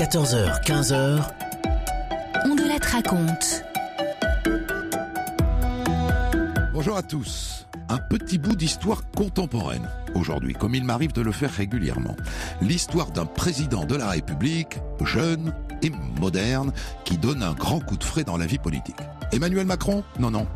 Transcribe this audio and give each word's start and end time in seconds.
Europe 0.00 0.14
1, 0.14 0.20
14h, 0.20 0.64
15h, 0.64 1.22
on 2.46 2.54
de 2.54 2.62
la 2.62 2.78
raconte. 2.86 3.64
Bonjour 6.72 6.96
à 6.96 7.02
tous. 7.02 7.66
Un 7.88 7.98
petit 7.98 8.38
bout 8.38 8.56
d'histoire 8.56 9.02
contemporaine 9.14 9.88
aujourd'hui, 10.14 10.54
comme 10.54 10.74
il 10.74 10.84
m'arrive 10.84 11.12
de 11.12 11.20
le 11.20 11.32
faire 11.32 11.50
régulièrement. 11.52 12.16
L'histoire 12.62 13.10
d'un 13.10 13.26
président 13.26 13.84
de 13.84 13.96
la 13.96 14.08
République, 14.08 14.78
jeune 15.04 15.52
et 15.82 15.90
moderne, 16.18 16.72
qui 17.04 17.18
donne 17.18 17.42
un 17.42 17.52
grand 17.52 17.80
coup 17.80 17.96
de 17.96 18.04
frais 18.04 18.24
dans 18.24 18.36
la 18.36 18.46
vie 18.46 18.58
politique. 18.58 18.96
Emmanuel 19.32 19.66
Macron? 19.66 20.02
Non, 20.18 20.30
non. 20.30 20.46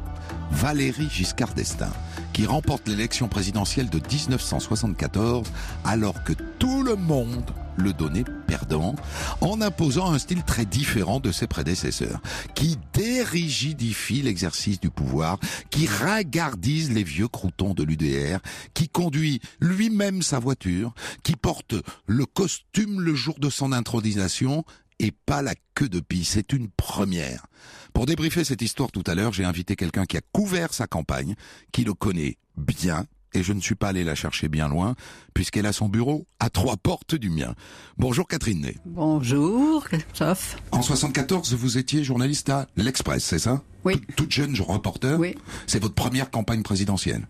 Valéry 0.52 1.08
Giscard 1.10 1.54
d'Estaing, 1.54 1.92
qui 2.32 2.46
remporte 2.46 2.88
l'élection 2.88 3.28
présidentielle 3.28 3.90
de 3.90 3.98
1974 3.98 5.52
alors 5.84 6.22
que 6.24 6.32
tout 6.58 6.82
le 6.82 6.96
monde 6.96 7.50
le 7.76 7.92
donnait 7.92 8.24
perdant, 8.46 8.94
en 9.40 9.60
imposant 9.60 10.12
un 10.12 10.18
style 10.18 10.42
très 10.42 10.64
différent 10.64 11.20
de 11.20 11.32
ses 11.32 11.46
prédécesseurs, 11.46 12.20
qui 12.54 12.78
dérigidifie 12.92 14.22
l'exercice 14.22 14.80
du 14.80 14.90
pouvoir, 14.90 15.38
qui 15.70 15.86
ringardise 15.86 16.92
les 16.92 17.04
vieux 17.04 17.28
croutons 17.28 17.74
de 17.74 17.82
l'UDR, 17.82 18.40
qui 18.74 18.88
conduit 18.88 19.40
lui-même 19.60 20.22
sa 20.22 20.38
voiture, 20.38 20.94
qui 21.22 21.36
porte 21.36 21.74
le 22.06 22.26
costume 22.26 23.00
le 23.00 23.14
jour 23.14 23.38
de 23.38 23.50
son 23.50 23.72
intronisation 23.72 24.64
et 24.98 25.10
pas 25.10 25.42
la 25.42 25.54
queue 25.74 25.88
de 25.88 26.00
pie. 26.00 26.24
C'est 26.24 26.52
une 26.52 26.68
première. 26.68 27.46
Pour 27.92 28.06
débriefer 28.06 28.44
cette 28.44 28.62
histoire 28.62 28.92
tout 28.92 29.04
à 29.06 29.14
l'heure, 29.14 29.32
j'ai 29.32 29.44
invité 29.44 29.76
quelqu'un 29.76 30.04
qui 30.04 30.16
a 30.16 30.20
couvert 30.32 30.72
sa 30.72 30.86
campagne, 30.86 31.34
qui 31.72 31.84
le 31.84 31.94
connaît 31.94 32.38
bien, 32.56 33.06
et 33.34 33.42
je 33.42 33.52
ne 33.52 33.60
suis 33.60 33.74
pas 33.74 33.88
allé 33.88 34.04
la 34.04 34.14
chercher 34.14 34.48
bien 34.48 34.68
loin, 34.68 34.94
puisqu'elle 35.34 35.66
a 35.66 35.72
son 35.72 35.88
bureau 35.88 36.26
à 36.40 36.50
trois 36.50 36.76
portes 36.76 37.14
du 37.14 37.30
mien. 37.30 37.54
Bonjour 37.98 38.26
Catherine 38.26 38.60
Ney. 38.62 38.76
Bonjour, 38.86 39.84
Christophe. 39.84 40.56
En 40.72 40.82
74, 40.82 41.54
vous 41.54 41.78
étiez 41.78 42.04
journaliste 42.04 42.48
à 42.50 42.66
l'Express, 42.76 43.24
c'est 43.24 43.38
ça? 43.38 43.62
Oui. 43.84 44.00
Toute- 44.16 44.30
jeune 44.32 44.54
reporter 44.60 45.18
Oui. 45.18 45.34
C'est 45.66 45.80
votre 45.82 45.94
première 45.94 46.30
campagne 46.30 46.62
présidentielle 46.62 47.26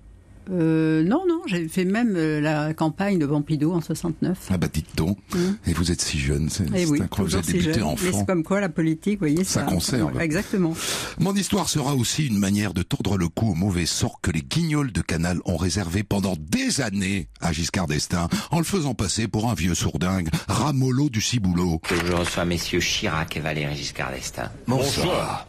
Euh, 0.50 1.03
non, 1.05 1.25
non, 1.28 1.41
j'ai 1.47 1.69
fait 1.69 1.84
même 1.84 2.14
euh, 2.17 2.41
la 2.41 2.75
campagne 2.75 3.19
de 3.19 3.27
Pompidou 3.27 3.73
en 3.73 3.81
69. 3.81 4.37
Ah 4.50 4.59
bah 4.59 4.67
dites 4.73 4.97
donc. 4.97 5.19
Et 5.67 5.73
vous 5.73 5.91
êtes 5.91 6.00
si 6.03 6.19
jeune, 6.19 6.50
c'est 6.50 6.64
Mm. 6.70 6.91
oui, 6.91 7.00
incroyable. 7.03 7.31
Vous 7.31 7.34
avez 7.37 7.45
si 7.47 7.53
débuté 7.53 7.73
jeune. 7.75 7.83
Mais 7.83 7.89
enfant. 8.09 8.19
c'est 8.19 8.27
comme 8.27 8.42
quoi 8.45 8.61
la 8.61 8.69
politique, 8.69 9.15
vous 9.15 9.27
voyez, 9.27 9.45
Ça 9.45 9.61
ça, 9.61 9.67
conserve. 9.67 10.20
Exactement. 10.20 10.75
Mon 11.19 11.34
histoire 11.34 11.69
sera 11.69 11.95
aussi 11.95 12.27
une 12.27 12.39
manière 12.39 12.75
de 12.75 12.83
tordre 12.83 13.17
le 13.17 13.28
cou 13.28 13.50
au 13.53 13.55
mauvais 13.55 13.87
sort 13.87 14.20
que 14.20 14.31
les 14.31 14.42
guignols 14.42 14.92
de 14.92 15.00
Canal 15.00 15.41
ont 15.47 15.56
réservé 15.56 16.03
pendant 16.03 16.34
des 16.39 16.81
années 16.81 17.28
à 17.41 17.53
Giscard 17.53 17.87
d'Estaing, 17.87 18.28
en 18.50 18.59
le 18.59 18.65
faisant 18.65 18.95
passer 18.95 19.28
pour 19.28 19.50
un 19.50 19.55
vieux 19.55 19.75
sourdingue, 19.75 20.28
ramolo 20.48 21.09
du 21.09 21.20
ciboulot. 21.20 21.78
que 21.78 21.95
je 22.06 22.12
reçois 22.12 22.45
messieurs 22.45 22.81
Chirac 22.81 23.37
et 23.37 23.41
Valéry 23.41 23.75
Giscard 23.77 24.11
d'Estaing. 24.12 24.50
Bonsoir. 24.67 25.47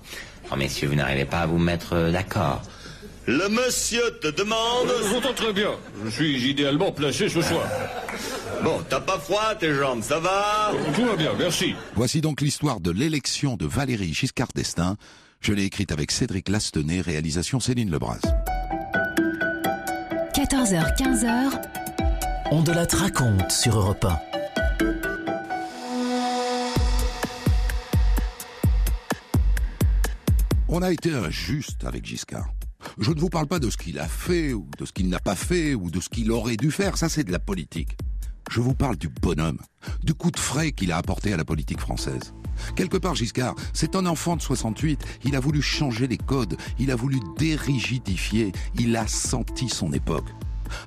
Oh 0.51 0.55
messieurs, 0.55 0.87
vous 0.87 0.95
n'arrivez 0.95 1.25
pas 1.25 1.39
à 1.39 1.47
vous 1.47 1.57
mettre 1.57 2.11
d'accord. 2.11 2.61
Le 3.27 3.49
monsieur 3.49 4.11
te 4.21 4.27
demande. 4.27 4.87
J'entends 5.11 5.33
très 5.33 5.51
bien. 5.51 5.71
Je 6.05 6.09
suis 6.09 6.49
idéalement 6.49 6.91
placé 6.91 7.27
ce 7.27 7.41
soir. 7.41 7.67
Bon, 8.63 8.81
t'as 8.87 8.99
pas 8.99 9.17
froid, 9.17 9.55
tes 9.59 9.73
jambes, 9.73 10.03
ça 10.03 10.19
va 10.19 10.71
Tout 10.95 11.05
va 11.05 11.15
bien, 11.15 11.33
merci. 11.37 11.73
Voici 11.95 12.21
donc 12.21 12.41
l'histoire 12.41 12.79
de 12.79 12.91
l'élection 12.91 13.57
de 13.57 13.65
Valéry 13.65 14.13
Giscard 14.13 14.49
d'Estaing. 14.53 14.95
Je 15.41 15.53
l'ai 15.53 15.65
écrite 15.65 15.91
avec 15.91 16.11
Cédric 16.11 16.49
Lastenay, 16.49 17.01
réalisation 17.01 17.59
Céline 17.59 17.91
Lebras. 17.91 18.19
14h, 20.33 20.97
15h, 20.97 21.61
on 22.51 22.61
de 22.61 22.71
la 22.71 22.85
raconte 22.85 23.51
sur 23.51 23.77
Europe 23.77 24.05
1. 24.05 24.19
On 30.67 30.81
a 30.81 30.91
été 30.91 31.13
injuste 31.13 31.85
avec 31.85 32.05
Giscard. 32.05 32.47
Je 32.99 33.11
ne 33.11 33.19
vous 33.19 33.29
parle 33.29 33.47
pas 33.47 33.59
de 33.59 33.69
ce 33.69 33.77
qu'il 33.77 33.99
a 33.99 34.07
fait, 34.07 34.53
ou 34.53 34.67
de 34.77 34.85
ce 34.85 34.91
qu'il 34.91 35.09
n'a 35.09 35.19
pas 35.19 35.35
fait, 35.35 35.75
ou 35.75 35.89
de 35.89 35.99
ce 35.99 36.09
qu'il 36.09 36.31
aurait 36.31 36.57
dû 36.57 36.71
faire, 36.71 36.97
ça 36.97 37.09
c'est 37.09 37.23
de 37.23 37.31
la 37.31 37.39
politique. 37.39 37.97
Je 38.51 38.61
vous 38.61 38.75
parle 38.75 38.95
du 38.95 39.09
bonhomme, 39.09 39.59
du 40.03 40.13
coup 40.13 40.29
de 40.29 40.39
frais 40.39 40.71
qu'il 40.71 40.91
a 40.91 40.97
apporté 40.97 41.33
à 41.33 41.37
la 41.37 41.45
politique 41.45 41.79
française. 41.79 42.33
Quelque 42.75 42.97
part, 42.97 43.15
Giscard, 43.15 43.55
c'est 43.73 43.95
un 43.95 44.05
enfant 44.05 44.35
de 44.35 44.41
68, 44.41 45.03
il 45.25 45.35
a 45.35 45.39
voulu 45.39 45.61
changer 45.61 46.07
les 46.07 46.17
codes, 46.17 46.57
il 46.79 46.91
a 46.91 46.95
voulu 46.95 47.19
dérigidifier, 47.37 48.51
il 48.77 48.95
a 48.95 49.07
senti 49.07 49.67
son 49.67 49.91
époque. 49.93 50.29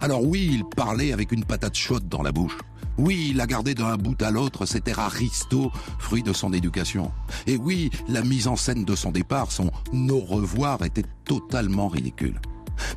Alors 0.01 0.25
oui, 0.25 0.49
il 0.53 0.65
parlait 0.65 1.13
avec 1.13 1.33
une 1.33 1.45
patate 1.45 1.77
chaude 1.77 2.09
dans 2.09 2.23
la 2.23 2.33
bouche. 2.33 2.59
Oui, 2.99 3.29
il 3.31 3.41
a 3.41 3.47
gardé 3.47 3.75
d'un 3.75 3.97
bout 3.97 4.21
à 4.23 4.31
l'autre 4.33 4.67
cet 4.67 4.89
air 4.89 4.99
aristo, 4.99 5.71
fruit 5.99 6.25
de 6.25 6.33
son 6.33 6.53
éducation. 6.53 7.13
Et 7.47 7.57
oui, 7.57 7.91
la 8.09 8.23
mise 8.23 8.49
en 8.49 8.57
scène 8.57 8.85
de 8.85 8.97
son 8.97 9.13
départ, 9.13 9.53
son 9.53 9.71
au 10.11 10.19
revoir, 10.19 10.85
était 10.85 11.05
totalement 11.25 11.89
ridicule. 11.89 12.41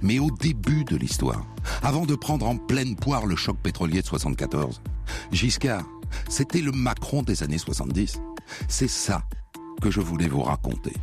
Mais 0.02 0.20
au 0.20 0.32
début 0.32 0.84
de 0.86 0.96
l'histoire, 0.96 1.46
avant 1.84 2.06
de 2.06 2.16
prendre 2.16 2.48
en 2.48 2.58
pleine 2.58 2.96
poire 2.96 3.26
le 3.26 3.36
choc 3.36 3.58
pétrolier 3.62 4.02
de 4.02 4.08
74, 4.08 4.82
Giscard, 5.32 5.86
c'était 6.30 6.62
le 6.62 6.72
Macron 6.72 7.22
des 7.22 7.44
années 7.44 7.58
70. 7.58 8.20
C'est 8.68 8.90
ça 8.90 9.24
que 9.82 9.92
je 9.92 10.02
voulais 10.02 10.28
vous 10.28 10.44
raconter. 10.44 10.94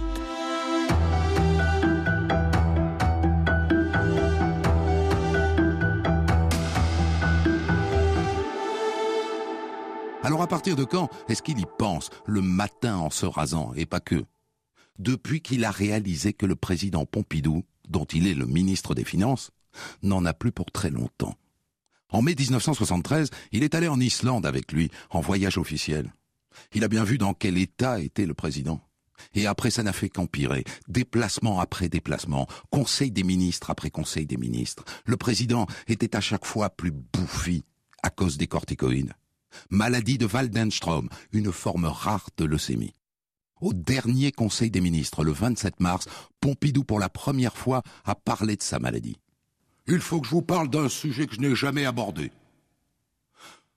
Alors 10.28 10.42
à 10.42 10.46
partir 10.46 10.76
de 10.76 10.84
quand 10.84 11.08
est-ce 11.30 11.40
qu'il 11.40 11.58
y 11.58 11.64
pense 11.78 12.10
le 12.26 12.42
matin 12.42 12.98
en 12.98 13.08
se 13.08 13.24
rasant 13.24 13.72
et 13.76 13.86
pas 13.86 13.98
que? 13.98 14.26
Depuis 14.98 15.40
qu'il 15.40 15.64
a 15.64 15.70
réalisé 15.70 16.34
que 16.34 16.44
le 16.44 16.54
président 16.54 17.06
Pompidou, 17.06 17.64
dont 17.88 18.04
il 18.04 18.26
est 18.26 18.34
le 18.34 18.44
ministre 18.44 18.94
des 18.94 19.04
Finances, 19.04 19.52
n'en 20.02 20.26
a 20.26 20.34
plus 20.34 20.52
pour 20.52 20.70
très 20.70 20.90
longtemps. 20.90 21.34
En 22.10 22.20
mai 22.20 22.34
1973, 22.38 23.30
il 23.52 23.62
est 23.62 23.74
allé 23.74 23.88
en 23.88 23.98
Islande 23.98 24.44
avec 24.44 24.70
lui, 24.70 24.90
en 25.08 25.22
voyage 25.22 25.56
officiel. 25.56 26.12
Il 26.74 26.84
a 26.84 26.88
bien 26.88 27.04
vu 27.04 27.16
dans 27.16 27.32
quel 27.32 27.56
état 27.56 27.98
était 27.98 28.26
le 28.26 28.34
président. 28.34 28.82
Et 29.32 29.46
après, 29.46 29.70
ça 29.70 29.82
n'a 29.82 29.94
fait 29.94 30.10
qu'empirer. 30.10 30.64
Déplacement 30.88 31.58
après 31.58 31.88
déplacement, 31.88 32.46
conseil 32.68 33.10
des 33.10 33.24
ministres 33.24 33.70
après 33.70 33.88
conseil 33.88 34.26
des 34.26 34.36
ministres. 34.36 34.84
Le 35.06 35.16
président 35.16 35.66
était 35.86 36.14
à 36.14 36.20
chaque 36.20 36.44
fois 36.44 36.68
plus 36.68 36.90
bouffi 36.90 37.64
à 38.02 38.10
cause 38.10 38.36
des 38.36 38.46
corticoïdes. 38.46 39.14
Maladie 39.70 40.18
de 40.18 40.26
Waldenstrom, 40.26 41.08
une 41.32 41.52
forme 41.52 41.86
rare 41.86 42.28
de 42.36 42.44
leucémie. 42.44 42.94
Au 43.60 43.72
dernier 43.72 44.30
conseil 44.30 44.70
des 44.70 44.80
ministres, 44.80 45.24
le 45.24 45.32
27 45.32 45.80
mars, 45.80 46.06
Pompidou 46.40 46.84
pour 46.84 47.00
la 47.00 47.08
première 47.08 47.56
fois 47.56 47.82
a 48.04 48.14
parlé 48.14 48.56
de 48.56 48.62
sa 48.62 48.78
maladie. 48.78 49.18
Il 49.86 50.00
faut 50.00 50.20
que 50.20 50.26
je 50.26 50.32
vous 50.32 50.42
parle 50.42 50.68
d'un 50.68 50.88
sujet 50.88 51.26
que 51.26 51.34
je 51.34 51.40
n'ai 51.40 51.54
jamais 51.54 51.86
abordé. 51.86 52.30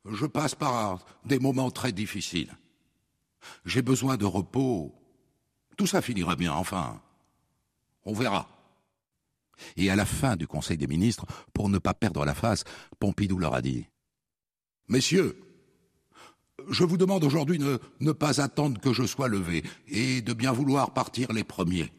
Je 0.05 0.25
passe 0.25 0.55
par 0.55 1.05
des 1.25 1.39
moments 1.39 1.71
très 1.71 1.91
difficiles. 1.91 2.55
J'ai 3.65 3.81
besoin 3.81 4.17
de 4.17 4.25
repos. 4.25 4.93
Tout 5.77 5.87
ça 5.87 6.01
finira 6.01 6.35
bien, 6.35 6.53
enfin. 6.53 7.01
On 8.05 8.13
verra. 8.13 8.49
Et 9.77 9.89
à 9.89 9.95
la 9.95 10.05
fin 10.05 10.35
du 10.35 10.47
Conseil 10.47 10.77
des 10.77 10.87
ministres, 10.87 11.25
pour 11.53 11.69
ne 11.69 11.77
pas 11.77 11.93
perdre 11.93 12.25
la 12.25 12.33
face, 12.33 12.63
Pompidou 12.99 13.37
leur 13.37 13.53
a 13.53 13.61
dit 13.61 13.85
Messieurs, 14.87 15.39
je 16.69 16.83
vous 16.83 16.97
demande 16.97 17.23
aujourd'hui 17.23 17.57
de 17.57 17.79
ne 17.99 18.11
pas 18.11 18.41
attendre 18.41 18.79
que 18.79 18.93
je 18.93 19.03
sois 19.03 19.27
levé 19.27 19.63
et 19.87 20.21
de 20.21 20.33
bien 20.33 20.51
vouloir 20.51 20.93
partir 20.93 21.31
les 21.33 21.43
premiers. 21.43 21.91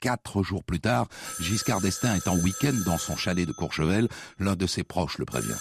Quatre 0.00 0.42
jours 0.42 0.64
plus 0.64 0.80
tard, 0.80 1.06
Giscard 1.40 1.80
d'Estaing 1.80 2.14
est 2.16 2.28
en 2.28 2.36
week-end 2.36 2.74
dans 2.84 2.98
son 2.98 3.16
chalet 3.16 3.46
de 3.46 3.52
Courchevel. 3.52 4.08
L'un 4.38 4.54
de 4.54 4.66
ses 4.66 4.84
proches 4.84 5.18
le 5.18 5.24
prévient. 5.24 5.56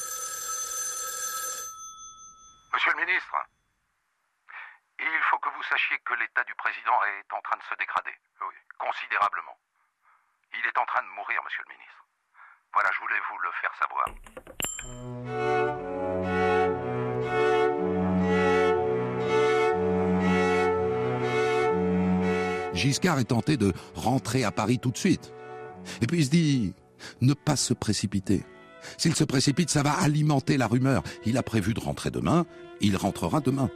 Monsieur 2.73 2.91
le 2.91 3.05
ministre, 3.05 3.35
il 4.99 5.21
faut 5.29 5.39
que 5.39 5.49
vous 5.55 5.63
sachiez 5.63 5.97
que 6.03 6.13
l'état 6.15 6.43
du 6.43 6.55
président 6.55 6.99
est 7.19 7.33
en 7.33 7.41
train 7.41 7.57
de 7.57 7.63
se 7.63 7.75
dégrader, 7.79 8.11
considérablement. 8.77 9.57
Il 10.53 10.65
est 10.67 10.77
en 10.77 10.85
train 10.85 11.01
de 11.03 11.09
mourir, 11.15 11.41
monsieur 11.45 11.63
le 11.67 11.73
ministre. 11.73 12.05
Voilà, 12.73 12.89
je 12.91 12.99
voulais 12.99 13.21
vous 13.29 13.37
le 13.39 13.51
faire 13.61 13.73
savoir. 13.79 14.05
Giscard 22.83 23.17
est 23.17 23.25
tenté 23.25 23.55
de 23.55 23.71
rentrer 23.95 24.43
à 24.43 24.51
Paris 24.51 24.77
tout 24.77 24.91
de 24.91 24.97
suite. 24.97 25.31
Et 26.01 26.05
puis 26.05 26.19
il 26.19 26.25
se 26.25 26.29
dit, 26.29 26.73
ne 27.21 27.33
pas 27.33 27.55
se 27.55 27.73
précipiter. 27.73 28.43
S'il 28.97 29.15
se 29.15 29.23
précipite, 29.23 29.69
ça 29.69 29.83
va 29.83 29.93
alimenter 29.93 30.57
la 30.57 30.67
rumeur. 30.67 31.01
Il 31.25 31.37
a 31.37 31.43
prévu 31.43 31.73
de 31.73 31.79
rentrer 31.79 32.11
demain, 32.11 32.45
il 32.81 32.97
rentrera 32.97 33.39
demain. 33.39 33.69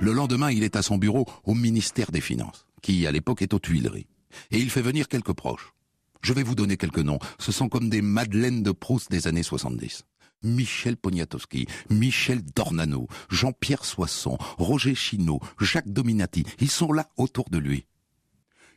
Le 0.00 0.12
lendemain, 0.12 0.50
il 0.50 0.64
est 0.64 0.76
à 0.76 0.82
son 0.82 0.96
bureau 0.96 1.26
au 1.44 1.54
ministère 1.54 2.10
des 2.12 2.22
Finances, 2.22 2.66
qui 2.80 3.06
à 3.06 3.12
l'époque 3.12 3.42
est 3.42 3.52
aux 3.52 3.58
Tuileries. 3.58 4.08
Et 4.50 4.58
il 4.58 4.70
fait 4.70 4.80
venir 4.80 5.06
quelques 5.06 5.34
proches. 5.34 5.74
Je 6.22 6.32
vais 6.32 6.42
vous 6.42 6.54
donner 6.54 6.76
quelques 6.76 6.98
noms. 6.98 7.18
Ce 7.38 7.52
sont 7.52 7.68
comme 7.68 7.88
des 7.88 8.02
Madeleines 8.02 8.62
de 8.62 8.70
Proust 8.70 9.10
des 9.10 9.26
années 9.26 9.42
70. 9.42 10.04
Michel 10.44 10.96
Poniatowski, 10.96 11.66
Michel 11.90 12.42
Dornano, 12.42 13.06
Jean-Pierre 13.28 13.84
Soisson, 13.84 14.36
Roger 14.58 14.94
Chinaud, 14.94 15.40
Jacques 15.60 15.92
Dominati. 15.92 16.44
Ils 16.60 16.70
sont 16.70 16.92
là 16.92 17.08
autour 17.16 17.48
de 17.50 17.58
lui. 17.58 17.86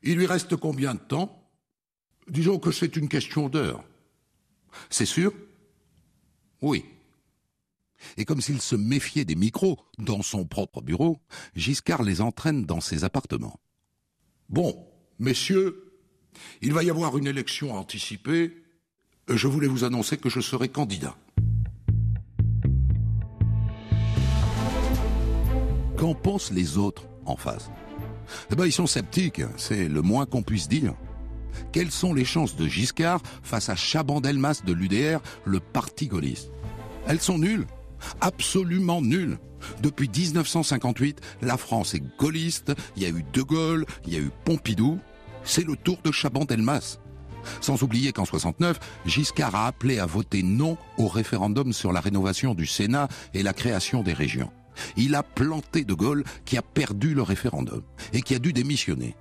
Il 0.03 0.17
lui 0.17 0.25
reste 0.25 0.55
combien 0.55 0.93
de 0.93 0.99
temps? 0.99 1.49
Disons 2.27 2.59
que 2.59 2.71
c'est 2.71 2.95
une 2.95 3.09
question 3.09 3.49
d'heure. 3.49 3.83
C'est 4.89 5.05
sûr? 5.05 5.33
Oui. 6.61 6.85
Et 8.17 8.25
comme 8.25 8.41
s'il 8.41 8.61
se 8.61 8.75
méfiait 8.75 9.25
des 9.25 9.35
micros 9.35 9.79
dans 9.97 10.21
son 10.21 10.45
propre 10.45 10.81
bureau, 10.81 11.19
Giscard 11.55 12.03
les 12.03 12.21
entraîne 12.21 12.65
dans 12.65 12.81
ses 12.81 13.03
appartements. 13.03 13.59
Bon, 14.49 14.87
messieurs, 15.17 15.84
il 16.61 16.73
va 16.73 16.83
y 16.83 16.89
avoir 16.89 17.17
une 17.17 17.27
élection 17.27 17.73
anticipée. 17.73 18.53
Je 19.29 19.47
voulais 19.47 19.67
vous 19.67 19.83
annoncer 19.83 20.17
que 20.17 20.29
je 20.29 20.39
serai 20.39 20.69
candidat. 20.69 21.15
Qu'en 25.97 26.13
pensent 26.13 26.51
les 26.51 26.77
autres 26.77 27.07
en 27.25 27.37
face? 27.37 27.69
Eh 28.51 28.55
ben, 28.55 28.65
ils 28.65 28.71
sont 28.71 28.87
sceptiques, 28.87 29.41
c'est 29.57 29.87
le 29.87 30.01
moins 30.01 30.25
qu'on 30.25 30.43
puisse 30.43 30.67
dire. 30.67 30.93
Quelles 31.71 31.91
sont 31.91 32.13
les 32.13 32.25
chances 32.25 32.55
de 32.55 32.67
Giscard 32.67 33.21
face 33.43 33.69
à 33.69 33.75
Chaban-Delmas 33.75 34.63
de 34.65 34.73
l'UDR, 34.73 35.21
le 35.45 35.59
parti 35.59 36.07
gaulliste? 36.07 36.51
Elles 37.07 37.21
sont 37.21 37.37
nulles, 37.37 37.67
absolument 38.21 39.01
nulles. 39.01 39.37
Depuis 39.81 40.09
1958, 40.09 41.21
la 41.41 41.57
France 41.57 41.93
est 41.93 42.03
gaulliste, 42.17 42.73
il 42.95 43.03
y 43.03 43.05
a 43.05 43.09
eu 43.09 43.23
De 43.33 43.41
Gaulle, 43.41 43.85
il 44.05 44.13
y 44.13 44.17
a 44.17 44.19
eu 44.19 44.31
Pompidou, 44.43 44.99
c'est 45.45 45.65
le 45.65 45.75
tour 45.75 45.97
de 46.03 46.11
Chaban-Delmas. 46.11 46.97
Sans 47.61 47.83
oublier 47.83 48.11
qu'en 48.11 48.25
69, 48.25 48.79
Giscard 49.05 49.55
a 49.55 49.67
appelé 49.67 49.99
à 49.99 50.05
voter 50.05 50.43
non 50.43 50.77
au 50.97 51.07
référendum 51.07 51.73
sur 51.73 51.93
la 51.93 52.01
rénovation 52.01 52.55
du 52.55 52.65
Sénat 52.65 53.07
et 53.33 53.43
la 53.43 53.53
création 53.53 54.03
des 54.03 54.13
régions. 54.13 54.51
Il 54.97 55.15
a 55.15 55.23
planté 55.23 55.85
De 55.85 55.93
Gaulle 55.93 56.23
qui 56.43 56.57
a 56.57 56.61
perdu 56.61 57.13
le 57.13 57.21
référendum 57.21 57.81
et 58.13 58.21
qui 58.21 58.35
a 58.35 58.39
dû 58.39 58.51
démissionner. 58.51 59.15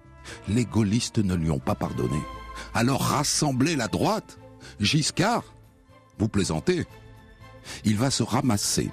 Les 0.49 0.65
gaullistes 0.65 1.19
ne 1.19 1.35
lui 1.35 1.51
ont 1.51 1.59
pas 1.59 1.75
pardonné. 1.75 2.19
Alors 2.73 3.03
rassemblez 3.03 3.77
la 3.77 3.89
droite. 3.89 4.39
Giscard, 4.81 5.45
vous 6.19 6.29
plaisantez. 6.29 6.87
Il 7.85 7.97
va 7.97 8.11
se 8.11 8.23
ramasser. 8.23 8.91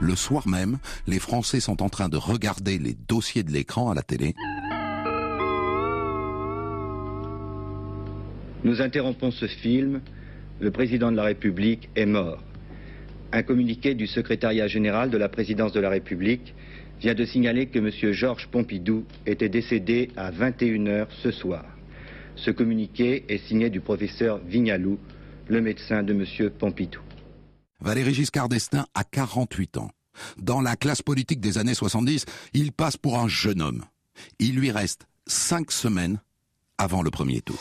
Le 0.00 0.16
soir 0.16 0.48
même, 0.48 0.78
les 1.06 1.18
Français 1.18 1.60
sont 1.60 1.82
en 1.82 1.88
train 1.88 2.08
de 2.08 2.16
regarder 2.16 2.78
les 2.78 2.94
dossiers 2.94 3.42
de 3.42 3.52
l'écran 3.52 3.90
à 3.90 3.94
la 3.94 4.02
télé. 4.02 4.34
Nous 8.64 8.80
interrompons 8.80 9.30
ce 9.30 9.46
film. 9.46 10.00
Le 10.58 10.70
président 10.70 11.12
de 11.12 11.16
la 11.16 11.24
République 11.24 11.90
est 11.96 12.06
mort. 12.06 12.42
Un 13.30 13.42
communiqué 13.42 13.94
du 13.94 14.06
secrétariat 14.06 14.68
général 14.68 15.10
de 15.10 15.18
la 15.18 15.28
présidence 15.28 15.72
de 15.72 15.80
la 15.80 15.90
République 15.90 16.54
vient 16.98 17.14
de 17.14 17.24
signaler 17.26 17.66
que 17.66 17.78
M. 17.78 18.12
Georges 18.12 18.48
Pompidou 18.48 19.04
était 19.26 19.50
décédé 19.50 20.08
à 20.16 20.30
21h 20.30 21.08
ce 21.22 21.30
soir. 21.30 21.64
Ce 22.36 22.50
communiqué 22.50 23.24
est 23.28 23.46
signé 23.46 23.68
du 23.68 23.80
professeur 23.80 24.40
Vignalou, 24.46 24.98
le 25.48 25.60
médecin 25.60 26.02
de 26.02 26.14
M. 26.14 26.50
Pompidou. 26.50 27.00
Valéry 27.80 28.14
Giscard 28.14 28.48
d'Estaing 28.48 28.86
a 28.94 29.04
48 29.04 29.76
ans. 29.76 29.90
Dans 30.38 30.62
la 30.62 30.76
classe 30.76 31.02
politique 31.02 31.40
des 31.40 31.58
années 31.58 31.74
70, 31.74 32.24
il 32.54 32.72
passe 32.72 32.96
pour 32.96 33.18
un 33.18 33.28
jeune 33.28 33.60
homme. 33.60 33.84
Il 34.38 34.54
lui 34.54 34.70
reste 34.70 35.06
cinq 35.26 35.70
semaines 35.70 36.20
avant 36.78 37.02
le 37.02 37.10
premier 37.10 37.42
tour. 37.42 37.58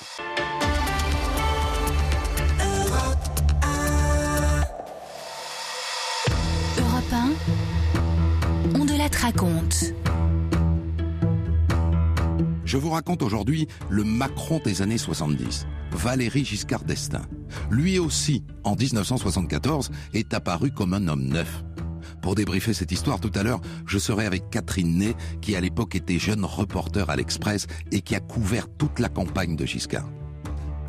Je 12.66 12.76
vous 12.76 12.90
raconte 12.90 13.24
aujourd'hui 13.24 13.70
le 13.90 14.04
Macron 14.04 14.60
des 14.66 14.82
années 14.82 14.98
70, 14.98 15.66
Valéry 15.92 16.44
Giscard 16.44 16.84
d'Estaing. 16.84 17.22
Lui 17.72 18.00
aussi, 18.00 18.44
en 18.66 18.76
1974, 18.76 19.92
est 20.14 20.34
apparu 20.34 20.72
comme 20.72 20.94
un 20.94 21.08
homme 21.08 21.24
neuf. 21.24 21.64
Pour 22.22 22.36
débriefer 22.36 22.74
cette 22.74 22.92
histoire 22.92 23.22
tout 23.22 23.32
à 23.36 23.44
l'heure, 23.44 23.62
je 23.86 23.98
serai 23.98 24.26
avec 24.26 24.50
Catherine 24.50 24.98
Ney, 24.98 25.16
qui 25.40 25.56
à 25.56 25.62
l'époque 25.62 25.96
était 25.96 26.20
jeune 26.20 26.44
reporter 26.44 27.10
à 27.10 27.16
l'Express 27.16 27.68
et 27.94 28.02
qui 28.02 28.16
a 28.16 28.20
couvert 28.20 28.68
toute 28.78 29.00
la 29.00 29.08
campagne 29.08 29.56
de 29.56 29.66
Giscard. 29.66 30.10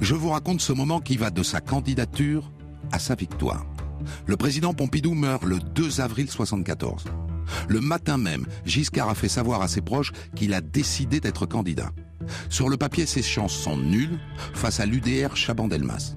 Je 0.00 0.16
vous 0.16 0.30
raconte 0.30 0.60
ce 0.60 0.72
moment 0.72 0.98
qui 0.98 1.16
va 1.16 1.30
de 1.30 1.44
sa 1.44 1.60
candidature 1.60 2.50
à 2.90 2.98
sa 2.98 3.14
victoire. 3.14 3.64
Le 4.26 4.36
président 4.36 4.74
Pompidou 4.74 5.14
meurt 5.14 5.44
le 5.44 5.60
2 5.60 6.00
avril 6.00 6.28
74. 6.28 7.04
Le 7.68 7.80
matin 7.80 8.18
même, 8.18 8.46
Giscard 8.64 9.08
a 9.08 9.14
fait 9.14 9.28
savoir 9.28 9.62
à 9.62 9.68
ses 9.68 9.80
proches 9.80 10.12
qu'il 10.34 10.54
a 10.54 10.60
décidé 10.60 11.20
d'être 11.20 11.46
candidat. 11.46 11.90
Sur 12.48 12.68
le 12.68 12.76
papier, 12.76 13.06
ses 13.06 13.22
chances 13.22 13.54
sont 13.54 13.76
nulles 13.76 14.18
face 14.54 14.80
à 14.80 14.86
l'UDR 14.86 15.36
Chaban-Delmas. 15.36 16.14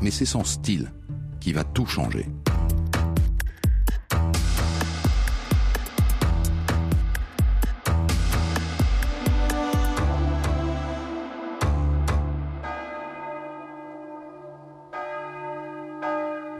Mais 0.00 0.10
c'est 0.10 0.24
son 0.24 0.44
style 0.44 0.92
qui 1.40 1.52
va 1.52 1.64
tout 1.64 1.86
changer. 1.86 2.26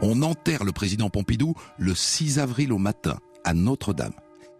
On 0.03 0.23
enterre 0.23 0.63
le 0.63 0.71
président 0.71 1.11
Pompidou 1.11 1.53
le 1.77 1.93
6 1.93 2.39
avril 2.39 2.73
au 2.73 2.79
matin 2.79 3.19
à 3.43 3.53
Notre-Dame. 3.53 4.13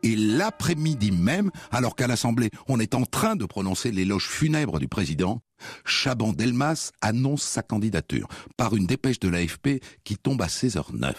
Et 0.04 0.16
l'après-midi 0.16 1.12
même, 1.12 1.52
alors 1.72 1.96
qu'à 1.96 2.08
l'Assemblée, 2.08 2.50
on 2.68 2.80
est 2.80 2.96
en 2.96 3.06
train 3.06 3.36
de 3.36 3.46
prononcer 3.46 3.92
l'éloge 3.92 4.28
funèbre 4.28 4.80
du 4.80 4.88
président, 4.88 5.42
Chaban-Delmas 5.86 6.92
annonce 7.02 7.44
sa 7.44 7.62
candidature 7.62 8.28
par 8.58 8.76
une 8.76 8.88
dépêche 8.88 9.20
de 9.20 9.30
l'AFP 9.30 9.84
qui 10.04 10.18
tombe 10.18 10.42
à 10.42 10.48
16h09. 10.48 11.14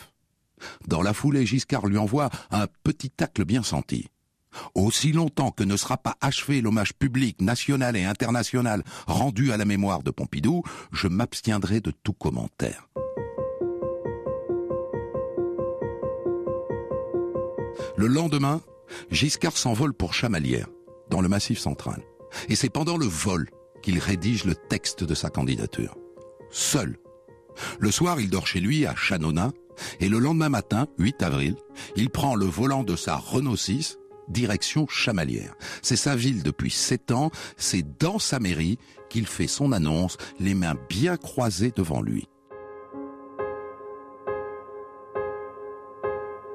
Dans 0.88 1.02
la 1.02 1.12
foulée, 1.12 1.46
Giscard 1.46 1.86
lui 1.86 1.98
envoie 1.98 2.30
un 2.50 2.66
petit 2.82 3.10
tacle 3.10 3.44
bien 3.44 3.62
senti. 3.62 4.06
Aussi 4.74 5.12
longtemps 5.12 5.50
que 5.50 5.64
ne 5.64 5.76
sera 5.76 5.96
pas 5.96 6.16
achevé 6.20 6.60
l'hommage 6.60 6.92
public, 6.92 7.40
national 7.40 7.96
et 7.96 8.04
international 8.04 8.82
rendu 9.06 9.52
à 9.52 9.56
la 9.56 9.64
mémoire 9.64 10.02
de 10.02 10.10
Pompidou, 10.10 10.62
je 10.92 11.08
m'abstiendrai 11.08 11.80
de 11.80 11.92
tout 12.02 12.12
commentaire. 12.12 12.88
Le 18.02 18.08
lendemain, 18.08 18.60
Giscard 19.12 19.56
s'envole 19.56 19.94
pour 19.94 20.12
Chamalières, 20.12 20.66
dans 21.08 21.20
le 21.20 21.28
Massif 21.28 21.60
central. 21.60 22.02
Et 22.48 22.56
c'est 22.56 22.68
pendant 22.68 22.96
le 22.96 23.06
vol 23.06 23.48
qu'il 23.80 24.00
rédige 24.00 24.44
le 24.44 24.56
texte 24.56 25.04
de 25.04 25.14
sa 25.14 25.30
candidature. 25.30 25.96
Seul. 26.50 26.98
Le 27.78 27.92
soir, 27.92 28.18
il 28.18 28.28
dort 28.28 28.48
chez 28.48 28.58
lui 28.58 28.86
à 28.86 28.96
Chanona, 28.96 29.52
et 30.00 30.08
le 30.08 30.18
lendemain 30.18 30.48
matin, 30.48 30.88
8 30.98 31.22
avril, 31.22 31.54
il 31.94 32.10
prend 32.10 32.34
le 32.34 32.44
volant 32.44 32.82
de 32.82 32.96
sa 32.96 33.14
Renault 33.14 33.54
6, 33.54 34.00
direction 34.26 34.88
Chamalières. 34.88 35.54
C'est 35.80 35.94
sa 35.94 36.16
ville 36.16 36.42
depuis 36.42 36.72
sept 36.72 37.12
ans, 37.12 37.30
c'est 37.56 37.86
dans 38.00 38.18
sa 38.18 38.40
mairie 38.40 38.80
qu'il 39.10 39.28
fait 39.28 39.46
son 39.46 39.70
annonce, 39.70 40.16
les 40.40 40.54
mains 40.54 40.74
bien 40.88 41.16
croisées 41.16 41.72
devant 41.76 42.02
lui. 42.02 42.26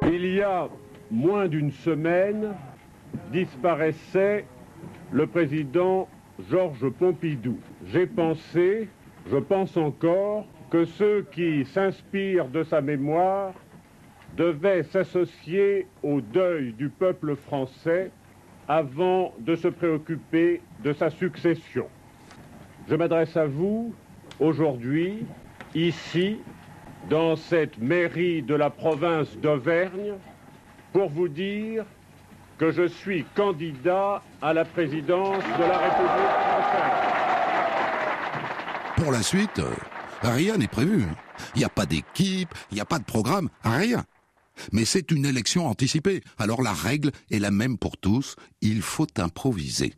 Il 0.02 0.26
y 0.26 0.42
a 0.42 0.68
moins 1.12 1.48
d'une 1.48 1.72
semaine, 1.72 2.54
disparaissait 3.32 4.46
le 5.12 5.28
président 5.28 6.08
Georges 6.50 6.90
Pompidou. 6.90 7.58
J'ai 7.88 8.06
pensé, 8.06 8.90
je 9.32 9.38
pense 9.38 9.76
encore, 9.78 10.46
que 10.70 10.86
ceux 10.86 11.26
qui 11.32 11.66
s'inspirent 11.66 12.50
de 12.50 12.64
sa 12.64 12.82
mémoire 12.82 13.54
devaient 14.36 14.84
s'associer 14.84 15.88
au 16.04 16.22
deuil 16.22 16.74
du 16.74 16.90
peuple 16.90 17.36
français 17.36 18.12
avant 18.68 19.34
de 19.40 19.56
se 19.56 19.70
préoccuper 19.70 20.62
de 20.84 20.94
sa 20.94 21.10
succession. 21.10 21.88
Je 22.90 22.96
m'adresse 22.96 23.36
à 23.38 23.46
vous 23.46 23.94
aujourd'hui, 24.40 25.26
ici, 25.74 26.38
dans 27.10 27.36
cette 27.36 27.78
mairie 27.78 28.42
de 28.42 28.56
la 28.56 28.70
province 28.70 29.38
d'Auvergne 29.38 30.14
pour 30.98 31.10
vous 31.10 31.28
dire 31.28 31.86
que 32.58 32.72
je 32.72 32.88
suis 32.88 33.24
candidat 33.36 34.24
à 34.42 34.52
la 34.52 34.66
présidence 34.66 35.44
de 35.44 35.62
la 35.62 35.78
République 35.78 36.38
française. 36.48 37.04
Pour 38.96 39.12
la 39.12 39.22
suite, 39.22 39.60
euh, 39.60 39.76
rien 40.24 40.58
n'est 40.58 40.68
prévu. 40.68 41.06
Il 41.54 41.60
n'y 41.60 41.66
a 41.66 41.70
pas 41.70 41.86
d'équipe, 41.86 42.50
il 42.72 42.76
n'y 42.76 42.82
a 42.82 42.86
pas 42.86 42.98
de 42.98 43.04
programme, 43.04 43.50
rien. 43.64 44.06
Mais 44.72 44.86
c'est 44.86 45.12
une 45.12 45.28
élection 45.28 45.68
anticipée, 45.68 46.24
alors 46.40 46.64
la 46.64 46.74
règle 46.74 47.12
est 47.30 47.38
la 47.38 47.52
même 47.52 47.78
pour 47.78 47.98
tous, 47.98 48.36
il 48.62 48.82
faut 48.82 49.06
improviser. 49.20 49.94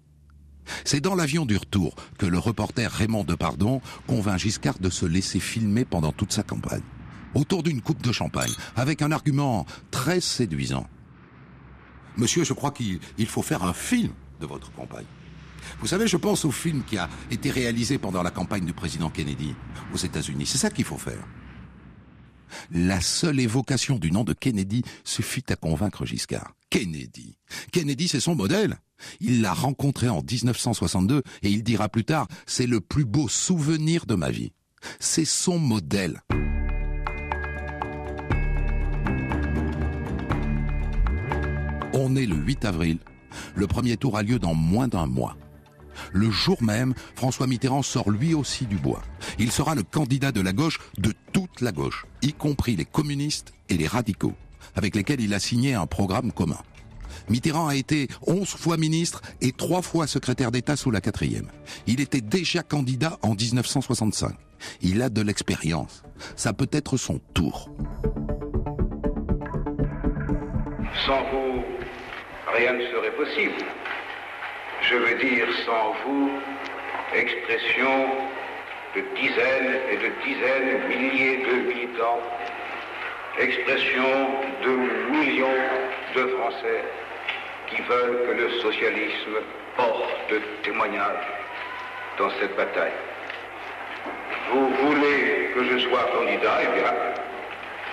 C'est 0.83 0.99
dans 0.99 1.15
l'avion 1.15 1.45
du 1.45 1.55
retour 1.55 1.95
que 2.17 2.25
le 2.25 2.39
reporter 2.39 2.91
Raymond 2.91 3.23
Depardon 3.23 3.79
convainc 4.05 4.39
Giscard 4.39 4.79
de 4.79 4.89
se 4.89 5.05
laisser 5.05 5.39
filmer 5.39 5.85
pendant 5.85 6.11
toute 6.11 6.33
sa 6.33 6.43
campagne, 6.43 6.83
autour 7.36 7.63
d'une 7.63 7.81
coupe 7.81 8.01
de 8.01 8.12
champagne, 8.12 8.51
avec 8.75 9.01
un 9.01 9.12
argument 9.12 9.65
très 9.91 10.21
séduisant. 10.21 10.88
Monsieur, 12.17 12.43
je 12.43 12.53
crois 12.53 12.71
qu'il 12.71 13.00
faut 13.27 13.41
faire 13.41 13.63
un 13.63 13.74
film 13.74 14.12
de 14.39 14.45
votre 14.45 14.71
campagne. 14.74 15.05
Vous 15.79 15.88
savez, 15.88 16.07
je 16.07 16.17
pense 16.17 16.45
au 16.45 16.51
film 16.51 16.83
qui 16.83 16.98
a 16.98 17.09
été 17.31 17.51
réalisé 17.51 17.98
pendant 17.98 18.24
la 18.24 18.31
campagne 18.31 18.65
du 18.65 18.74
président 18.74 19.09
Kennedy 19.09 19.53
aux 19.93 19.98
États-Unis. 19.98 20.45
C'est 20.45 20.57
ça 20.57 20.69
qu'il 20.69 20.86
faut 20.86 20.98
faire. 20.98 21.25
La 22.71 23.00
seule 23.01 23.39
évocation 23.39 23.98
du 23.98 24.12
nom 24.12 24.24
de 24.24 24.33
Kennedy 24.33 24.83
suffit 25.03 25.43
à 25.50 25.55
convaincre 25.55 26.05
Giscard. 26.05 26.55
Kennedy. 26.69 27.38
Kennedy, 27.71 28.07
c'est 28.07 28.19
son 28.19 28.36
modèle. 28.36 28.79
Il 29.19 29.41
l'a 29.41 29.53
rencontré 29.53 30.09
en 30.09 30.21
1962 30.21 31.24
et 31.43 31.50
il 31.50 31.63
dira 31.63 31.89
plus 31.89 32.05
tard, 32.05 32.27
c'est 32.45 32.67
le 32.67 32.81
plus 32.81 33.05
beau 33.05 33.27
souvenir 33.27 34.05
de 34.05 34.15
ma 34.15 34.29
vie. 34.29 34.51
C'est 35.00 35.25
son 35.25 35.59
modèle. 35.59 36.21
On 41.93 42.15
est 42.15 42.25
le 42.25 42.36
8 42.36 42.65
avril. 42.65 43.00
Le 43.55 43.67
premier 43.67 43.98
tour 43.98 44.17
a 44.17 44.24
lieu 44.24 44.39
dans 44.39 44.53
moins 44.53 44.88
d'un 44.88 45.08
mois. 45.08 45.36
Le 46.13 46.29
jour 46.29 46.62
même, 46.62 46.93
François 47.15 47.48
Mitterrand 47.48 47.81
sort 47.81 48.10
lui 48.10 48.34
aussi 48.34 48.65
du 48.65 48.77
bois. 48.77 49.01
Il 49.38 49.51
sera 49.51 49.75
le 49.75 49.84
candidat 49.84 50.31
de 50.31 50.41
la 50.41 50.53
gauche 50.53 50.79
de 50.98 51.13
toute 51.34 51.62
la 51.62 51.72
gauche, 51.72 52.05
y 52.22 52.31
compris 52.34 52.75
les 52.75 52.86
communistes 52.86 53.53
et 53.69 53.77
les 53.77 53.88
radicaux, 53.88 54.36
avec 54.75 54.96
lesquels 54.96 55.19
il 55.19 55.34
a 55.34 55.39
signé 55.39 55.74
un 55.74 55.88
programme 55.88 56.31
commun. 56.31 56.60
Mitterrand 57.27 57.67
a 57.67 57.75
été 57.75 58.08
11 58.27 58.48
fois 58.48 58.77
ministre 58.77 59.22
et 59.41 59.51
3 59.51 59.81
fois 59.81 60.08
secrétaire 60.08 60.51
d'État 60.51 60.75
sous 60.75 60.91
la 60.91 61.01
quatrième. 61.01 61.48
Il 61.86 62.00
était 62.00 62.22
déjà 62.22 62.63
candidat 62.63 63.19
en 63.22 63.36
1965. 63.36 64.36
Il 64.81 65.01
a 65.01 65.10
de 65.10 65.22
l'expérience. 65.22 66.03
Ça 66.36 66.53
peut 66.53 66.69
être 66.72 66.98
son 66.98 67.19
tour. 67.34 67.69
Sans 71.05 71.24
rien 72.59 72.73
ne 72.73 72.85
serait 72.91 73.15
possible. 73.23 73.61
Je 74.81 74.95
veux 74.95 75.17
dire 75.17 75.47
sans 75.65 75.95
vous, 76.03 76.29
expression 77.13 77.95
de 78.95 79.01
dizaines 79.15 79.75
et 79.91 79.97
de 80.05 80.09
dizaines, 80.25 80.71
milliers 80.89 81.37
de 81.49 81.55
militants, 81.69 82.21
expression 83.39 84.11
de 84.65 84.71
millions 85.15 85.61
de 86.15 86.23
Français 86.35 86.81
qui 87.69 87.81
veulent 87.83 88.19
que 88.27 88.33
le 88.41 88.49
socialisme 88.65 89.37
porte 89.77 90.33
témoignage 90.63 91.25
dans 92.17 92.31
cette 92.39 92.55
bataille. 92.57 92.99
Vous 94.51 94.67
voulez 94.83 95.51
que 95.53 95.63
je 95.63 95.77
sois 95.87 96.05
candidat, 96.17 96.57
eh 96.63 96.79
bien, 96.79 96.93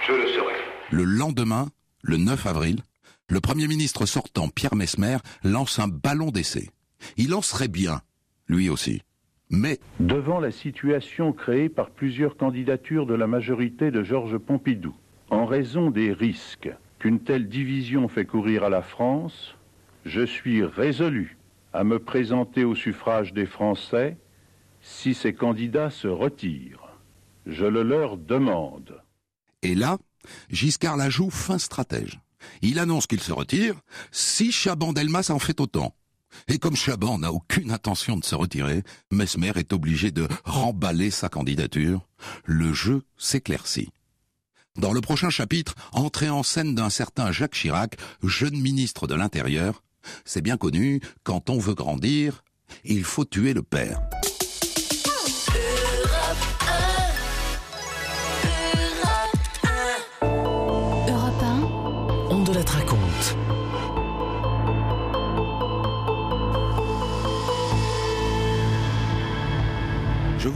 je 0.06 0.12
le 0.12 0.26
serai. 0.28 0.56
Le 0.90 1.04
lendemain, 1.04 1.66
le 2.02 2.16
9 2.16 2.46
avril, 2.46 2.76
le 3.28 3.40
Premier 3.40 3.66
ministre 3.66 4.06
sortant, 4.06 4.48
Pierre 4.48 4.74
Mesmer, 4.76 5.18
lance 5.42 5.78
un 5.78 5.88
ballon 5.88 6.30
d'essai. 6.30 6.70
Il 7.16 7.34
en 7.34 7.42
serait 7.42 7.68
bien, 7.68 8.00
lui 8.48 8.68
aussi. 8.68 9.02
Mais... 9.50 9.78
Devant 10.00 10.40
la 10.40 10.50
situation 10.50 11.32
créée 11.32 11.68
par 11.68 11.90
plusieurs 11.90 12.36
candidatures 12.36 13.06
de 13.06 13.14
la 13.14 13.26
majorité 13.26 13.90
de 13.90 14.02
Georges 14.02 14.38
Pompidou, 14.38 14.94
en 15.30 15.46
raison 15.46 15.90
des 15.90 16.12
risques 16.12 16.70
qu'une 16.98 17.20
telle 17.20 17.48
division 17.48 18.08
fait 18.08 18.26
courir 18.26 18.64
à 18.64 18.70
la 18.70 18.82
France, 18.82 19.56
je 20.04 20.24
suis 20.24 20.64
résolu 20.64 21.36
à 21.72 21.84
me 21.84 21.98
présenter 21.98 22.64
au 22.64 22.74
suffrage 22.74 23.32
des 23.32 23.46
Français 23.46 24.16
si 24.80 25.14
ces 25.14 25.34
candidats 25.34 25.90
se 25.90 26.08
retirent. 26.08 26.96
Je 27.44 27.66
le 27.66 27.82
leur 27.82 28.16
demande. 28.16 29.02
Et 29.62 29.74
là, 29.74 29.98
Giscard 30.48 30.96
la 30.96 31.10
joue 31.10 31.30
fin 31.30 31.58
stratège. 31.58 32.20
Il 32.62 32.78
annonce 32.78 33.06
qu'il 33.06 33.20
se 33.20 33.32
retire 33.32 33.74
si 34.12 34.50
Chaban-Delmas 34.52 35.30
en 35.30 35.38
fait 35.38 35.60
autant. 35.60 35.94
Et 36.48 36.58
comme 36.58 36.76
Chaban 36.76 37.18
n'a 37.18 37.32
aucune 37.32 37.70
intention 37.70 38.16
de 38.16 38.24
se 38.24 38.34
retirer, 38.34 38.82
Mesmer 39.10 39.52
est 39.56 39.72
obligé 39.72 40.10
de 40.10 40.28
remballer 40.44 41.10
sa 41.10 41.28
candidature. 41.28 42.06
Le 42.44 42.72
jeu 42.72 43.02
s'éclaircit. 43.16 43.90
Dans 44.76 44.92
le 44.92 45.00
prochain 45.00 45.30
chapitre, 45.30 45.74
entrée 45.92 46.28
en 46.28 46.42
scène 46.42 46.74
d'un 46.74 46.90
certain 46.90 47.32
Jacques 47.32 47.54
Chirac, 47.54 47.96
jeune 48.22 48.60
ministre 48.60 49.06
de 49.06 49.14
l'Intérieur, 49.14 49.82
c'est 50.24 50.42
bien 50.42 50.56
connu, 50.56 51.00
quand 51.24 51.48
on 51.48 51.58
veut 51.58 51.74
grandir, 51.74 52.44
il 52.84 53.04
faut 53.04 53.24
tuer 53.24 53.54
le 53.54 53.62
père. 53.62 54.00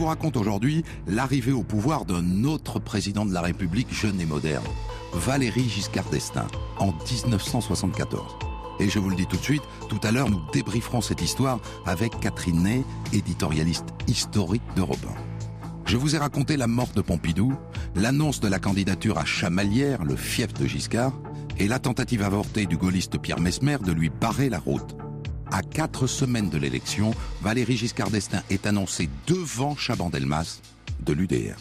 Vous 0.01 0.07
raconte 0.07 0.39
aujourd'hui 0.39 0.83
l'arrivée 1.07 1.53
au 1.53 1.63
pouvoir 1.63 2.07
d'un 2.07 2.45
autre 2.45 2.79
président 2.79 3.27
de 3.27 3.35
la 3.35 3.43
République 3.43 3.93
jeune 3.93 4.19
et 4.19 4.25
moderne, 4.25 4.65
Valéry 5.13 5.69
Giscard 5.69 6.09
d'Estaing, 6.09 6.47
en 6.79 6.87
1974. 6.87 8.39
Et 8.79 8.89
je 8.89 8.99
vous 8.99 9.11
le 9.11 9.17
dis 9.17 9.27
tout 9.27 9.37
de 9.37 9.43
suite, 9.43 9.63
tout 9.91 10.01
à 10.03 10.11
l'heure 10.11 10.31
nous 10.31 10.41
débrieferons 10.55 11.03
cette 11.03 11.21
histoire 11.21 11.61
avec 11.85 12.19
Catherine 12.19 12.63
Ney, 12.63 12.83
éditorialiste 13.13 13.89
historique 14.07 14.63
d'Europe 14.75 15.05
1. 15.07 15.85
Je 15.85 15.99
vous 15.99 16.17
ai 16.17 16.19
raconté 16.19 16.57
la 16.57 16.67
mort 16.67 16.93
de 16.97 17.03
Pompidou, 17.03 17.53
l'annonce 17.95 18.41
de 18.41 18.49
la 18.49 18.59
candidature 18.59 19.19
à 19.19 19.27
Chamalières, 19.27 20.03
le 20.05 20.17
fief 20.17 20.55
de 20.55 20.67
Giscard, 20.67 21.13
et 21.59 21.69
la 21.69 21.79
tentative 21.79 22.23
avortée 22.23 22.65
du 22.65 22.79
gaulliste 22.79 23.19
Pierre 23.19 23.41
Mesmer 23.41 23.77
de 23.85 23.93
lui 23.93 24.09
barrer 24.09 24.49
la 24.49 24.61
route. 24.61 24.97
À 25.53 25.63
quatre 25.63 26.07
semaines 26.07 26.49
de 26.49 26.59
l'élection, 26.59 27.13
Valéry 27.43 27.77
Giscard 27.77 28.11
d'Estaing 28.11 28.43
est 28.51 28.67
annoncé 28.67 29.09
devant 29.27 29.75
Chaban-Delmas 29.75 30.61
de 31.01 31.13
l'UDR. 31.13 31.57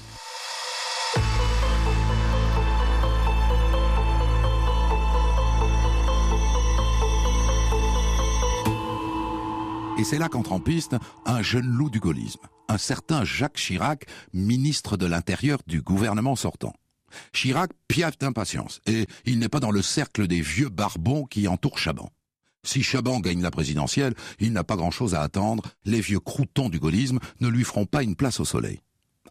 Et 9.98 10.04
c'est 10.04 10.18
là 10.18 10.30
qu'entre 10.30 10.54
en 10.54 10.60
piste 10.60 10.96
un 11.26 11.42
jeune 11.42 11.66
loup 11.66 11.90
du 11.90 12.00
gaullisme, 12.00 12.40
un 12.70 12.78
certain 12.78 13.26
Jacques 13.26 13.58
Chirac, 13.58 14.06
ministre 14.34 14.98
de 14.98 15.08
l'Intérieur 15.08 15.60
du 15.68 15.82
gouvernement 15.82 16.36
sortant. 16.36 16.74
Chirac 17.34 17.72
piaffe 17.88 18.18
d'impatience, 18.20 18.82
et 18.86 19.08
il 19.26 19.40
n'est 19.40 19.50
pas 19.50 19.60
dans 19.60 19.72
le 19.72 19.82
cercle 19.82 20.28
des 20.28 20.42
vieux 20.42 20.70
barbons 20.70 21.26
qui 21.26 21.48
entourent 21.48 21.80
Chaban. 21.80 22.10
Si 22.64 22.84
Chaban 22.84 23.20
gagne 23.20 23.42
la 23.42 23.52
présidentielle, 23.52 24.14
il 24.40 24.52
n'a 24.54 24.64
pas 24.64 24.76
grand-chose 24.76 25.16
à 25.16 25.22
attendre, 25.22 25.64
les 25.86 26.02
vieux 26.02 26.20
croutons 26.20 26.70
du 26.70 26.80
gaullisme 26.80 27.20
ne 27.40 27.48
lui 27.48 27.64
feront 27.64 27.86
pas 27.86 28.04
une 28.04 28.16
place 28.16 28.40
au 28.40 28.46
soleil. 28.46 28.82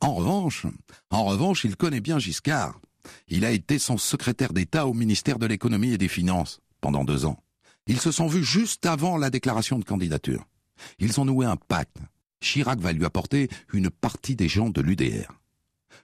En 0.00 0.14
revanche, 0.14 0.66
en 1.11 1.25
revanche, 1.25 1.64
il 1.64 1.76
connaît 1.76 2.00
bien 2.00 2.18
Giscard. 2.18 2.80
Il 3.28 3.44
a 3.44 3.50
été 3.50 3.78
son 3.78 3.99
secrétaire 3.99 4.52
d'État 4.52 4.87
au 4.87 4.94
ministère 4.94 5.38
de 5.38 5.47
l'économie 5.47 5.92
et 5.92 5.99
des 5.99 6.08
finances 6.08 6.61
pendant 6.80 7.04
deux 7.04 7.25
ans. 7.25 7.42
Ils 7.87 8.00
se 8.00 8.12
sont 8.12 8.26
vus 8.26 8.44
juste 8.44 8.87
avant 8.87 9.16
la 9.16 9.30
déclaration 9.30 9.78
de 9.78 9.85
candidature. 9.85 10.47
Ils 10.99 11.20
ont 11.20 11.25
noué 11.25 11.47
un 11.47 11.56
pacte. 11.56 11.97
Chirac 12.40 12.78
va 12.80 12.92
lui 12.92 13.04
apporter 13.04 13.49
une 13.73 13.90
partie 13.90 14.37
des 14.37 14.49
gens 14.49 14.70
de 14.70 14.80
l'UDR. 14.80 15.32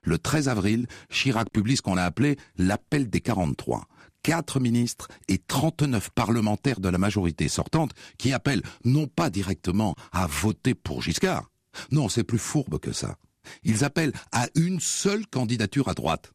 Le 0.02 0.18
13 0.18 0.48
avril, 0.48 0.86
Chirac 1.10 1.50
publie 1.50 1.76
ce 1.76 1.82
qu'on 1.82 1.96
a 1.96 2.02
appelé 2.02 2.36
l'appel 2.56 3.08
des 3.08 3.20
43. 3.20 3.86
Quatre 4.24 4.58
ministres 4.58 5.08
et 5.28 5.36
39 5.36 6.08
parlementaires 6.08 6.80
de 6.80 6.88
la 6.88 6.96
majorité 6.96 7.46
sortante 7.46 7.92
qui 8.16 8.32
appellent 8.32 8.62
non 8.82 9.06
pas 9.06 9.28
directement 9.28 9.94
à 10.12 10.26
voter 10.26 10.74
pour 10.74 11.02
Giscard. 11.02 11.50
Non, 11.90 12.08
c'est 12.08 12.24
plus 12.24 12.38
fourbe 12.38 12.78
que 12.78 12.92
ça. 12.92 13.18
Ils 13.64 13.84
appellent 13.84 14.14
à 14.32 14.46
une 14.54 14.80
seule 14.80 15.26
candidature 15.26 15.88
à 15.88 15.94
droite. 15.94 16.32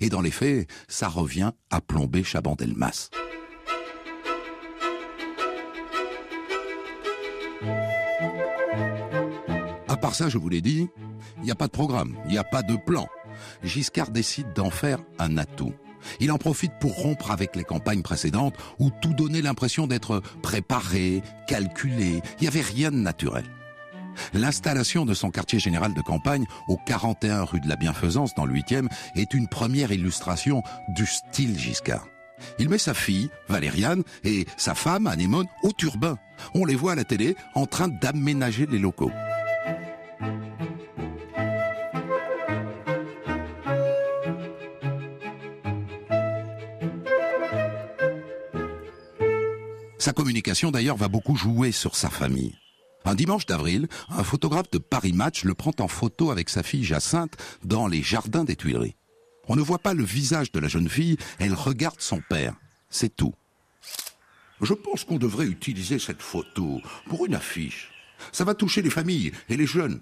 Et 0.00 0.08
dans 0.08 0.22
les 0.22 0.30
faits, 0.30 0.66
ça 0.88 1.08
revient 1.08 1.52
à 1.68 1.82
plomber 1.82 2.24
Chaban-Delmas. 2.24 3.10
À 9.88 9.96
part 9.98 10.14
ça, 10.14 10.30
je 10.30 10.38
vous 10.38 10.48
l'ai 10.48 10.62
dit, 10.62 10.88
il 11.36 11.42
n'y 11.42 11.50
a 11.50 11.54
pas 11.54 11.66
de 11.66 11.72
programme, 11.72 12.16
il 12.24 12.30
n'y 12.30 12.38
a 12.38 12.44
pas 12.44 12.62
de 12.62 12.76
plan. 12.76 13.06
Giscard 13.62 14.10
décide 14.10 14.54
d'en 14.54 14.70
faire 14.70 15.00
un 15.18 15.36
atout. 15.36 15.74
Il 16.20 16.32
en 16.32 16.38
profite 16.38 16.72
pour 16.80 16.94
rompre 16.94 17.30
avec 17.30 17.56
les 17.56 17.64
campagnes 17.64 18.02
précédentes 18.02 18.54
où 18.78 18.90
tout 18.90 19.14
donnait 19.14 19.42
l'impression 19.42 19.86
d'être 19.86 20.22
préparé, 20.42 21.22
calculé, 21.46 22.22
il 22.38 22.42
n'y 22.42 22.48
avait 22.48 22.60
rien 22.60 22.90
de 22.90 22.96
naturel. 22.96 23.44
L'installation 24.32 25.04
de 25.04 25.14
son 25.14 25.30
quartier 25.30 25.58
général 25.58 25.94
de 25.94 26.00
campagne 26.00 26.46
au 26.68 26.76
41 26.86 27.44
rue 27.44 27.60
de 27.60 27.68
la 27.68 27.76
Bienfaisance 27.76 28.34
dans 28.34 28.46
le 28.46 28.54
8e 28.54 28.88
est 29.14 29.34
une 29.34 29.48
première 29.48 29.92
illustration 29.92 30.62
du 30.88 31.06
style 31.06 31.58
Giscard. 31.58 32.06
Il 32.58 32.68
met 32.68 32.78
sa 32.78 32.94
fille, 32.94 33.30
Valériane, 33.48 34.02
et 34.24 34.46
sa 34.56 34.74
femme, 34.74 35.06
Anémone, 35.06 35.46
au 35.62 35.72
turbin. 35.72 36.18
On 36.54 36.64
les 36.64 36.74
voit 36.74 36.92
à 36.92 36.96
la 36.96 37.04
télé 37.04 37.34
en 37.54 37.66
train 37.66 37.88
d'aménager 37.88 38.66
les 38.66 38.78
locaux. 38.78 39.12
Communication 50.16 50.70
d'ailleurs 50.72 50.96
va 50.96 51.08
beaucoup 51.08 51.36
jouer 51.36 51.70
sur 51.70 51.94
sa 51.94 52.10
famille. 52.10 52.56
Un 53.04 53.14
dimanche 53.14 53.46
d'avril, 53.46 53.86
un 54.08 54.24
photographe 54.24 54.70
de 54.72 54.78
Paris 54.78 55.12
Match 55.12 55.44
le 55.44 55.54
prend 55.54 55.72
en 55.78 55.86
photo 55.86 56.32
avec 56.32 56.48
sa 56.48 56.64
fille 56.64 56.82
Jacinthe 56.82 57.36
dans 57.62 57.86
les 57.86 58.02
jardins 58.02 58.42
des 58.42 58.56
Tuileries. 58.56 58.96
On 59.46 59.54
ne 59.54 59.62
voit 59.62 59.78
pas 59.78 59.94
le 59.94 60.02
visage 60.02 60.50
de 60.50 60.58
la 60.58 60.66
jeune 60.66 60.88
fille, 60.88 61.18
elle 61.38 61.54
regarde 61.54 62.00
son 62.00 62.20
père. 62.20 62.56
C'est 62.90 63.14
tout. 63.14 63.34
Je 64.60 64.72
pense 64.72 65.04
qu'on 65.04 65.18
devrait 65.18 65.46
utiliser 65.46 65.98
cette 65.98 66.22
photo 66.22 66.80
pour 67.08 67.26
une 67.26 67.34
affiche. 67.34 67.92
Ça 68.32 68.44
va 68.44 68.54
toucher 68.54 68.82
les 68.82 68.90
familles 68.90 69.32
et 69.48 69.56
les 69.56 69.66
jeunes. 69.66 70.00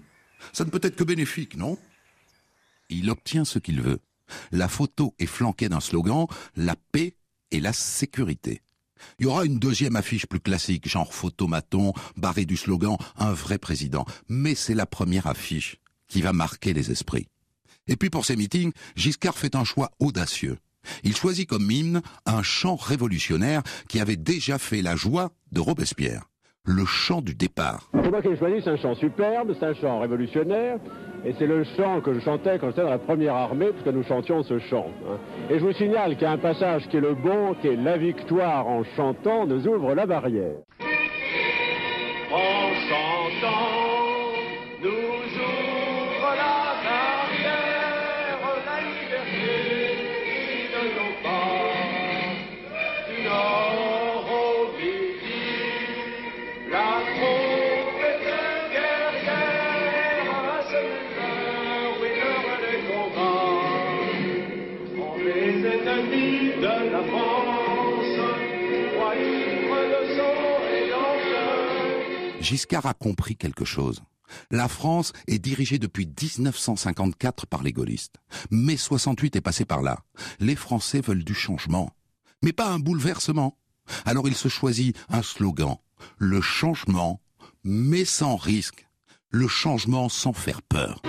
Ça 0.53 0.63
ne 0.63 0.69
peut 0.69 0.79
être 0.81 0.95
que 0.95 1.03
bénéfique, 1.03 1.57
non? 1.57 1.77
Il 2.89 3.09
obtient 3.09 3.45
ce 3.45 3.59
qu'il 3.59 3.81
veut. 3.81 3.99
La 4.51 4.69
photo 4.69 5.13
est 5.19 5.25
flanquée 5.25 5.69
d'un 5.69 5.81
slogan 5.81 6.25
La 6.55 6.75
paix 6.91 7.15
et 7.51 7.59
la 7.59 7.73
sécurité. 7.73 8.61
Il 9.19 9.25
y 9.25 9.27
aura 9.27 9.45
une 9.45 9.59
deuxième 9.59 9.95
affiche 9.95 10.25
plus 10.25 10.39
classique, 10.39 10.87
genre 10.87 11.13
photomaton, 11.13 11.93
barré 12.17 12.45
du 12.45 12.57
slogan 12.57 12.97
Un 13.17 13.33
vrai 13.33 13.57
président. 13.57 14.05
Mais 14.29 14.55
c'est 14.55 14.75
la 14.75 14.85
première 14.85 15.27
affiche 15.27 15.77
qui 16.07 16.21
va 16.21 16.33
marquer 16.33 16.73
les 16.73 16.91
esprits. 16.91 17.27
Et 17.87 17.95
puis 17.95 18.09
pour 18.09 18.25
ces 18.25 18.35
meetings, 18.35 18.71
Giscard 18.95 19.37
fait 19.37 19.55
un 19.55 19.63
choix 19.63 19.91
audacieux. 19.99 20.57
Il 21.03 21.15
choisit 21.15 21.47
comme 21.47 21.69
hymne 21.69 22.01
un 22.25 22.43
chant 22.43 22.75
révolutionnaire 22.75 23.63
qui 23.87 23.99
avait 23.99 24.17
déjà 24.17 24.57
fait 24.57 24.81
la 24.81 24.95
joie 24.95 25.31
de 25.51 25.59
Robespierre. 25.59 26.29
Le 26.67 26.83
chant 26.85 27.21
du 27.21 27.35
départ. 27.35 27.89
C'est 27.93 28.09
moi 28.09 28.23
qui 28.23 28.29
ai 28.29 28.37
choisi, 28.37 28.55
c'est 28.63 28.71
un 28.71 28.77
chant 28.77 28.95
superbe, 28.95 29.53
c'est 29.59 29.65
un 29.67 29.75
chant 29.75 29.99
révolutionnaire, 29.99 30.77
et 31.23 31.35
c'est 31.37 31.45
le 31.45 31.63
chant 31.63 32.01
que 32.01 32.11
je 32.13 32.19
chantais 32.21 32.57
quand 32.57 32.69
j'étais 32.69 32.81
dans 32.81 32.89
la 32.89 32.97
première 32.97 33.35
armée, 33.35 33.67
puisque 33.67 33.95
nous 33.95 34.03
chantions 34.03 34.41
ce 34.41 34.57
chant. 34.57 34.87
Hein. 35.07 35.17
Et 35.51 35.59
je 35.59 35.63
vous 35.63 35.73
signale 35.73 36.13
qu'il 36.13 36.23
y 36.23 36.25
a 36.25 36.31
un 36.31 36.39
passage 36.39 36.87
qui 36.87 36.97
est 36.97 37.01
le 37.01 37.13
bon, 37.13 37.53
qui 37.61 37.67
est 37.67 37.75
la 37.75 37.97
victoire 37.97 38.67
en 38.67 38.83
chantant 38.95 39.45
nous 39.45 39.67
ouvre 39.67 39.93
la 39.93 40.07
barrière. 40.07 40.55
Giscard 72.45 72.85
a 72.85 72.93
compris 72.93 73.35
quelque 73.35 73.65
chose. 73.65 74.03
La 74.51 74.67
France 74.67 75.13
est 75.25 75.39
dirigée 75.39 75.79
depuis 75.79 76.05
1954 76.05 77.47
par 77.47 77.63
les 77.63 77.73
gaullistes. 77.73 78.17
Mai 78.51 78.77
68 78.77 79.37
est 79.37 79.41
passé 79.41 79.65
par 79.65 79.81
là. 79.81 80.03
Les 80.39 80.55
Français 80.55 81.01
veulent 81.01 81.23
du 81.23 81.33
changement. 81.33 81.89
Mais 82.43 82.53
pas 82.53 82.69
un 82.69 82.77
bouleversement. 82.77 83.57
Alors 84.05 84.27
il 84.27 84.35
se 84.35 84.47
choisit 84.47 84.95
un 85.09 85.23
slogan. 85.23 85.77
Le 86.19 86.39
changement, 86.39 87.19
mais 87.63 88.05
sans 88.05 88.35
risque. 88.35 88.87
Le 89.31 89.47
changement 89.47 90.07
sans 90.07 90.33
faire 90.33 90.61
peur. 90.61 91.01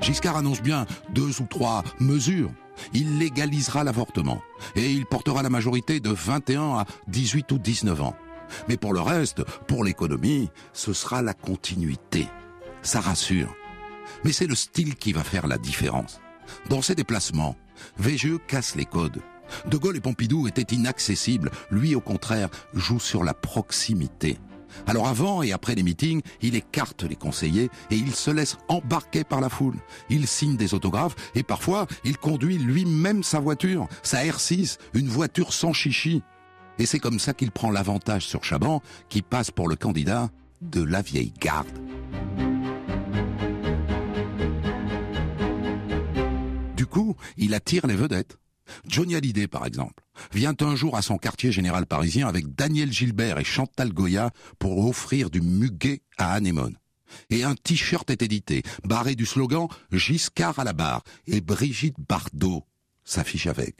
Giscard 0.00 0.36
annonce 0.36 0.62
bien 0.62 0.84
deux 1.10 1.40
ou 1.40 1.46
trois 1.46 1.84
mesures. 2.00 2.50
Il 2.92 3.18
légalisera 3.18 3.84
l'avortement 3.84 4.40
et 4.76 4.92
il 4.92 5.06
portera 5.06 5.42
la 5.42 5.50
majorité 5.50 6.00
de 6.00 6.10
21 6.10 6.78
à 6.78 6.86
18 7.08 7.52
ou 7.52 7.58
19 7.58 8.02
ans. 8.02 8.16
Mais 8.68 8.76
pour 8.76 8.92
le 8.92 9.00
reste, 9.00 9.44
pour 9.66 9.84
l'économie, 9.84 10.50
ce 10.72 10.92
sera 10.92 11.22
la 11.22 11.34
continuité. 11.34 12.26
Ça 12.82 13.00
rassure. 13.00 13.54
Mais 14.24 14.32
c'est 14.32 14.46
le 14.46 14.54
style 14.54 14.94
qui 14.96 15.12
va 15.12 15.22
faire 15.22 15.46
la 15.46 15.58
différence. 15.58 16.20
Dans 16.70 16.82
ses 16.82 16.94
déplacements, 16.94 17.56
Végeux 17.98 18.38
casse 18.38 18.74
les 18.74 18.86
codes. 18.86 19.20
De 19.66 19.76
Gaulle 19.76 19.96
et 19.96 20.00
Pompidou 20.00 20.46
étaient 20.46 20.74
inaccessibles. 20.74 21.50
Lui, 21.70 21.94
au 21.94 22.00
contraire, 22.00 22.48
joue 22.74 23.00
sur 23.00 23.24
la 23.24 23.34
proximité. 23.34 24.38
Alors 24.86 25.08
avant 25.08 25.42
et 25.42 25.52
après 25.52 25.74
les 25.74 25.82
meetings, 25.82 26.22
il 26.42 26.54
écarte 26.54 27.02
les 27.02 27.16
conseillers 27.16 27.70
et 27.90 27.96
il 27.96 28.14
se 28.14 28.30
laisse 28.30 28.56
embarquer 28.68 29.24
par 29.24 29.40
la 29.40 29.48
foule. 29.48 29.76
Il 30.10 30.26
signe 30.26 30.56
des 30.56 30.74
autographes 30.74 31.16
et 31.34 31.42
parfois 31.42 31.86
il 32.04 32.18
conduit 32.18 32.58
lui-même 32.58 33.22
sa 33.22 33.40
voiture, 33.40 33.88
sa 34.02 34.24
R6, 34.24 34.78
une 34.94 35.08
voiture 35.08 35.52
sans 35.52 35.72
chichi. 35.72 36.22
Et 36.78 36.86
c'est 36.86 37.00
comme 37.00 37.18
ça 37.18 37.34
qu'il 37.34 37.50
prend 37.50 37.70
l'avantage 37.70 38.26
sur 38.26 38.44
Chaban, 38.44 38.82
qui 39.08 39.22
passe 39.22 39.50
pour 39.50 39.68
le 39.68 39.76
candidat 39.76 40.30
de 40.62 40.82
la 40.82 41.02
vieille 41.02 41.32
garde. 41.40 41.66
Du 46.76 46.86
coup, 46.86 47.16
il 47.36 47.54
attire 47.54 47.86
les 47.86 47.96
vedettes. 47.96 48.38
Johnny 48.86 49.14
Hallyday, 49.14 49.46
par 49.46 49.66
exemple, 49.66 50.02
vient 50.32 50.54
un 50.60 50.76
jour 50.76 50.96
à 50.96 51.02
son 51.02 51.18
quartier 51.18 51.52
général 51.52 51.86
parisien 51.86 52.28
avec 52.28 52.54
Daniel 52.54 52.92
Gilbert 52.92 53.38
et 53.38 53.44
Chantal 53.44 53.92
Goya 53.92 54.30
pour 54.58 54.86
offrir 54.86 55.30
du 55.30 55.40
muguet 55.40 56.02
à 56.16 56.32
Anémone. 56.32 56.76
Et 57.30 57.44
un 57.44 57.54
t-shirt 57.54 58.10
est 58.10 58.22
édité, 58.22 58.62
barré 58.84 59.14
du 59.14 59.26
slogan 59.26 59.68
Giscard 59.92 60.58
à 60.58 60.64
la 60.64 60.72
barre, 60.72 61.02
et 61.26 61.40
Brigitte 61.40 61.96
Bardot 62.06 62.64
s'affiche 63.04 63.46
avec. 63.46 63.76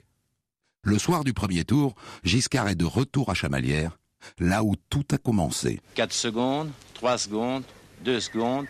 Le 0.83 0.99
soir 0.99 1.25
du 1.25 1.35
premier 1.35 1.65
tour, 1.65 1.95
Giscard 2.25 2.69
est 2.69 2.75
de 2.75 2.85
retour 2.85 3.31
à 3.31 3.35
Chamalières, 3.35 3.99
là 4.39 4.65
où 4.65 4.75
tout 4.89 5.05
a 5.13 5.19
commencé. 5.19 5.81
4 5.95 6.13
secondes, 6.13 6.71
3 6.95 7.19
secondes, 7.19 7.65
2 8.05 8.21
secondes. 8.21 8.67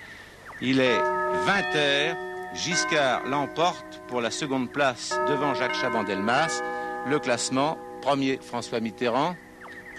Il 0.61 0.81
est 0.81 0.99
20 0.99 1.77
heures. 1.77 2.28
Giscard 2.55 3.25
l'emporte 3.27 4.01
pour 4.09 4.21
la 4.21 4.31
seconde 4.31 4.71
place 4.73 5.11
devant 5.29 5.55
Jacques 5.55 5.75
Chaban-Delmas. 5.75 6.61
Le 7.07 7.19
classement, 7.19 7.79
premier 8.03 8.39
François 8.39 8.81
Mitterrand. 8.81 9.37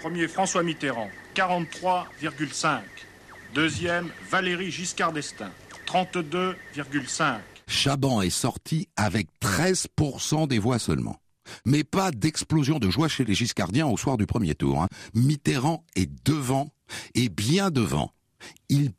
Premier 0.00 0.28
François 0.28 0.62
Mitterrand, 0.62 1.08
43,5. 1.34 2.80
Deuxième 3.54 4.08
Valérie 4.30 4.70
Giscard 4.70 5.12
d'Estaing, 5.12 5.50
32,5. 5.86 7.38
Chaban 7.66 8.22
est 8.22 8.30
sorti 8.30 8.88
avec 8.96 9.28
13% 9.42 10.48
des 10.48 10.58
voix 10.58 10.78
seulement. 10.78 11.16
Mais 11.66 11.84
pas 11.84 12.10
d'explosion 12.12 12.78
de 12.78 12.90
joie 12.90 13.08
chez 13.08 13.24
les 13.24 13.34
Giscardiens 13.34 13.86
au 13.86 13.96
soir 13.96 14.16
du 14.16 14.26
premier 14.26 14.54
tour. 14.54 14.82
hein. 14.82 14.88
Mitterrand 15.14 15.84
est 15.96 16.10
devant, 16.24 16.70
et 17.14 17.28
bien 17.28 17.70
devant. 17.70 18.12
Il 18.68 18.92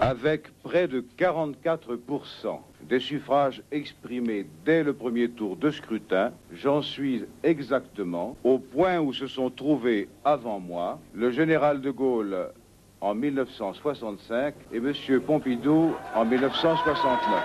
Avec 0.00 0.50
près 0.62 0.86
de 0.86 1.04
44% 1.18 2.60
des 2.82 3.00
suffrages 3.00 3.62
exprimés 3.72 4.46
dès 4.64 4.84
le 4.84 4.92
premier 4.92 5.28
tour 5.30 5.56
de 5.56 5.70
scrutin, 5.70 6.32
j'en 6.52 6.80
suis 6.80 7.24
exactement 7.42 8.36
au 8.44 8.58
point 8.58 9.00
où 9.00 9.12
se 9.12 9.26
sont 9.26 9.50
trouvés 9.50 10.08
avant 10.24 10.60
moi 10.60 11.00
le 11.12 11.32
général 11.32 11.80
de 11.80 11.90
Gaulle 11.90 12.52
en 13.00 13.16
1965 13.16 14.54
et 14.72 14.76
M. 14.76 14.92
Pompidou 15.26 15.92
en 16.14 16.24
1969, 16.24 17.42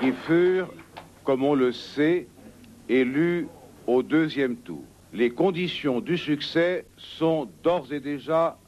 qui 0.00 0.12
furent, 0.26 0.72
comme 1.22 1.44
on 1.44 1.54
le 1.54 1.70
sait, 1.70 2.26
élus 2.88 3.46
au 3.86 4.02
deuxième 4.02 4.56
tour. 4.56 4.82
Les 5.12 5.30
conditions 5.30 6.00
du 6.00 6.18
succès 6.18 6.84
sont 6.96 7.48
d'ores 7.62 7.92
et 7.92 8.00
déjà 8.00 8.58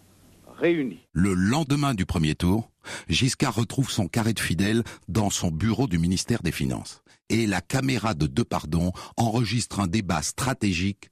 Le 0.62 1.34
lendemain 1.34 1.94
du 1.94 2.06
premier 2.06 2.34
tour, 2.34 2.70
Giscard 3.08 3.54
retrouve 3.54 3.90
son 3.90 4.08
carré 4.08 4.32
de 4.32 4.40
fidèles 4.40 4.82
dans 5.08 5.30
son 5.30 5.50
bureau 5.50 5.86
du 5.86 5.98
ministère 5.98 6.42
des 6.42 6.52
Finances. 6.52 7.02
Et 7.28 7.46
la 7.46 7.60
caméra 7.60 8.14
de 8.14 8.26
Depardon 8.26 8.92
enregistre 9.16 9.80
un 9.80 9.86
débat 9.86 10.22
stratégique 10.22 11.10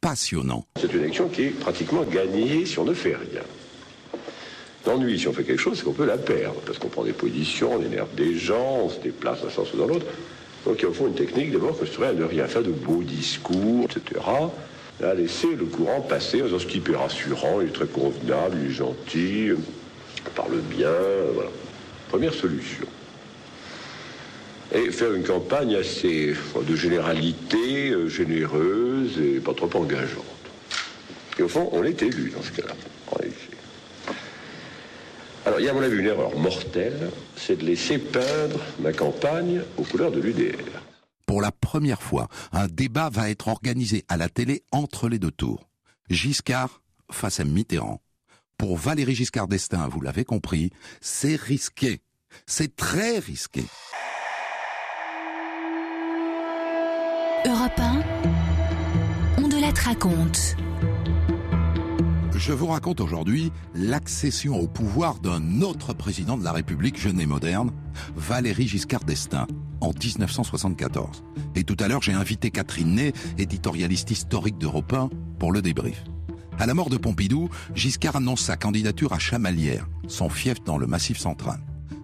passionnant. 0.00 0.66
C'est 0.80 0.92
une 0.92 1.00
élection 1.00 1.28
qui 1.28 1.42
est 1.42 1.50
pratiquement 1.50 2.02
gagnée 2.04 2.66
si 2.66 2.78
on 2.78 2.84
ne 2.84 2.94
fait 2.94 3.16
rien. 3.16 3.42
L'ennui, 4.86 5.18
si 5.18 5.28
on 5.28 5.32
fait 5.32 5.44
quelque 5.44 5.60
chose, 5.60 5.78
c'est 5.78 5.84
qu'on 5.84 5.92
peut 5.92 6.06
la 6.06 6.18
perdre, 6.18 6.60
parce 6.66 6.78
qu'on 6.78 6.88
prend 6.88 7.04
des 7.04 7.12
positions, 7.12 7.74
on 7.74 7.82
énerve 7.82 8.12
des 8.16 8.36
gens, 8.36 8.80
on 8.84 8.88
se 8.88 9.00
déplace 9.00 9.42
d'un 9.42 9.50
sens 9.50 9.72
ou 9.72 9.76
dans 9.76 9.86
l'autre. 9.86 10.06
Donc 10.66 10.82
il 10.82 10.92
faut 10.92 11.06
une 11.06 11.14
technique 11.14 11.52
d'abord 11.52 11.78
que 11.78 11.86
je 11.86 12.02
à 12.02 12.12
ne 12.12 12.24
rien 12.24 12.46
faire 12.46 12.62
de 12.62 12.72
beaux 12.72 13.02
discours, 13.02 13.84
etc. 13.84 14.20
À 15.02 15.14
laisser 15.14 15.56
le 15.56 15.64
courant 15.64 16.00
passer 16.00 16.42
en 16.42 16.46
disant 16.46 16.58
ce 16.58 16.66
type 16.66 16.88
est 16.88 16.96
rassurant, 16.96 17.60
il 17.60 17.68
est 17.68 17.72
très 17.72 17.86
convenable, 17.86 18.56
il 18.62 18.70
est 18.70 18.74
gentil, 18.74 19.46
il 19.46 20.30
parle 20.34 20.58
bien, 20.60 20.92
voilà. 21.34 21.50
Première 22.08 22.34
solution. 22.34 22.86
Et 24.74 24.90
faire 24.90 25.12
une 25.12 25.24
campagne 25.24 25.74
assez 25.74 26.34
de 26.66 26.76
généralité, 26.76 27.90
euh, 27.90 28.08
généreuse 28.08 29.18
et 29.18 29.40
pas 29.40 29.54
trop 29.54 29.70
engageante. 29.74 30.24
Et 31.38 31.42
au 31.42 31.48
fond, 31.48 31.68
on 31.72 31.84
est 31.84 32.00
élu 32.02 32.32
dans 32.34 32.42
ce 32.42 32.52
cas-là. 32.52 32.74
Alors, 35.44 35.58
il 35.58 35.66
y 35.66 35.68
a 35.68 35.72
à 35.72 35.74
mon 35.74 35.82
avis 35.82 35.98
une 35.98 36.06
erreur 36.06 36.36
mortelle, 36.36 37.10
c'est 37.36 37.58
de 37.58 37.64
laisser 37.64 37.98
peindre 37.98 38.60
ma 38.78 38.92
campagne 38.92 39.62
aux 39.76 39.82
couleurs 39.82 40.12
de 40.12 40.20
l'UDR. 40.20 40.91
Pour 41.32 41.40
la 41.40 41.50
première 41.50 42.02
fois, 42.02 42.28
un 42.52 42.66
débat 42.66 43.08
va 43.08 43.30
être 43.30 43.48
organisé 43.48 44.04
à 44.08 44.18
la 44.18 44.28
télé 44.28 44.64
entre 44.70 45.08
les 45.08 45.18
deux 45.18 45.30
tours. 45.30 45.66
Giscard 46.10 46.82
face 47.10 47.40
à 47.40 47.44
Mitterrand. 47.44 48.02
Pour 48.58 48.76
Valéry 48.76 49.14
Giscard 49.14 49.48
d'Estaing, 49.48 49.88
vous 49.88 50.02
l'avez 50.02 50.26
compris, 50.26 50.72
c'est 51.00 51.36
risqué. 51.36 52.02
C'est 52.44 52.76
très 52.76 53.18
risqué. 53.18 53.64
Europe 57.46 57.78
1, 57.78 58.02
on 59.38 59.48
de 59.48 59.58
la 59.58 59.70
raconte. 59.70 60.56
Je 62.36 62.52
vous 62.52 62.66
raconte 62.66 63.00
aujourd'hui 63.00 63.52
l'accession 63.74 64.58
au 64.58 64.66
pouvoir 64.66 65.20
d'un 65.20 65.62
autre 65.62 65.94
président 65.94 66.36
de 66.36 66.42
la 66.42 66.52
République 66.52 66.98
jeune 66.98 67.20
et 67.20 67.26
moderne, 67.26 67.70
Valéry 68.16 68.66
Giscard 68.66 69.04
d'Estaing, 69.04 69.46
en 69.82 69.90
1974. 69.90 71.24
Et 71.56 71.64
tout 71.64 71.76
à 71.80 71.88
l'heure, 71.88 72.02
j'ai 72.02 72.12
invité 72.12 72.50
Catherine 72.50 72.94
Ney, 72.94 73.12
éditorialiste 73.36 74.10
historique 74.10 74.58
d'Europe 74.58 74.92
1, 74.92 75.10
pour 75.38 75.52
le 75.52 75.60
débrief. 75.60 76.04
À 76.58 76.66
la 76.66 76.74
mort 76.74 76.90
de 76.90 76.96
Pompidou, 76.96 77.48
Giscard 77.74 78.16
annonce 78.16 78.42
sa 78.42 78.56
candidature 78.56 79.12
à 79.12 79.18
Chamalières, 79.18 79.88
son 80.06 80.28
fief 80.28 80.62
dans 80.64 80.78
le 80.78 80.86
Massif 80.86 81.18
central. 81.18 81.60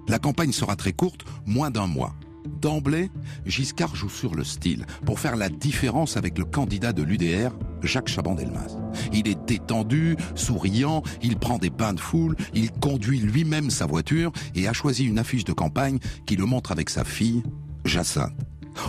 La 0.08 0.18
campagne 0.18 0.52
sera 0.52 0.74
très 0.74 0.92
courte, 0.92 1.24
moins 1.46 1.70
d'un 1.70 1.86
mois. 1.86 2.14
D'emblée, 2.60 3.10
Giscard 3.46 3.94
joue 3.94 4.08
sur 4.08 4.34
le 4.34 4.42
style 4.42 4.86
pour 5.04 5.20
faire 5.20 5.36
la 5.36 5.48
différence 5.48 6.16
avec 6.16 6.38
le 6.38 6.44
candidat 6.44 6.92
de 6.92 7.02
l'UDR, 7.02 7.52
Jacques 7.82 8.08
Chaban-Delmas. 8.08 8.76
Il 9.12 9.28
est 9.28 9.38
détendu, 9.46 10.16
souriant, 10.34 11.02
il 11.22 11.36
prend 11.36 11.58
des 11.58 11.70
bains 11.70 11.92
de 11.92 12.00
foule, 12.00 12.34
il 12.54 12.70
conduit 12.72 13.20
lui-même 13.20 13.70
sa 13.70 13.86
voiture 13.86 14.32
et 14.54 14.66
a 14.66 14.72
choisi 14.72 15.04
une 15.04 15.18
affiche 15.18 15.44
de 15.44 15.52
campagne 15.52 15.98
qui 16.26 16.36
le 16.36 16.46
montre 16.46 16.72
avec 16.72 16.90
sa 16.90 17.04
fille, 17.04 17.42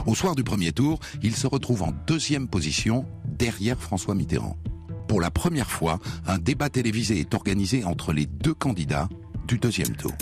Au 0.06 0.16
soir 0.16 0.36
du 0.36 0.44
premier 0.44 0.72
tour, 0.72 1.00
il 1.24 1.36
se 1.36 1.48
retrouve 1.48 1.84
en 1.84 1.94
deuxième 2.08 2.48
position 2.48 3.06
derrière 3.26 3.80
François 3.80 4.16
Mitterrand. 4.16 4.58
Pour 5.08 5.22
la 5.22 5.32
première 5.32 5.72
fois, 5.72 6.00
un 6.28 6.38
débat 6.38 6.70
télévisé 6.70 7.20
est 7.20 7.34
organisé 7.34 7.84
entre 7.84 8.14
les 8.14 8.26
deux 8.28 8.54
candidats 8.54 9.10
du 9.48 9.58
deuxième 9.58 9.96
tour. 9.96 10.14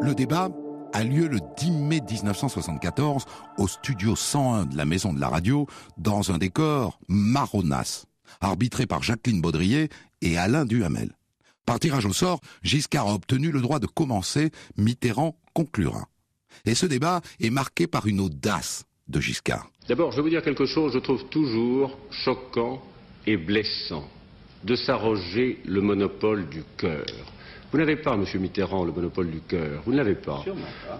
Le 0.00 0.14
débat 0.14 0.48
a 0.94 1.04
lieu 1.04 1.26
le 1.26 1.40
10 1.58 1.70
mai 1.72 2.00
1974 2.00 3.26
au 3.58 3.68
studio 3.68 4.16
101 4.16 4.64
de 4.66 4.76
la 4.76 4.86
Maison 4.86 5.12
de 5.12 5.20
la 5.20 5.28
Radio 5.28 5.66
dans 5.98 6.30
un 6.30 6.38
décor 6.38 6.98
marronasse, 7.08 8.06
arbitré 8.40 8.86
par 8.86 9.02
Jacqueline 9.02 9.40
Baudrier 9.40 9.88
et 10.22 10.36
Alain 10.36 10.64
Duhamel. 10.64 11.10
Par 11.64 11.80
tirage 11.80 12.06
au 12.06 12.12
sort, 12.12 12.40
Giscard 12.62 13.08
a 13.08 13.14
obtenu 13.14 13.50
le 13.50 13.60
droit 13.60 13.80
de 13.80 13.86
commencer, 13.86 14.50
Mitterrand 14.76 15.36
conclura. 15.52 16.08
Et 16.64 16.74
ce 16.74 16.86
débat 16.86 17.20
est 17.40 17.50
marqué 17.50 17.86
par 17.86 18.06
une 18.06 18.20
audace 18.20 18.84
de 19.08 19.20
Giscard. 19.20 19.68
D'abord, 19.88 20.12
je 20.12 20.16
vais 20.16 20.22
vous 20.22 20.30
dire 20.30 20.42
quelque 20.42 20.66
chose, 20.66 20.92
je 20.94 20.98
trouve 20.98 21.24
toujours 21.26 21.98
choquant 22.10 22.82
et 23.26 23.36
blessant 23.36 24.08
de 24.64 24.74
s'arroger 24.74 25.60
le 25.64 25.80
monopole 25.80 26.48
du 26.48 26.62
cœur. 26.76 27.04
Vous 27.72 27.78
n'avez 27.78 27.96
pas, 27.96 28.16
Monsieur 28.16 28.38
Mitterrand, 28.38 28.84
le 28.84 28.92
monopole 28.92 29.30
du 29.30 29.40
cœur. 29.40 29.82
Vous 29.84 29.92
ne 29.92 29.96
l'avez 29.96 30.14
pas. 30.14 30.44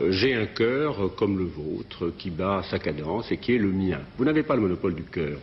Euh, 0.00 0.10
J'ai 0.10 0.34
un 0.34 0.46
cœur 0.46 1.04
euh, 1.04 1.08
comme 1.08 1.38
le 1.38 1.44
vôtre 1.44 2.12
qui 2.18 2.30
bat 2.30 2.62
sa 2.70 2.78
cadence 2.78 3.30
et 3.30 3.38
qui 3.38 3.54
est 3.54 3.58
le 3.58 3.70
mien. 3.70 4.00
Vous 4.18 4.24
n'avez 4.24 4.42
pas 4.42 4.56
le 4.56 4.62
monopole 4.62 4.94
du 4.94 5.04
cœur. 5.04 5.38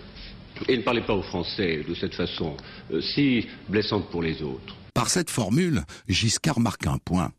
Et 0.68 0.78
ne 0.78 0.82
parlez 0.84 1.02
pas 1.02 1.14
aux 1.14 1.24
Français 1.24 1.84
de 1.88 1.94
cette 1.96 2.16
façon 2.16 2.56
euh, 2.92 3.02
si 3.02 3.48
blessante 3.68 4.10
pour 4.10 4.22
les 4.22 4.42
autres. 4.42 4.76
Par 4.94 5.10
cette 5.10 5.30
formule, 5.30 5.82
Giscard 6.08 6.60
marque 6.60 6.86
un 6.88 6.98
point. 6.98 7.32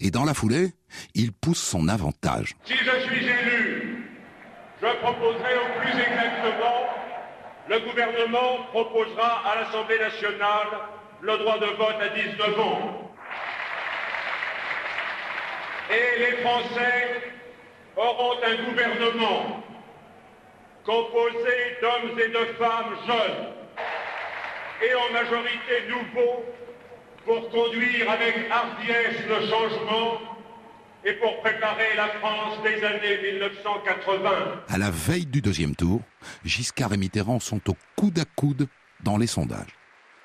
Et 0.00 0.10
dans 0.10 0.24
la 0.24 0.34
foulée, 0.34 0.72
il 1.14 1.32
pousse 1.32 1.62
son 1.62 1.88
avantage. 1.88 2.56
Si 2.64 2.74
je 2.74 3.06
suis 3.06 3.24
élu, 3.24 4.04
je 4.80 4.86
proposerai 5.00 5.54
au 5.56 5.80
plus 5.80 5.90
exactement, 5.90 6.86
le 7.68 7.80
gouvernement 7.80 8.64
proposera 8.72 9.42
à 9.50 9.60
l'Assemblée 9.62 9.98
nationale 9.98 10.68
le 11.20 11.38
droit 11.38 11.58
de 11.58 11.66
vote 11.66 11.96
à 12.00 12.08
19 12.08 12.60
ans. 12.60 13.12
Et 15.90 16.20
les 16.20 16.36
Français 16.42 17.32
auront 17.96 18.36
un 18.44 18.64
gouvernement 18.64 19.62
composé 20.88 21.76
d'hommes 21.82 22.18
et 22.18 22.28
de 22.30 22.54
femmes 22.56 22.96
jeunes 23.06 23.46
et 24.82 24.94
en 24.94 25.12
majorité 25.12 25.86
nouveaux 25.90 26.42
pour 27.26 27.50
conduire 27.50 28.10
avec 28.10 28.50
hardiesse 28.50 29.20
le 29.28 29.46
changement 29.48 30.18
et 31.04 31.12
pour 31.12 31.40
préparer 31.40 31.94
la 31.94 32.08
France 32.20 32.62
des 32.62 32.82
années 32.82 33.32
1980. 33.34 34.30
À 34.66 34.78
la 34.78 34.90
veille 34.90 35.26
du 35.26 35.42
deuxième 35.42 35.76
tour, 35.76 36.00
Giscard 36.46 36.94
et 36.94 36.96
Mitterrand 36.96 37.38
sont 37.38 37.68
au 37.68 37.76
coude 37.94 38.18
à 38.18 38.24
coude 38.24 38.66
dans 39.04 39.18
les 39.18 39.26
sondages. 39.26 39.76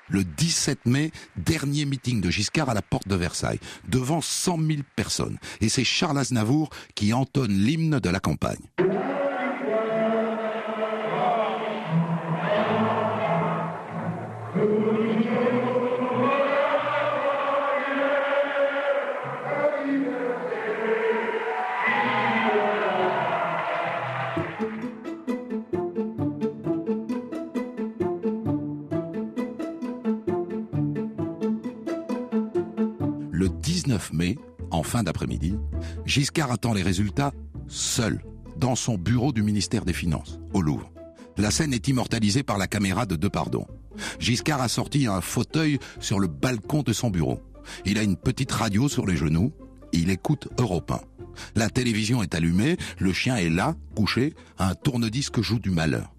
Le 0.08 0.24
17 0.24 0.86
mai, 0.86 1.10
dernier 1.36 1.84
meeting 1.84 2.22
de 2.22 2.30
Giscard 2.30 2.70
à 2.70 2.74
la 2.74 2.82
porte 2.82 3.06
de 3.06 3.16
Versailles, 3.16 3.60
devant 3.86 4.22
100 4.22 4.58
000 4.58 4.78
personnes. 4.96 5.38
Et 5.60 5.68
c'est 5.68 5.84
Charles 5.84 6.18
Aznavour 6.18 6.70
qui 6.94 7.12
entonne 7.12 7.52
l'hymne 7.52 8.00
de 8.00 8.08
la 8.08 8.20
campagne. 8.20 8.64
19 34.04 34.12
mai, 34.12 34.38
en 34.70 34.82
fin 34.82 35.02
d'après-midi, 35.02 35.56
Giscard 36.04 36.50
attend 36.50 36.74
les 36.74 36.82
résultats 36.82 37.32
seul, 37.68 38.22
dans 38.56 38.76
son 38.76 38.98
bureau 38.98 39.32
du 39.32 39.42
ministère 39.42 39.84
des 39.84 39.92
Finances, 39.92 40.38
au 40.52 40.60
Louvre. 40.60 40.90
La 41.36 41.50
scène 41.50 41.72
est 41.72 41.88
immortalisée 41.88 42.42
par 42.42 42.58
la 42.58 42.66
caméra 42.66 43.06
de 43.06 43.16
Depardon. 43.16 43.66
Giscard 44.18 44.60
a 44.60 44.68
sorti 44.68 45.06
un 45.06 45.20
fauteuil 45.20 45.78
sur 46.00 46.20
le 46.20 46.28
balcon 46.28 46.82
de 46.82 46.92
son 46.92 47.10
bureau. 47.10 47.40
Il 47.84 47.98
a 47.98 48.02
une 48.02 48.16
petite 48.16 48.52
radio 48.52 48.88
sur 48.88 49.06
les 49.06 49.16
genoux. 49.16 49.52
Il 49.92 50.10
écoute 50.10 50.48
Europe 50.58 50.90
1. 50.90 51.00
La 51.56 51.70
télévision 51.70 52.22
est 52.22 52.34
allumée, 52.34 52.76
le 52.98 53.12
chien 53.12 53.36
est 53.36 53.50
là, 53.50 53.74
couché, 53.96 54.34
un 54.58 54.74
tourne-disque 54.74 55.40
joue 55.40 55.58
du 55.58 55.70
malheur. 55.70 56.13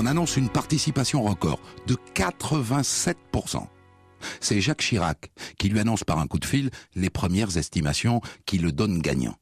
On 0.00 0.06
annonce 0.06 0.38
une 0.38 0.48
participation 0.48 1.22
record 1.22 1.60
de 1.86 1.94
87%. 2.14 3.66
C'est 4.40 4.62
Jacques 4.62 4.80
Chirac 4.80 5.30
qui 5.58 5.68
lui 5.68 5.78
annonce 5.78 6.04
par 6.04 6.18
un 6.18 6.26
coup 6.26 6.38
de 6.38 6.46
fil 6.46 6.70
les 6.94 7.10
premières 7.10 7.58
estimations 7.58 8.22
qui 8.46 8.56
le 8.56 8.72
donnent 8.72 9.00
gagnant. 9.00 9.36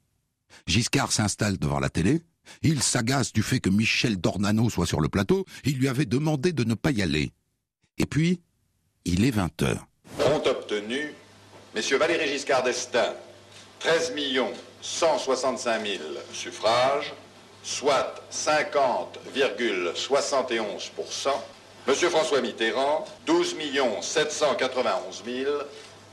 Giscard 0.66 1.12
s'installe 1.12 1.58
devant 1.58 1.78
la 1.78 1.90
télé, 1.90 2.22
il 2.62 2.82
s'agace 2.82 3.32
du 3.32 3.44
fait 3.44 3.60
que 3.60 3.70
Michel 3.70 4.16
Dornano 4.16 4.68
soit 4.68 4.86
sur 4.86 5.00
le 5.00 5.08
plateau, 5.08 5.44
il 5.64 5.78
lui 5.78 5.86
avait 5.86 6.06
demandé 6.06 6.52
de 6.52 6.64
ne 6.64 6.74
pas 6.74 6.90
y 6.90 7.02
aller. 7.02 7.30
Et 7.96 8.06
puis, 8.06 8.40
il 9.04 9.24
est 9.24 9.30
20 9.30 9.62
heures. 9.62 9.86
Ont 10.18 10.42
obtenu 10.44 11.12
messieurs 11.72 11.98
Valéry 11.98 12.26
Giscard 12.26 12.64
d'Estaing 12.64 13.14
13 13.78 14.12
165 14.80 15.86
000 15.86 16.02
suffrages, 16.32 17.14
soit 17.62 18.14
50,71%. 18.32 21.30
Monsieur 21.86 22.10
François 22.10 22.42
Mitterrand, 22.42 23.04
12 23.26 23.54
791 24.02 25.22
000, 25.24 25.50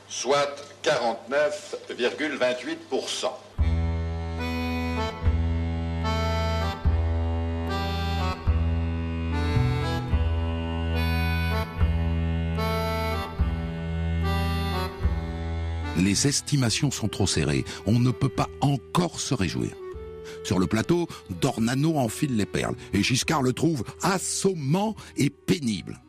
soit 0.08 0.56
49,28%. 0.84 3.32
Les 15.98 16.28
estimations 16.28 16.92
sont 16.92 17.08
trop 17.08 17.26
serrées. 17.26 17.64
On 17.86 18.00
ne 18.00 18.12
peut 18.12 18.30
pas 18.30 18.50
encore 18.62 19.20
se 19.20 19.34
réjouir. 19.34 19.72
Sur 20.46 20.60
le 20.60 20.68
plateau, 20.68 21.08
Dornano 21.42 21.98
enfile 21.98 22.38
les 22.38 22.46
perles 22.46 22.76
et 22.94 23.02
Giscard 23.02 23.42
le 23.42 23.52
trouve 23.52 23.84
assommant 24.04 24.96
et 25.18 25.32
pénible. 25.32 26.00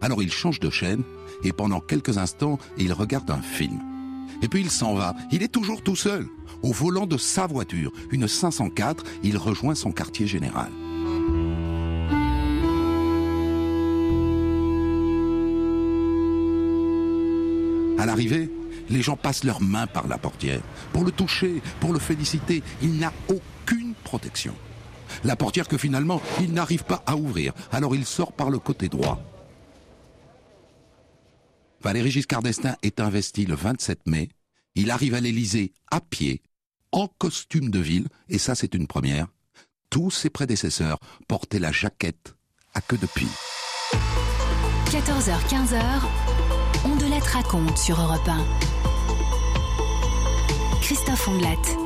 Alors 0.00 0.22
il 0.22 0.30
change 0.30 0.60
de 0.60 0.70
chaîne 0.70 1.02
et 1.42 1.52
pendant 1.52 1.80
quelques 1.80 2.16
instants, 2.16 2.60
il 2.78 2.92
regarde 2.92 3.28
un 3.32 3.42
film. 3.42 3.80
Et 4.40 4.46
puis 4.46 4.60
il 4.60 4.70
s'en 4.70 4.94
va. 4.94 5.16
Il 5.32 5.42
est 5.42 5.48
toujours 5.48 5.82
tout 5.82 5.96
seul. 5.96 6.28
Au 6.62 6.70
volant 6.70 7.06
de 7.06 7.16
sa 7.16 7.48
voiture, 7.48 7.92
une 8.12 8.28
504, 8.28 9.02
il 9.24 9.36
rejoint 9.36 9.74
son 9.74 9.90
quartier 9.90 10.28
général. 10.28 10.70
À 17.98 18.06
l'arrivée, 18.06 18.48
les 18.90 19.02
gens 19.02 19.16
passent 19.16 19.42
leurs 19.42 19.60
mains 19.60 19.88
par 19.88 20.06
la 20.06 20.18
portière 20.18 20.60
pour 20.92 21.04
le 21.04 21.10
toucher, 21.10 21.60
pour 21.80 21.92
le 21.92 21.98
féliciter. 21.98 22.62
Il 22.80 22.98
n'a 22.98 23.12
aucune 23.28 23.51
La 25.24 25.36
portière 25.36 25.68
que 25.68 25.78
finalement, 25.78 26.20
il 26.40 26.52
n'arrive 26.52 26.84
pas 26.84 27.02
à 27.06 27.16
ouvrir. 27.16 27.52
Alors 27.70 27.94
il 27.94 28.06
sort 28.06 28.32
par 28.32 28.50
le 28.50 28.58
côté 28.58 28.88
droit. 28.88 29.20
Valéry 31.82 32.10
Giscard 32.10 32.42
d'Estaing 32.42 32.76
est 32.82 33.00
investi 33.00 33.44
le 33.44 33.54
27 33.54 34.06
mai. 34.06 34.28
Il 34.74 34.90
arrive 34.90 35.14
à 35.14 35.20
l'Élysée 35.20 35.72
à 35.90 36.00
pied, 36.00 36.40
en 36.92 37.08
costume 37.08 37.70
de 37.70 37.80
ville, 37.80 38.08
et 38.28 38.38
ça 38.38 38.54
c'est 38.54 38.74
une 38.74 38.86
première. 38.86 39.26
Tous 39.90 40.10
ses 40.10 40.30
prédécesseurs 40.30 40.98
portaient 41.28 41.58
la 41.58 41.72
jaquette 41.72 42.34
à 42.74 42.80
queue 42.80 42.96
de 42.96 43.06
pie. 43.06 43.28
14h-15h, 44.86 45.82
on 46.86 46.96
de 46.96 47.10
la 47.10 47.18
raconte 47.18 47.76
sur 47.76 48.00
Europe 48.00 48.28
1. 48.28 48.91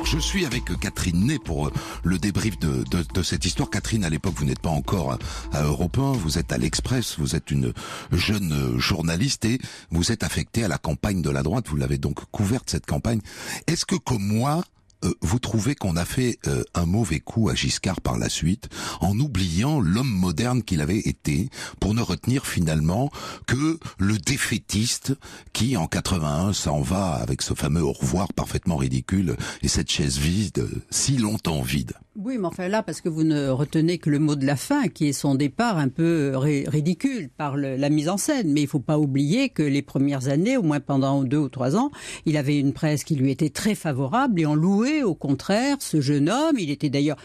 Je 0.03 0.17
suis 0.19 0.45
avec 0.45 0.65
Catherine 0.81 1.27
Ney 1.27 1.39
pour 1.39 1.67
euh, 1.67 1.71
le 2.03 2.17
débrief 2.17 2.59
de, 2.59 2.83
de, 2.91 3.05
de 3.13 3.23
cette 3.23 3.45
histoire. 3.45 3.69
Catherine, 3.69 4.03
à 4.03 4.09
l'époque, 4.09 4.33
vous 4.35 4.43
n'êtes 4.43 4.59
pas 4.59 4.69
encore 4.69 5.17
à 5.53 5.63
Europe 5.63 5.97
1, 5.97 6.11
vous 6.13 6.37
êtes 6.37 6.51
à 6.51 6.57
l'Express, 6.57 7.17
vous 7.17 7.33
êtes 7.33 7.49
une 7.49 7.73
jeune 8.11 8.77
journaliste 8.77 9.45
et 9.45 9.59
vous 9.91 10.11
êtes 10.11 10.23
affectée 10.23 10.65
à 10.65 10.67
la 10.67 10.77
campagne 10.77 11.21
de 11.21 11.29
la 11.29 11.41
droite. 11.41 11.69
Vous 11.69 11.77
l'avez 11.77 11.97
donc 11.97 12.19
couverte, 12.31 12.69
cette 12.69 12.85
campagne. 12.85 13.21
Est-ce 13.67 13.85
que, 13.85 13.95
comme 13.95 14.23
moi, 14.23 14.63
euh, 15.03 15.13
vous 15.21 15.39
trouvez 15.39 15.75
qu'on 15.75 15.95
a 15.95 16.05
fait 16.05 16.39
euh, 16.47 16.63
un 16.73 16.85
mauvais 16.85 17.19
coup 17.19 17.49
à 17.49 17.55
Giscard 17.55 18.01
par 18.01 18.17
la 18.17 18.29
suite, 18.29 18.69
en 19.01 19.17
oubliant 19.19 19.79
l'homme 19.79 20.07
moderne 20.09 20.63
qu'il 20.63 20.81
avait 20.81 20.99
été, 20.99 21.49
pour 21.79 21.93
ne 21.93 22.01
retenir 22.01 22.45
finalement 22.45 23.11
que 23.45 23.79
le 23.99 24.17
défaitiste 24.17 25.13
qui, 25.53 25.77
en 25.77 25.87
81, 25.87 26.53
s'en 26.53 26.81
va 26.81 27.13
avec 27.13 27.41
ce 27.41 27.53
fameux 27.53 27.83
au 27.83 27.93
revoir 27.93 28.33
parfaitement 28.33 28.77
ridicule 28.77 29.35
et 29.61 29.67
cette 29.67 29.91
chaise 29.91 30.17
vide, 30.17 30.67
si 30.89 31.17
longtemps 31.17 31.61
vide 31.61 31.93
oui, 32.17 32.39
mais 32.39 32.47
enfin 32.47 32.67
là, 32.67 32.81
parce 32.81 32.99
que 33.01 33.09
vous 33.09 33.23
ne 33.23 33.49
retenez 33.49 33.99
que 33.99 34.09
le 34.09 34.17
mot 34.17 34.35
de 34.35 34.45
la 34.45 34.55
fin, 34.55 34.87
qui 34.87 35.07
est 35.07 35.13
son 35.13 35.35
départ 35.35 35.77
un 35.77 35.87
peu 35.87 36.33
ridicule 36.35 37.29
par 37.29 37.55
le, 37.55 37.75
la 37.75 37.89
mise 37.89 38.09
en 38.09 38.17
scène. 38.17 38.51
Mais 38.51 38.61
il 38.61 38.67
faut 38.67 38.79
pas 38.79 38.97
oublier 38.97 39.49
que 39.49 39.61
les 39.61 39.83
premières 39.83 40.27
années, 40.27 40.57
au 40.57 40.63
moins 40.63 40.79
pendant 40.79 41.23
deux 41.23 41.37
ou 41.37 41.49
trois 41.49 41.75
ans, 41.75 41.91
il 42.25 42.35
avait 42.35 42.57
une 42.57 42.73
presse 42.73 43.03
qui 43.03 43.15
lui 43.15 43.29
était 43.29 43.51
très 43.51 43.75
favorable 43.75 44.41
et 44.41 44.47
on 44.47 44.55
louait 44.55 45.03
au 45.03 45.13
contraire 45.13 45.77
ce 45.79 46.01
jeune 46.01 46.27
homme. 46.27 46.57
Il 46.57 46.71
était 46.71 46.89
d'ailleurs, 46.89 47.17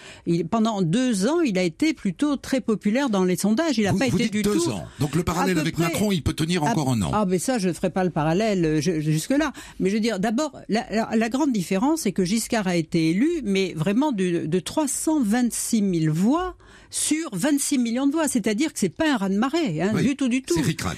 pendant 0.50 0.82
deux 0.82 1.26
ans, 1.26 1.40
il 1.40 1.56
a 1.56 1.62
été 1.62 1.94
plutôt 1.94 2.36
très 2.36 2.60
populaire 2.60 3.08
dans 3.08 3.24
les 3.24 3.36
sondages. 3.36 3.78
Il 3.78 3.84
n'a 3.84 3.94
pas 3.94 4.08
vous 4.08 4.16
été 4.16 4.24
dites 4.24 4.32
du 4.32 4.42
deux 4.42 4.56
tout. 4.56 4.70
ans. 4.72 4.84
Donc 5.00 5.14
le 5.14 5.22
parallèle 5.22 5.58
avec 5.58 5.72
près. 5.72 5.84
Macron, 5.84 6.12
il 6.12 6.22
peut 6.22 6.34
tenir 6.34 6.64
encore 6.64 6.90
un 6.90 7.00
an. 7.00 7.10
Ah, 7.14 7.24
mais 7.26 7.38
ça, 7.38 7.56
je 7.56 7.68
ne 7.68 7.72
ferai 7.72 7.88
pas 7.88 8.04
le 8.04 8.10
parallèle 8.10 8.80
jusque-là. 8.80 9.52
Mais 9.80 9.88
je 9.88 9.94
veux 9.94 10.00
dire, 10.00 10.20
d'abord, 10.20 10.52
la, 10.68 10.84
la, 10.90 11.16
la, 11.16 11.28
grande 11.30 11.52
différence, 11.52 12.02
c'est 12.02 12.12
que 12.12 12.24
Giscard 12.24 12.68
a 12.68 12.76
été 12.76 13.10
élu, 13.10 13.40
mais 13.42 13.72
vraiment 13.74 14.12
de, 14.12 14.44
de 14.44 14.60
326 14.86 15.80
000 16.06 16.12
voix 16.12 16.54
sur 16.92 17.30
26 17.32 17.78
millions 17.78 18.06
de 18.06 18.12
voix. 18.12 18.28
C'est-à-dire 18.28 18.72
que 18.72 18.78
c'est 18.78 18.90
pas 18.90 19.14
un 19.14 19.16
raz-de-marée, 19.16 19.80
hein, 19.82 19.90
Oui, 19.94 20.02
du 20.02 20.16
tout, 20.16 20.28
du 20.28 20.42
tout. 20.42 20.54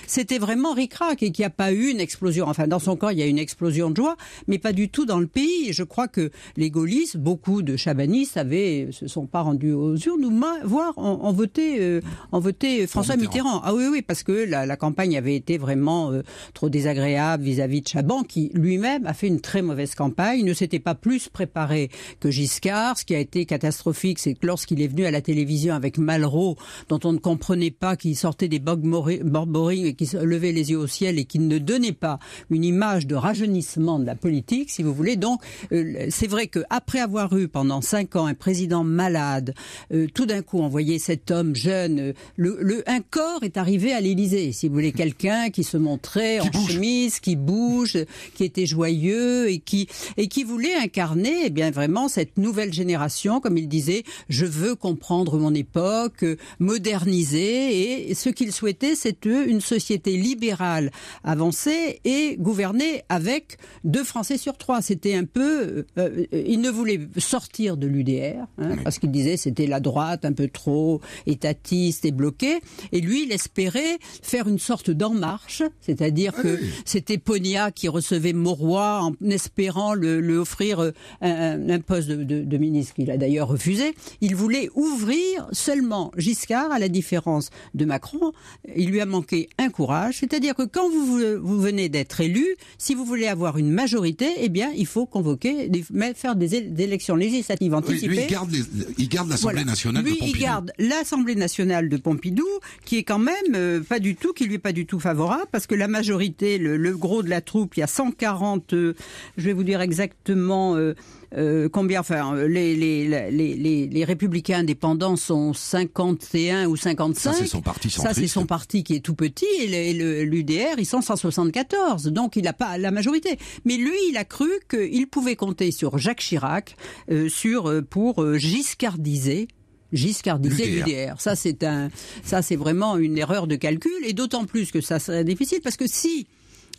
C'était 0.07 0.39
vraiment 0.39 0.75
ric-rac 0.75 1.23
et 1.23 1.31
qu'il 1.31 1.43
n'y 1.43 1.47
a 1.47 1.51
pas 1.51 1.73
eu 1.73 1.89
une 1.89 2.01
explosion. 2.01 2.47
Enfin, 2.49 2.67
dans 2.67 2.81
son 2.81 2.97
corps, 2.97 3.13
il 3.13 3.19
y 3.19 3.23
a 3.23 3.27
une 3.27 3.39
explosion 3.39 3.91
de 3.91 3.97
joie, 3.97 4.17
mais 4.49 4.59
pas 4.59 4.73
du 4.73 4.89
tout 4.89 5.07
dans 5.07 5.21
le 5.21 5.27
pays. 5.27 5.69
Et 5.69 5.73
je 5.73 5.85
crois 5.85 6.09
que 6.09 6.31
les 6.57 6.71
gaullistes, 6.71 7.17
beaucoup 7.17 7.63
de 7.63 7.77
chabanistes 7.77 8.37
avaient, 8.37 8.89
se 8.91 9.07
sont 9.07 9.27
pas 9.27 9.41
rendus 9.41 9.73
aux 9.73 9.97
urnes, 9.97 10.25
ou 10.25 10.45
voire 10.65 10.99
ont, 10.99 11.21
ont 11.23 11.33
voté, 11.33 11.77
euh, 11.81 12.01
ont 12.33 12.41
voté 12.41 12.87
François 12.87 13.17
Mitterrand. 13.17 13.61
Ah 13.65 13.75
oui, 13.75 13.85
oui, 13.91 14.03
parce 14.03 14.25
que 14.25 14.33
la, 14.33 14.67
la 14.67 14.77
campagne 14.77 15.17
avait 15.17 15.37
été 15.37 15.59
vraiment 15.59 16.11
euh, 16.11 16.23
trop 16.55 16.69
désagréable 16.69 17.45
vis-à-vis 17.45 17.83
de 17.83 17.89
Chaban, 17.89 18.25
qui 18.25 18.51
lui-même 18.55 19.07
a 19.07 19.15
fait 19.15 19.29
une 19.29 19.41
très 19.41 19.63
mauvaise 19.63 19.95
campagne, 19.95 20.41
Il 20.41 20.45
ne 20.45 20.55
s'était 20.55 20.81
pas 20.81 20.97
plus 20.97 21.29
préparé 21.29 21.91
que 22.19 22.31
Giscard. 22.31 22.99
Ce 22.99 23.05
qui 23.05 23.15
a 23.15 23.21
été 23.21 23.47
catastrophique, 23.47 24.19
c'est 24.19 24.35
que 24.35 24.47
lorsqu'il 24.47 24.83
est 24.83 24.89
venu 24.89 25.05
à 25.05 25.13
la 25.13 25.21
télévision 25.21 25.75
avec 25.75 25.84
Malraux, 25.99 26.57
dont 26.89 27.01
on 27.05 27.13
ne 27.13 27.19
comprenait 27.19 27.71
pas 27.71 27.97
qu'il 27.97 28.17
sortait 28.17 28.49
des 28.49 28.59
borborings 28.59 29.85
et 29.87 29.95
qui 29.95 30.09
levait 30.21 30.53
les 30.53 30.71
yeux 30.71 30.79
au 30.79 30.87
ciel 30.87 31.19
et 31.19 31.25
qui 31.25 31.39
ne 31.39 31.59
donnait 31.59 31.93
pas 31.93 32.19
une 32.51 32.65
image 32.65 33.07
de 33.07 33.15
rajeunissement 33.15 33.99
de 33.99 34.05
la 34.07 34.15
politique, 34.15 34.71
si 34.71 34.83
vous 34.83 34.95
voulez. 34.95 35.17
Donc, 35.17 35.41
euh, 35.73 36.07
c'est 36.11 36.27
vrai 36.27 36.47
qu'après 36.49 37.01
avoir 37.01 37.37
eu 37.37 37.49
pendant 37.49 37.81
cinq 37.81 38.17
ans 38.17 38.27
un 38.27 38.35
président 38.35 38.85
malade, 38.85 39.55
euh, 39.93 40.07
tout 40.15 40.27
d'un 40.27 40.43
coup, 40.43 40.59
on 40.61 40.69
voyait 40.69 40.99
cet 40.99 41.31
homme 41.31 41.55
jeune, 41.55 41.99
euh, 42.01 42.13
le, 42.37 42.57
le- 42.61 42.83
un 42.89 43.01
corps 43.01 43.43
est 43.43 43.57
arrivé 43.57 43.93
à 43.93 44.01
l'Élysée, 44.01 44.53
si 44.53 44.69
vous 44.69 44.75
voulez, 44.75 44.93
quelqu'un 44.93 45.51
qui 45.51 45.65
se 45.65 45.77
montrait 45.77 46.41
en 46.41 46.51
chemise, 46.69 47.21
qui 47.21 47.37
bouge, 47.37 47.99
qui 48.35 48.45
était 48.45 48.67
joyeux 48.67 49.49
et 49.51 49.59
qui 49.59 49.89
et 50.17 50.29
qui 50.29 50.45
voulait 50.45 50.75
incarner, 50.75 51.35
eh 51.47 51.51
bien 51.51 51.71
vraiment 51.71 52.09
cette 52.09 52.37
nouvelle 52.39 52.73
génération, 52.73 53.41
comme 53.41 53.59
il 53.59 53.69
disait, 53.69 54.05
je 54.29 54.47
veux 54.47 54.75
comprendre 54.75 55.39
mon 55.39 55.55
époque, 55.55 55.74
euh, 55.77 56.37
moderniser, 56.59 58.11
et 58.11 58.15
ce 58.15 58.29
qu'il 58.29 58.53
souhaitait, 58.53 58.95
c'était 58.95 59.45
une 59.47 59.61
société 59.61 60.17
libérale 60.17 60.91
avancée 61.25 62.01
et 62.05 62.37
gouvernée 62.39 63.03
avec 63.09 63.59
deux 63.85 64.05
Français 64.05 64.37
sur 64.39 64.57
trois. 64.57 64.83
C'était 64.83 65.15
un 65.15 65.25
peu, 65.25 65.63
euh, 65.63 65.83
euh, 65.99 66.27
il 66.33 66.61
ne 66.61 66.71
voulait 66.71 67.01
sortir 67.19 67.77
de 67.77 67.87
l'UDR 67.87 68.47
hein, 68.59 68.77
parce 68.85 68.99
qu'il 68.99 69.11
disait 69.11 69.37
c'était 69.37 69.67
la 69.67 69.81
droite 69.81 70.25
un 70.25 70.33
peu 70.33 70.49
trop 70.49 71.01
étatiste 71.27 72.05
et 72.05 72.13
bloquée, 72.13 72.61
et 72.93 73.01
lui 73.01 73.25
il 73.25 73.33
espérait 73.33 73.99
faire 74.23 74.49
une 74.49 74.59
sorte 74.59 74.91
d'en 74.91 75.15
marche, 75.15 75.63
c'est-à-dire 75.81 76.33
que 76.35 76.59
c'était 76.85 77.19
Ponia 77.19 77.71
qui 77.71 77.89
recevait 77.89 78.33
Mauroy 78.33 79.01
en 79.03 79.15
espérant 79.31 79.95
le, 79.95 80.21
lui 80.21 80.37
offrir 80.37 80.81
euh, 80.81 80.93
un, 81.21 81.69
un 81.71 81.81
poste 81.81 82.09
de, 82.09 82.23
de- 82.25 82.43
de 82.45 82.59
ministre 82.59 82.95
qu'il 82.95 83.11
a 83.11 83.17
d'ailleurs 83.17 83.49
refusé. 83.49 83.95
Il 84.21 84.37
voulait 84.37 84.69
ouvrir 84.75 85.49
seulement 85.65 86.13
Giscard, 86.17 86.71
à 86.73 86.79
la 86.79 86.89
différence 86.89 87.51
de 87.75 87.85
Macron. 87.85 88.33
Il 88.77 88.91
lui 88.91 89.01
a 89.01 89.07
manqué 89.07 89.49
un 89.59 89.71
courage, 89.71 90.19
c'est-à-dire 90.21 90.55
que 90.55 90.63
quand 90.63 90.89
vous, 90.91 91.19
vous 91.43 91.61
venez 91.61 91.89
d'être 91.89 92.21
élu, 92.21 92.47
si 92.79 92.95
vous 92.95 93.05
voulez 93.05 93.27
avoir 93.29 93.57
une 93.59 93.71
majorité, 93.71 94.29
eh 94.39 94.49
bien 94.49 94.71
il 94.77 94.87
faut 94.87 95.07
convoquer, 95.07 95.71
faire 96.15 96.37
des, 96.37 96.55
élections 96.83 97.17
législatives 97.17 97.73
Oui, 97.73 97.79
anticipées. 97.79 98.07
lui, 98.15 98.19
il 98.23 98.27
garde, 98.27 98.51
les- 98.53 98.63
il 98.99 99.09
garde 99.09 99.29
l'Assemblée 99.31 99.55
Voilà. 99.63 99.71
nationale 99.71 100.05
Lui, 100.05 100.13
de 100.13 100.19
Pompidou. 100.19 100.37
il 100.37 100.43
garde 100.43 100.73
l'Assemblée 100.79 101.35
nationale 101.35 101.89
de 101.89 101.97
Pompidou, 101.97 102.47
qui 102.85 102.99
est 102.99 103.03
quand 103.05 103.19
même 103.19 103.35
euh, 103.55 103.81
pas 103.81 103.99
du 103.99 104.17
tout, 104.17 104.33
qui 104.33 104.45
lui 104.45 104.55
est 104.55 104.59
pas 104.59 104.73
du 104.73 104.85
tout 104.87 105.01
favorable, 105.01 105.47
parce 105.51 105.67
que 105.67 105.75
la 105.75 105.89
majorité, 105.89 106.59
le, 106.59 106.77
le 106.77 106.97
gros 106.97 107.23
de 107.23 107.31
la 107.31 107.41
troupe, 107.41 107.77
il 107.77 107.81
y 107.81 107.83
a 107.83 107.87
140, 107.87 108.73
euh, 108.75 108.95
je 109.39 109.45
vais 109.45 109.53
vous 109.53 109.65
dire 109.65 109.81
exactement. 109.81 110.77
euh, 110.77 110.95
euh, 111.37 111.69
combien 111.69 112.01
Enfin, 112.01 112.37
euh, 112.37 112.47
les, 112.49 112.77
les, 112.77 113.09
les, 113.31 113.55
les, 113.57 113.87
les 113.87 114.05
républicains 114.05 114.61
indépendants 114.61 115.17
sont 115.17 115.53
51 115.53 116.67
ou 116.67 116.77
55. 116.77 117.33
Ça, 117.33 117.33
c'est 117.39 117.47
son 117.47 117.61
parti 117.63 117.91
Ça, 117.91 118.15
c'est 118.15 118.27
son 118.29 118.47
parti 118.47 118.85
qui 118.85 118.95
est 118.95 119.01
tout 119.01 119.15
petit. 119.15 119.47
Et 119.59 119.93
l'UDR, 120.25 120.79
ils 120.79 120.87
sont 120.87 121.01
174. 121.01 122.07
Donc, 122.09 122.37
il 122.37 122.45
n'a 122.45 122.53
pas 122.53 122.79
la 122.79 122.91
majorité. 122.91 123.39
Mais 123.65 123.77
lui, 123.77 123.97
il 124.11 124.17
a 124.17 124.25
cru 124.25 124.49
qu'il 124.69 125.07
pouvait 125.09 125.37
compter 125.37 125.71
sur 125.71 125.99
Jacques 125.99 126.21
Chirac 126.21 126.77
euh, 127.11 127.29
sur, 127.29 127.69
euh, 127.69 127.83
pour 127.83 128.23
euh, 128.23 128.39
giscardiser 128.39 129.49
Giscardiser 129.93 130.67
L'UDR. 130.67 130.87
l'UDR. 130.87 131.21
Ça, 131.21 131.37
c'est 131.37 131.63
un, 131.63 131.89
ça, 132.25 132.43
c'est 132.43 132.57
vraiment 132.57 132.97
une 132.97 133.17
erreur 133.17 133.47
de 133.47 133.55
calcul, 133.55 133.93
et 134.05 134.13
d'autant 134.13 134.45
plus 134.45 134.73
que 134.73 134.81
ça 134.81 134.99
serait 134.99 135.23
difficile 135.25 135.61
parce 135.63 135.77
que 135.77 135.87
si 135.87 136.27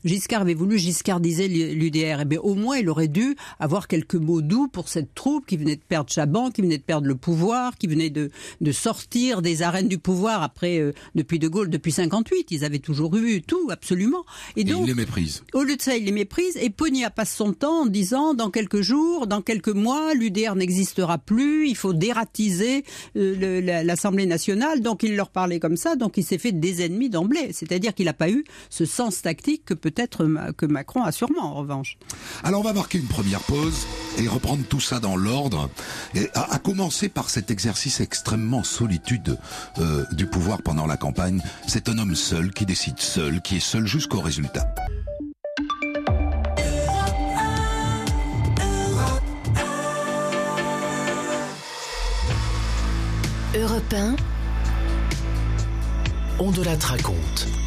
Giscard 0.04 0.42
avait 0.42 0.54
voulu 0.54 0.78
giscardiser 0.78 1.48
l'UDR. 1.48 2.22
Eh 2.22 2.26
bien, 2.26 2.40
au 2.40 2.56
moins, 2.56 2.78
il 2.78 2.90
aurait 2.90 3.08
dû 3.08 3.36
avoir 3.60 3.88
quelques 3.88 4.16
mots 4.16 4.42
doux 4.42 4.68
pour 4.68 4.90
cette 4.90 5.14
troupe 5.16 5.46
qui 5.46 5.58
venait 5.58 5.76
de 5.76 5.82
perdre 5.82 6.12
Chaban, 6.12 6.52
qui 6.52 6.62
venait 6.62 6.78
de 6.78 6.84
perdre 6.84 7.08
le 7.08 7.16
pouvoir, 7.16 7.78
qui 7.78 7.88
venait 7.88 8.10
de, 8.10 8.30
de 8.62 8.72
sortir 8.72 9.42
des 9.42 9.62
arènes 9.62 9.88
du 9.88 9.98
pouvoir 9.98 10.44
après, 10.44 10.80
euh, 10.80 10.94
depuis 11.16 11.40
De 11.40 11.48
Gaulle, 11.48 11.70
depuis 11.70 11.92
58. 11.92 12.52
Ils 12.52 12.66
avaient 12.66 12.80
toujours 12.80 13.16
eu 13.16 13.42
tout, 13.42 13.70
absolument. 13.72 14.26
Et, 14.56 14.64
donc, 14.64 14.82
il 14.82 14.88
les 14.88 14.94
méprise. 14.94 15.44
Au 15.54 15.64
lieu 15.64 15.76
de 15.76 15.82
ça, 15.82 15.96
il 15.96 16.06
les 16.06 16.12
méprise. 16.12 16.58
Et 16.58 16.70
Ponia 16.70 17.10
passe 17.10 17.34
son 17.36 17.54
temps 17.54 17.82
en 17.82 17.86
disant, 17.86 18.34
dans 18.34 18.52
quelques 18.52 18.82
jours, 18.82 19.28
dans 19.28 19.42
quelques 19.42 19.70
mois, 19.70 20.14
l'UDR 20.14 20.56
n'existera 20.56 21.18
plus, 21.18 21.68
il 21.68 21.76
faut 21.76 21.94
dératiser 21.94 22.84
euh, 23.16 23.84
l'Assemblée 23.84 24.26
nationale. 24.26 24.82
Donc, 24.82 25.04
il 25.04 25.16
leur 25.16 25.30
parlait 25.30 25.60
comme 25.60 25.78
ça. 25.78 25.96
Donc, 25.96 26.18
il 26.18 26.24
s'est 26.24 26.38
fait 26.38 26.52
des 26.52 26.84
ennemis 26.84 27.10
d'emblée. 27.10 27.50
C'est-à-dire 27.54 27.94
qu'il 27.94 28.06
n'a 28.06 28.14
pas 28.14 28.30
eu 28.30 28.44
ce 28.70 28.86
sens 28.86 29.22
tactique 29.22 29.66
que 29.66 29.74
peut-être 29.86 30.28
que 30.58 30.66
Macron 30.66 31.04
a 31.04 31.12
sûrement, 31.12 31.44
en 31.44 31.54
revanche. 31.54 32.00
Alors, 32.44 32.62
on 32.62 32.64
va 32.64 32.74
marquer 32.74 32.98
une 32.98 33.06
première 33.08 33.42
pause 33.42 33.86
et 34.18 34.28
reprendre 34.28 34.64
tout 34.68 34.80
ça 34.80 35.00
dans 35.00 35.16
l'ordre. 35.16 35.70
À, 36.34 36.58
commencer 36.58 37.08
par 37.08 37.30
cet 37.30 37.52
exercice 37.52 38.00
extrêmement 38.00 38.64
solitude 38.64 39.38
euh, 39.78 40.04
du 40.12 40.26
pouvoir 40.26 40.64
pendant 40.64 40.88
la 40.88 40.98
campagne. 40.98 41.40
C'est 41.68 41.88
un 41.88 42.00
homme 42.00 42.16
seul 42.16 42.52
qui 42.52 42.66
décide 42.66 43.00
seul, 43.00 43.42
qui 43.42 43.58
est 43.58 43.60
seul 43.60 43.86
jusqu'au 43.86 44.22
résultat. 44.22 44.66
Europe 53.56 53.94
1. 53.94 54.16
On 56.40 56.52
de 56.52 56.64
la 56.64 56.76
raconte. 56.76 57.65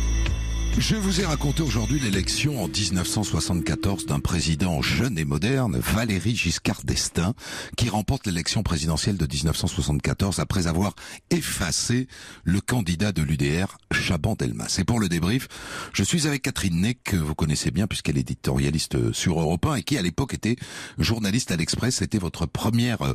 Je 0.76 0.94
vous 0.94 1.20
ai 1.20 1.24
raconté 1.24 1.62
aujourd'hui 1.62 1.98
l'élection 1.98 2.62
en 2.62 2.68
1974 2.68 4.06
d'un 4.06 4.20
président 4.20 4.80
jeune 4.80 5.18
et 5.18 5.24
moderne, 5.24 5.78
Valéry 5.78 6.36
Giscard 6.36 6.82
d'Estaing, 6.84 7.34
qui 7.76 7.88
remporte 7.88 8.26
l'élection 8.26 8.62
présidentielle 8.62 9.16
de 9.16 9.26
1974 9.26 10.38
après 10.38 10.66
avoir 10.66 10.94
effacé 11.30 12.06
le 12.44 12.60
candidat 12.60 13.12
de 13.12 13.22
l'UDR, 13.22 13.78
Chaban 13.92 14.36
Delmas. 14.38 14.76
Et 14.78 14.84
pour 14.84 15.00
le 15.00 15.08
débrief, 15.08 15.48
je 15.92 16.04
suis 16.04 16.26
avec 16.26 16.42
Catherine 16.42 16.80
Ney, 16.80 16.94
que 16.94 17.16
vous 17.16 17.34
connaissez 17.34 17.70
bien 17.70 17.86
puisqu'elle 17.86 18.16
est 18.16 18.20
éditorialiste 18.20 19.12
sur 19.12 19.40
Europe 19.40 19.66
1 19.66 19.76
et 19.76 19.82
qui 19.82 19.98
à 19.98 20.02
l'époque 20.02 20.34
était 20.34 20.56
journaliste 20.98 21.50
à 21.50 21.56
l'Express. 21.56 21.96
C'était 21.96 22.18
votre 22.18 22.46
première, 22.46 23.02
euh, 23.02 23.14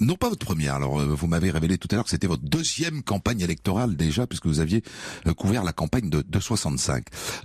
non 0.00 0.16
pas 0.16 0.28
votre 0.28 0.44
première, 0.44 0.74
alors 0.74 1.00
euh, 1.00 1.06
vous 1.06 1.26
m'avez 1.26 1.50
révélé 1.50 1.78
tout 1.78 1.88
à 1.92 1.94
l'heure 1.94 2.04
que 2.04 2.10
c'était 2.10 2.26
votre 2.26 2.44
deuxième 2.44 3.02
campagne 3.02 3.40
électorale 3.40 3.96
déjà 3.96 4.26
puisque 4.26 4.46
vous 4.46 4.60
aviez 4.60 4.82
euh, 5.26 5.34
couvert 5.34 5.64
la 5.64 5.72
campagne 5.72 6.10
de, 6.10 6.24
de 6.26 6.40
65. 6.40 6.93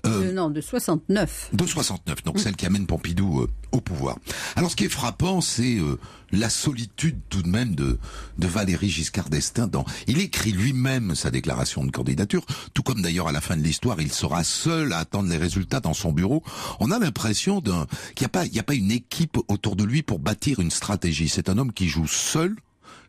Euh, 0.05 0.31
non, 0.31 0.49
de 0.49 0.61
69. 0.61 1.49
De 1.53 1.65
69, 1.65 2.23
donc 2.23 2.39
celle 2.39 2.55
qui 2.55 2.65
amène 2.65 2.85
Pompidou 2.85 3.41
euh, 3.41 3.49
au 3.71 3.81
pouvoir. 3.81 4.17
Alors 4.55 4.71
ce 4.71 4.75
qui 4.75 4.85
est 4.85 4.89
frappant, 4.89 5.41
c'est 5.41 5.77
euh, 5.77 5.99
la 6.31 6.49
solitude 6.49 7.19
tout 7.29 7.41
de 7.41 7.47
même 7.47 7.75
de, 7.75 7.97
de 8.37 8.47
Valéry 8.47 8.89
Giscard 8.89 9.29
d'Estaing. 9.29 9.67
Dans, 9.67 9.85
il 10.07 10.19
écrit 10.19 10.51
lui-même 10.51 11.15
sa 11.15 11.31
déclaration 11.31 11.83
de 11.83 11.91
candidature, 11.91 12.45
tout 12.73 12.83
comme 12.83 13.01
d'ailleurs 13.01 13.27
à 13.27 13.31
la 13.31 13.41
fin 13.41 13.57
de 13.57 13.63
l'histoire, 13.63 14.01
il 14.01 14.11
sera 14.11 14.43
seul 14.43 14.93
à 14.93 14.99
attendre 14.99 15.29
les 15.29 15.37
résultats 15.37 15.79
dans 15.79 15.93
son 15.93 16.11
bureau. 16.11 16.43
On 16.79 16.91
a 16.91 16.99
l'impression 16.99 17.61
d'un 17.61 17.87
qu'il 18.15 18.23
n'y 18.23 18.27
a 18.27 18.29
pas, 18.29 18.45
il 18.45 18.53
y 18.53 18.59
a 18.59 18.63
pas 18.63 18.75
une 18.75 18.91
équipe 18.91 19.37
autour 19.47 19.75
de 19.75 19.83
lui 19.83 20.03
pour 20.03 20.19
bâtir 20.19 20.59
une 20.59 20.71
stratégie. 20.71 21.29
C'est 21.29 21.49
un 21.49 21.57
homme 21.57 21.73
qui 21.73 21.87
joue 21.87 22.07
seul 22.07 22.55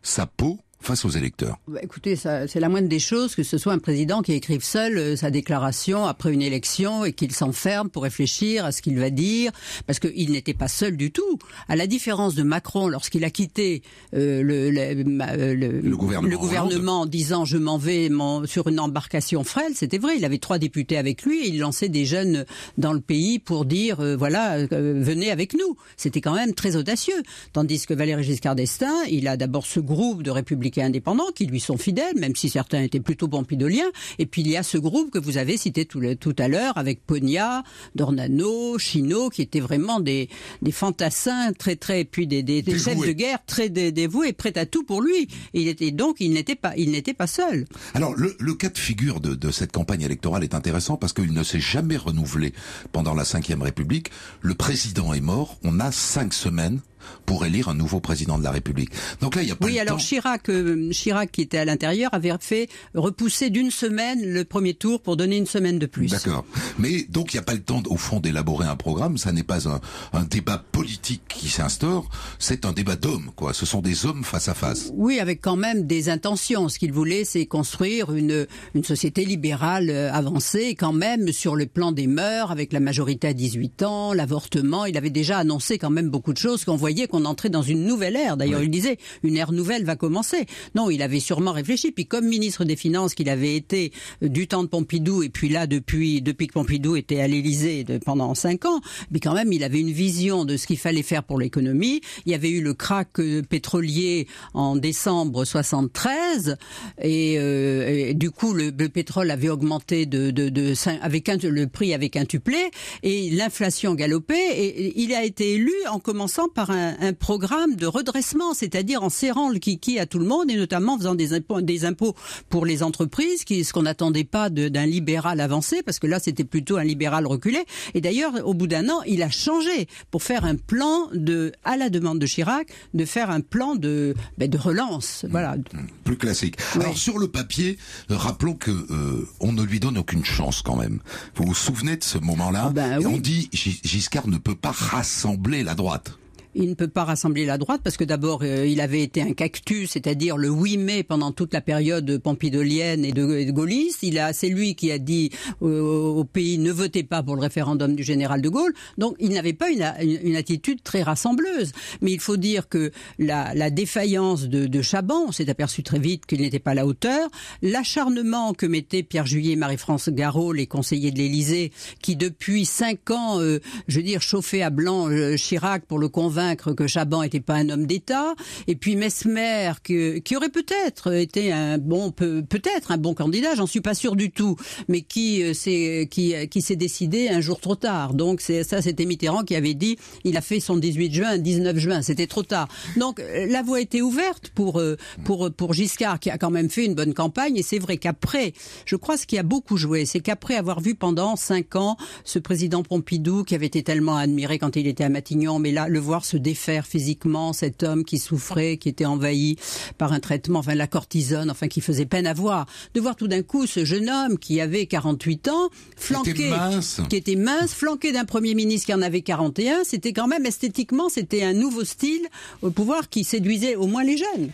sa 0.03 0.25
peau 0.25 0.59
face 0.81 1.05
aux 1.05 1.09
électeurs? 1.09 1.57
Bah, 1.67 1.79
Écoutez, 1.83 2.15
c'est 2.15 2.59
la 2.59 2.69
moindre 2.69 2.87
des 2.87 2.99
choses 2.99 3.35
que 3.35 3.43
ce 3.43 3.57
soit 3.57 3.73
un 3.73 3.79
président 3.79 4.21
qui 4.21 4.33
écrive 4.33 4.63
seul 4.63 4.97
euh, 4.97 5.15
sa 5.15 5.31
déclaration 5.31 6.05
après 6.05 6.33
une 6.33 6.41
élection 6.41 7.05
et 7.05 7.13
qu'il 7.13 7.33
s'enferme 7.33 7.89
pour 7.89 8.03
réfléchir 8.03 8.65
à 8.65 8.71
ce 8.71 8.81
qu'il 8.81 8.97
va 8.99 9.09
dire, 9.09 9.51
parce 9.87 9.99
qu'il 9.99 10.31
n'était 10.31 10.53
pas 10.53 10.67
seul 10.67 10.97
du 10.97 11.11
tout. 11.11 11.39
À 11.67 11.75
la 11.75 11.87
différence 11.87 12.35
de 12.35 12.43
Macron, 12.43 12.87
lorsqu'il 12.87 13.23
a 13.23 13.29
quitté 13.29 13.83
euh, 14.13 14.41
le, 14.41 14.71
le, 14.71 15.81
le, 15.81 15.95
gouvernement, 15.95 16.39
gouvernement 16.39 17.01
en 17.01 17.05
disant 17.05 17.45
je 17.45 17.57
m'en 17.57 17.77
vais 17.77 18.09
sur 18.45 18.67
une 18.67 18.79
embarcation 18.79 19.43
frêle, 19.43 19.73
c'était 19.75 19.97
vrai. 19.97 20.17
Il 20.17 20.25
avait 20.25 20.37
trois 20.37 20.57
députés 20.57 20.97
avec 20.97 21.23
lui 21.23 21.41
et 21.43 21.49
il 21.49 21.59
lançait 21.59 21.89
des 21.89 22.05
jeunes 22.05 22.45
dans 22.77 22.93
le 22.93 23.01
pays 23.01 23.39
pour 23.39 23.65
dire 23.65 23.99
euh, 23.99 24.15
voilà 24.15 24.65
venez 24.67 25.31
avec 25.31 25.53
nous. 25.53 25.77
C'était 25.97 26.21
quand 26.21 26.33
même 26.33 26.53
très 26.53 26.75
audacieux. 26.75 27.21
Tandis 27.53 27.85
que 27.85 27.93
Valéry 27.93 28.23
Giscard 28.23 28.55
d'Estaing, 28.55 29.03
il 29.09 29.27
a 29.27 29.37
d'abord 29.37 29.65
ce 29.65 29.79
groupe 29.79 30.23
de 30.23 30.31
républicains 30.31 30.70
indépendants 30.77 31.31
qui 31.35 31.45
lui 31.45 31.59
sont 31.59 31.77
fidèles, 31.77 32.15
même 32.17 32.35
si 32.35 32.49
certains 32.49 32.81
étaient 32.81 32.99
plutôt 32.99 33.27
pompidoliens. 33.27 33.91
Et 34.19 34.25
puis 34.25 34.41
il 34.41 34.49
y 34.49 34.57
a 34.57 34.63
ce 34.63 34.77
groupe 34.77 35.11
que 35.11 35.19
vous 35.19 35.37
avez 35.37 35.57
cité 35.57 35.85
tout, 35.85 36.01
tout 36.19 36.35
à 36.37 36.47
l'heure 36.47 36.77
avec 36.77 37.05
Ponia, 37.05 37.63
Dornano, 37.95 38.77
Chino, 38.77 39.29
qui 39.29 39.41
étaient 39.41 39.59
vraiment 39.59 39.99
des, 39.99 40.29
des 40.61 40.71
fantassins 40.71 41.51
très 41.53 41.75
très, 41.75 42.01
et 42.01 42.05
puis 42.05 42.27
des, 42.27 42.43
des, 42.43 42.63
chefs 42.77 42.97
de 42.97 43.11
guerre 43.11 43.39
très 43.45 43.69
dévoués, 43.69 44.33
prêts 44.33 44.57
à 44.57 44.65
tout 44.65 44.83
pour 44.83 45.01
lui. 45.01 45.27
Et 45.53 45.61
il 45.61 45.67
était 45.67 45.91
donc 45.91 46.17
il 46.19 46.31
n'était 46.33 46.55
pas 46.55 46.73
il 46.77 46.91
n'était 46.91 47.13
pas 47.13 47.27
seul. 47.27 47.65
Alors 47.93 48.15
le, 48.15 48.35
le 48.39 48.53
cas 48.53 48.69
de 48.69 48.77
figure 48.77 49.19
de, 49.19 49.35
de 49.35 49.51
cette 49.51 49.71
campagne 49.71 50.01
électorale 50.01 50.43
est 50.43 50.55
intéressant 50.55 50.97
parce 50.97 51.13
qu'il 51.13 51.33
ne 51.33 51.43
s'est 51.43 51.59
jamais 51.59 51.97
renouvelé 51.97 52.53
pendant 52.91 53.13
la 53.13 53.23
Ve 53.23 53.61
République. 53.61 54.11
Le 54.41 54.53
président 54.53 55.13
est 55.13 55.21
mort. 55.21 55.57
On 55.63 55.79
a 55.79 55.91
cinq 55.91 56.33
semaines 56.33 56.79
pour 57.25 57.45
élire 57.45 57.69
un 57.69 57.73
nouveau 57.73 57.99
président 57.99 58.37
de 58.37 58.43
la 58.43 58.51
République. 58.51 58.91
Donc 59.21 59.35
là, 59.35 59.43
il 59.43 59.49
y 59.49 59.51
a 59.51 59.55
pas 59.55 59.65
Oui, 59.65 59.79
alors 59.79 59.97
Chirac, 59.97 60.49
euh, 60.49 60.89
Chirac 60.91 61.31
qui 61.31 61.41
était 61.41 61.57
à 61.57 61.65
l'intérieur 61.65 62.13
avait 62.13 62.31
fait 62.39 62.69
repousser 62.93 63.49
d'une 63.49 63.71
semaine 63.71 64.25
le 64.25 64.45
premier 64.45 64.73
tour 64.73 65.01
pour 65.01 65.17
donner 65.17 65.37
une 65.37 65.45
semaine 65.45 65.79
de 65.79 65.85
plus. 65.85 66.07
D'accord. 66.07 66.45
Mais 66.79 67.05
donc 67.09 67.33
il 67.33 67.37
n'y 67.37 67.41
a 67.41 67.43
pas 67.43 67.53
le 67.53 67.61
temps 67.61 67.83
au 67.87 67.97
fond 67.97 68.19
d'élaborer 68.19 68.67
un 68.67 68.75
programme. 68.75 69.17
Ça 69.17 69.31
n'est 69.31 69.43
pas 69.43 69.67
un, 69.67 69.81
un, 70.13 70.23
débat 70.23 70.63
politique 70.71 71.23
qui 71.27 71.49
s'instaure. 71.49 72.09
C'est 72.39 72.65
un 72.65 72.71
débat 72.71 72.95
d'hommes, 72.95 73.31
quoi. 73.35 73.53
Ce 73.53 73.65
sont 73.65 73.81
des 73.81 74.05
hommes 74.05 74.23
face 74.23 74.47
à 74.47 74.53
face. 74.53 74.91
Oui, 74.93 75.19
avec 75.19 75.41
quand 75.41 75.57
même 75.57 75.85
des 75.85 76.09
intentions. 76.09 76.69
Ce 76.69 76.79
qu'il 76.79 76.93
voulait, 76.93 77.25
c'est 77.25 77.45
construire 77.45 78.13
une 78.13 78.47
une 78.73 78.83
société 78.83 79.25
libérale 79.25 79.89
euh, 79.89 80.11
avancée, 80.11 80.75
quand 80.75 80.93
même 80.93 81.31
sur 81.31 81.55
le 81.55 81.65
plan 81.65 81.91
des 81.91 82.07
mœurs, 82.07 82.51
avec 82.51 82.73
la 82.73 82.79
majorité 82.79 83.27
à 83.29 83.33
18 83.33 83.83
ans, 83.83 84.13
l'avortement. 84.13 84.85
Il 84.85 84.97
avait 84.97 85.09
déjà 85.09 85.37
annoncé 85.37 85.77
quand 85.77 85.89
même 85.89 86.09
beaucoup 86.09 86.33
de 86.33 86.37
choses 86.37 86.65
qu'on 86.65 86.75
voyait 86.75 86.90
qu'on 87.07 87.25
entrait 87.25 87.49
dans 87.49 87.61
une 87.61 87.85
nouvelle 87.85 88.15
ère. 88.15 88.37
D'ailleurs, 88.37 88.63
il 88.63 88.69
disait 88.69 88.97
une 89.23 89.37
ère 89.37 89.51
nouvelle 89.51 89.83
va 89.83 89.95
commencer. 89.95 90.45
Non, 90.75 90.89
il 90.89 91.01
avait 91.01 91.19
sûrement 91.19 91.51
réfléchi. 91.51 91.91
Puis 91.91 92.05
comme 92.05 92.27
ministre 92.27 92.65
des 92.65 92.75
Finances 92.75 93.13
qu'il 93.13 93.29
avait 93.29 93.55
été 93.55 93.91
euh, 94.23 94.27
du 94.27 94.47
temps 94.47 94.63
de 94.63 94.67
Pompidou 94.67 95.23
et 95.23 95.29
puis 95.29 95.49
là 95.49 95.67
depuis 95.67 96.21
depuis 96.21 96.47
que 96.47 96.53
Pompidou 96.53 96.95
était 96.95 97.19
à 97.21 97.27
l'Élysée 97.27 97.85
pendant 98.05 98.33
cinq 98.35 98.65
ans, 98.65 98.81
mais 99.11 99.19
quand 99.19 99.33
même 99.33 99.51
il 99.53 99.63
avait 99.63 99.79
une 99.79 99.91
vision 99.91 100.45
de 100.45 100.57
ce 100.57 100.67
qu'il 100.67 100.77
fallait 100.77 101.03
faire 101.03 101.23
pour 101.23 101.39
l'économie. 101.39 102.01
Il 102.25 102.31
y 102.31 102.35
avait 102.35 102.49
eu 102.49 102.61
le 102.61 102.73
crack 102.73 103.19
euh, 103.19 103.41
pétrolier 103.41 104.27
en 104.53 104.75
décembre 104.75 105.45
73 105.45 106.57
et, 107.01 107.35
euh, 107.37 108.09
et 108.09 108.13
du 108.13 108.31
coup 108.31 108.53
le, 108.53 108.71
pétrole 108.71 109.31
avait 109.31 109.49
augmenté 109.49 110.05
de, 110.05 110.31
de, 110.31 110.49
de 110.49 110.73
avec 111.01 111.29
un, 111.29 111.37
le 111.37 111.67
prix 111.67 111.93
avait 111.93 112.09
quintuplé 112.09 112.57
et 113.03 113.29
l'inflation 113.29 113.95
galopait 113.95 114.35
et 114.35 115.01
il 115.01 115.13
a 115.13 115.23
été 115.23 115.53
élu 115.53 115.73
en 115.89 115.99
commençant 115.99 116.49
par 116.49 116.71
un 116.71 116.80
un, 116.99 117.13
programme 117.13 117.75
de 117.75 117.85
redressement, 117.85 118.53
c'est-à-dire 118.53 119.03
en 119.03 119.09
serrant 119.09 119.49
le 119.49 119.59
kiki 119.59 119.99
à 119.99 120.05
tout 120.05 120.19
le 120.19 120.25
monde 120.25 120.49
et 120.49 120.55
notamment 120.55 120.93
en 120.93 120.97
faisant 120.97 121.15
des 121.15 121.33
impôts, 121.33 121.61
des 121.61 121.85
impôts 121.85 122.15
pour 122.49 122.65
les 122.65 122.83
entreprises, 122.83 123.43
qui 123.43 123.63
ce 123.63 123.73
qu'on 123.73 123.83
n'attendait 123.83 124.23
pas 124.23 124.49
d'un 124.49 124.85
libéral 124.85 125.39
avancé, 125.39 125.81
parce 125.83 125.99
que 125.99 126.07
là 126.07 126.19
c'était 126.19 126.43
plutôt 126.43 126.77
un 126.77 126.83
libéral 126.83 127.25
reculé. 127.27 127.59
Et 127.93 128.01
d'ailleurs, 128.01 128.33
au 128.45 128.53
bout 128.53 128.67
d'un 128.67 128.89
an, 128.89 129.01
il 129.05 129.23
a 129.23 129.29
changé 129.29 129.87
pour 130.09 130.23
faire 130.23 130.45
un 130.45 130.55
plan 130.55 131.09
de, 131.13 131.51
à 131.63 131.77
la 131.77 131.89
demande 131.89 132.19
de 132.19 132.25
Chirac, 132.25 132.67
de 132.93 133.05
faire 133.05 133.29
un 133.29 133.41
plan 133.41 133.75
de, 133.75 134.15
ben, 134.37 134.49
de 134.49 134.57
relance. 134.57 135.25
Voilà. 135.29 135.55
Mmh, 135.55 135.77
mmh. 135.77 135.87
Plus 136.03 136.17
classique. 136.17 136.55
Alors 136.75 136.97
sur 136.97 137.19
le 137.19 137.27
papier, 137.27 137.77
euh, 138.09 138.17
rappelons 138.17 138.55
que 138.55 138.71
euh, 138.71 139.27
on 139.39 139.51
ne 139.51 139.63
lui 139.63 139.79
donne 139.79 139.97
aucune 139.97 140.25
chance 140.25 140.61
quand 140.61 140.75
même. 140.75 140.99
Vous 141.35 141.45
vous 141.45 141.55
souvenez 141.55 141.97
de 141.97 142.03
ce 142.03 142.17
moment-là? 142.17 142.65
Ah 142.67 142.71
ben 142.71 143.05
On 143.05 143.17
dit 143.17 143.49
Giscard 143.53 144.27
ne 144.27 144.37
peut 144.37 144.55
pas 144.55 144.71
rassembler 144.71 145.63
la 145.63 145.75
droite 145.75 146.17
il 146.55 146.69
ne 146.69 146.73
peut 146.73 146.87
pas 146.87 147.03
rassembler 147.03 147.45
la 147.45 147.57
droite 147.57 147.81
parce 147.83 147.97
que 147.97 148.03
d'abord 148.03 148.41
euh, 148.43 148.65
il 148.67 148.81
avait 148.81 149.01
été 149.01 149.21
un 149.21 149.33
cactus, 149.33 149.91
c'est-à-dire 149.91 150.37
le 150.37 150.49
8 150.49 150.77
mai 150.77 151.03
pendant 151.03 151.31
toute 151.31 151.53
la 151.53 151.61
période 151.61 152.17
pompidolienne 152.17 153.05
et 153.05 153.11
de, 153.11 153.51
gaulliste. 153.51 154.03
Il 154.03 154.19
a, 154.19 154.33
c'est 154.33 154.49
lui 154.49 154.75
qui 154.75 154.91
a 154.91 154.97
dit 154.97 155.31
au 155.61 156.23
pays 156.23 156.57
ne 156.57 156.71
votez 156.71 157.03
pas 157.03 157.23
pour 157.23 157.35
le 157.35 157.41
référendum 157.41 157.95
du 157.95 158.03
général 158.03 158.41
de 158.41 158.49
Gaulle. 158.49 158.73
Donc 158.97 159.15
il 159.19 159.31
n'avait 159.31 159.53
pas 159.53 159.69
une, 159.69 159.85
une, 160.01 160.35
attitude 160.35 160.83
très 160.83 161.03
rassembleuse. 161.03 161.71
Mais 162.01 162.11
il 162.11 162.19
faut 162.19 162.37
dire 162.37 162.67
que 162.67 162.91
la, 163.19 163.53
la 163.53 163.69
défaillance 163.69 164.47
de, 164.47 164.67
de 164.67 164.81
Chaban, 164.81 165.25
on 165.27 165.31
s'est 165.31 165.49
aperçu 165.49 165.83
très 165.83 165.99
vite 165.99 166.25
qu'il 166.25 166.41
n'était 166.41 166.59
pas 166.59 166.71
à 166.71 166.75
la 166.75 166.85
hauteur. 166.85 167.29
L'acharnement 167.61 168.53
que 168.53 168.65
mettaient 168.65 169.03
Pierre 169.03 169.25
Juillet 169.25 169.53
et 169.53 169.57
Marie-France 169.57 170.09
Garot, 170.09 170.53
les 170.53 170.67
conseillers 170.67 171.11
de 171.11 171.17
l'Élysée, 171.17 171.71
qui 172.01 172.15
depuis 172.15 172.65
cinq 172.65 173.11
ans, 173.11 173.39
euh, 173.39 173.59
je 173.87 173.97
veux 173.97 174.03
dire, 174.03 174.21
chauffaient 174.21 174.61
à 174.61 174.69
blanc 174.69 175.09
euh, 175.09 175.35
Chirac 175.35 175.85
pour 175.85 175.99
le 175.99 176.09
convaincre 176.09 176.40
convaincre 176.41 176.73
que 176.73 176.87
Chaban 176.87 177.21
n'était 177.21 177.39
pas 177.39 177.55
un 177.55 177.69
homme 177.69 177.85
d'État, 177.85 178.33
et 178.67 178.75
puis 178.75 178.95
Mesmer 178.95 179.73
que, 179.83 180.17
qui 180.17 180.35
aurait 180.35 180.49
peut-être 180.49 181.13
été 181.13 181.51
un 181.51 181.77
bon 181.77 182.11
peut, 182.11 182.43
peut-être 182.47 182.91
un 182.91 182.97
bon 182.97 183.13
candidat, 183.13 183.55
j'en 183.55 183.67
suis 183.67 183.81
pas 183.81 183.93
sûr 183.93 184.15
du 184.15 184.31
tout, 184.31 184.55
mais 184.87 185.01
qui 185.01 185.43
euh, 185.43 185.53
s'est 185.53 186.07
qui 186.09 186.33
qui 186.49 186.61
s'est 186.61 186.75
décidé 186.75 187.29
un 187.29 187.41
jour 187.41 187.59
trop 187.59 187.75
tard. 187.75 188.13
Donc 188.13 188.41
ça, 188.41 188.81
c'était 188.81 189.05
Mitterrand 189.05 189.43
qui 189.43 189.55
avait 189.55 189.73
dit, 189.73 189.97
il 190.23 190.35
a 190.37 190.41
fait 190.41 190.59
son 190.59 190.77
18 190.77 191.13
juin, 191.13 191.37
19 191.37 191.77
juin, 191.77 192.01
c'était 192.01 192.27
trop 192.27 192.43
tard. 192.43 192.67
Donc 192.97 193.19
euh, 193.19 193.45
la 193.47 193.61
voie 193.61 193.81
était 193.81 194.01
ouverte 194.01 194.49
pour 194.55 194.79
euh, 194.79 194.97
pour 195.23 195.51
pour 195.51 195.73
Giscard 195.73 196.19
qui 196.19 196.29
a 196.29 196.37
quand 196.37 196.51
même 196.51 196.69
fait 196.69 196.85
une 196.85 196.95
bonne 196.95 197.13
campagne, 197.13 197.57
et 197.57 197.63
c'est 197.63 197.79
vrai 197.79 197.97
qu'après, 197.97 198.53
je 198.85 198.95
crois 198.95 199.17
ce 199.17 199.27
qui 199.27 199.37
a 199.37 199.43
beaucoup 199.43 199.77
joué, 199.77 200.05
c'est 200.05 200.21
qu'après 200.21 200.55
avoir 200.55 200.81
vu 200.81 200.95
pendant 200.95 201.35
cinq 201.35 201.75
ans 201.75 201.97
ce 202.23 202.39
président 202.39 202.83
Pompidou 202.83 203.43
qui 203.43 203.55
avait 203.55 203.67
été 203.67 203.83
tellement 203.83 204.17
admiré 204.17 204.57
quand 204.57 204.75
il 204.75 204.87
était 204.87 205.03
à 205.03 205.09
Matignon, 205.09 205.59
mais 205.59 205.71
là 205.71 205.87
le 205.87 205.99
voir 205.99 206.25
se 206.31 206.37
défaire 206.37 206.85
physiquement, 206.85 207.53
cet 207.53 207.83
homme 207.83 208.03
qui 208.05 208.17
souffrait, 208.17 208.77
qui 208.77 208.89
était 208.89 209.05
envahi 209.05 209.57
par 209.97 210.13
un 210.13 210.19
traitement, 210.19 210.59
enfin 210.59 210.75
la 210.75 210.87
cortisone, 210.87 211.49
enfin 211.51 211.67
qui 211.67 211.81
faisait 211.81 212.05
peine 212.05 212.27
à 212.27 212.33
voir, 212.33 212.65
de 212.93 213.01
voir 213.01 213.15
tout 213.15 213.27
d'un 213.27 213.41
coup 213.43 213.67
ce 213.67 213.83
jeune 213.85 214.09
homme 214.09 214.37
qui 214.37 214.61
avait 214.61 214.85
48 214.85 215.47
ans, 215.49 215.69
flanqué, 215.97 216.33
Qui 216.33 216.41
était 216.43 216.49
mince. 216.49 217.01
qui 217.09 217.15
était 217.15 217.35
mince, 217.35 217.73
flanqué 217.73 218.11
d'un 218.11 218.25
premier 218.25 218.53
ministre 218.55 218.85
qui 218.87 218.93
en 218.93 219.01
avait 219.01 219.21
41, 219.21 219.83
c'était 219.83 220.13
quand 220.13 220.27
même 220.27 220.45
esthétiquement, 220.45 221.09
c'était 221.09 221.43
un 221.43 221.53
nouveau 221.53 221.83
style 221.83 222.27
au 222.61 222.71
pouvoir 222.71 223.09
qui 223.09 223.23
séduisait 223.23 223.75
au 223.75 223.87
moins 223.87 224.03
les 224.03 224.17
jeunes. 224.17 224.49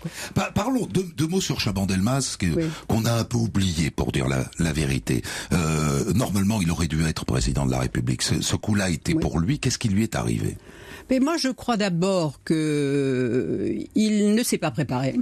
parlons 0.55 0.85
deux, 0.87 1.05
deux 1.15 1.27
mots 1.27 1.41
sur 1.41 1.59
Chaban-Delmas 1.59 2.37
qu'on 2.87 3.05
a 3.05 3.13
un 3.13 3.23
peu 3.23 3.37
oublié 3.37 3.91
pour 3.91 4.11
dire 4.11 4.27
la, 4.27 4.49
la 4.59 4.73
vérité. 4.73 5.21
Euh, 5.53 6.13
normalement, 6.13 6.61
il 6.61 6.71
aurait 6.71 6.87
dû 6.87 7.03
être 7.05 7.25
président 7.25 7.65
de 7.65 7.71
la 7.71 7.79
République. 7.79 8.21
Ce, 8.21 8.41
ce 8.41 8.55
coup-là 8.55 8.89
était 8.89 9.13
pour 9.13 9.39
lui. 9.39 9.59
Qu'est-ce 9.59 9.77
qui 9.77 9.89
lui 9.89 10.03
est 10.03 10.15
arrivé? 10.15 10.57
Mais 11.09 11.19
moi, 11.19 11.37
je 11.37 11.49
crois 11.49 11.77
d'abord 11.77 12.43
que 12.43 12.53
euh, 12.53 13.83
il 13.95 14.35
ne 14.35 14.43
s'est 14.43 14.57
pas 14.57 14.71
préparé. 14.71 15.15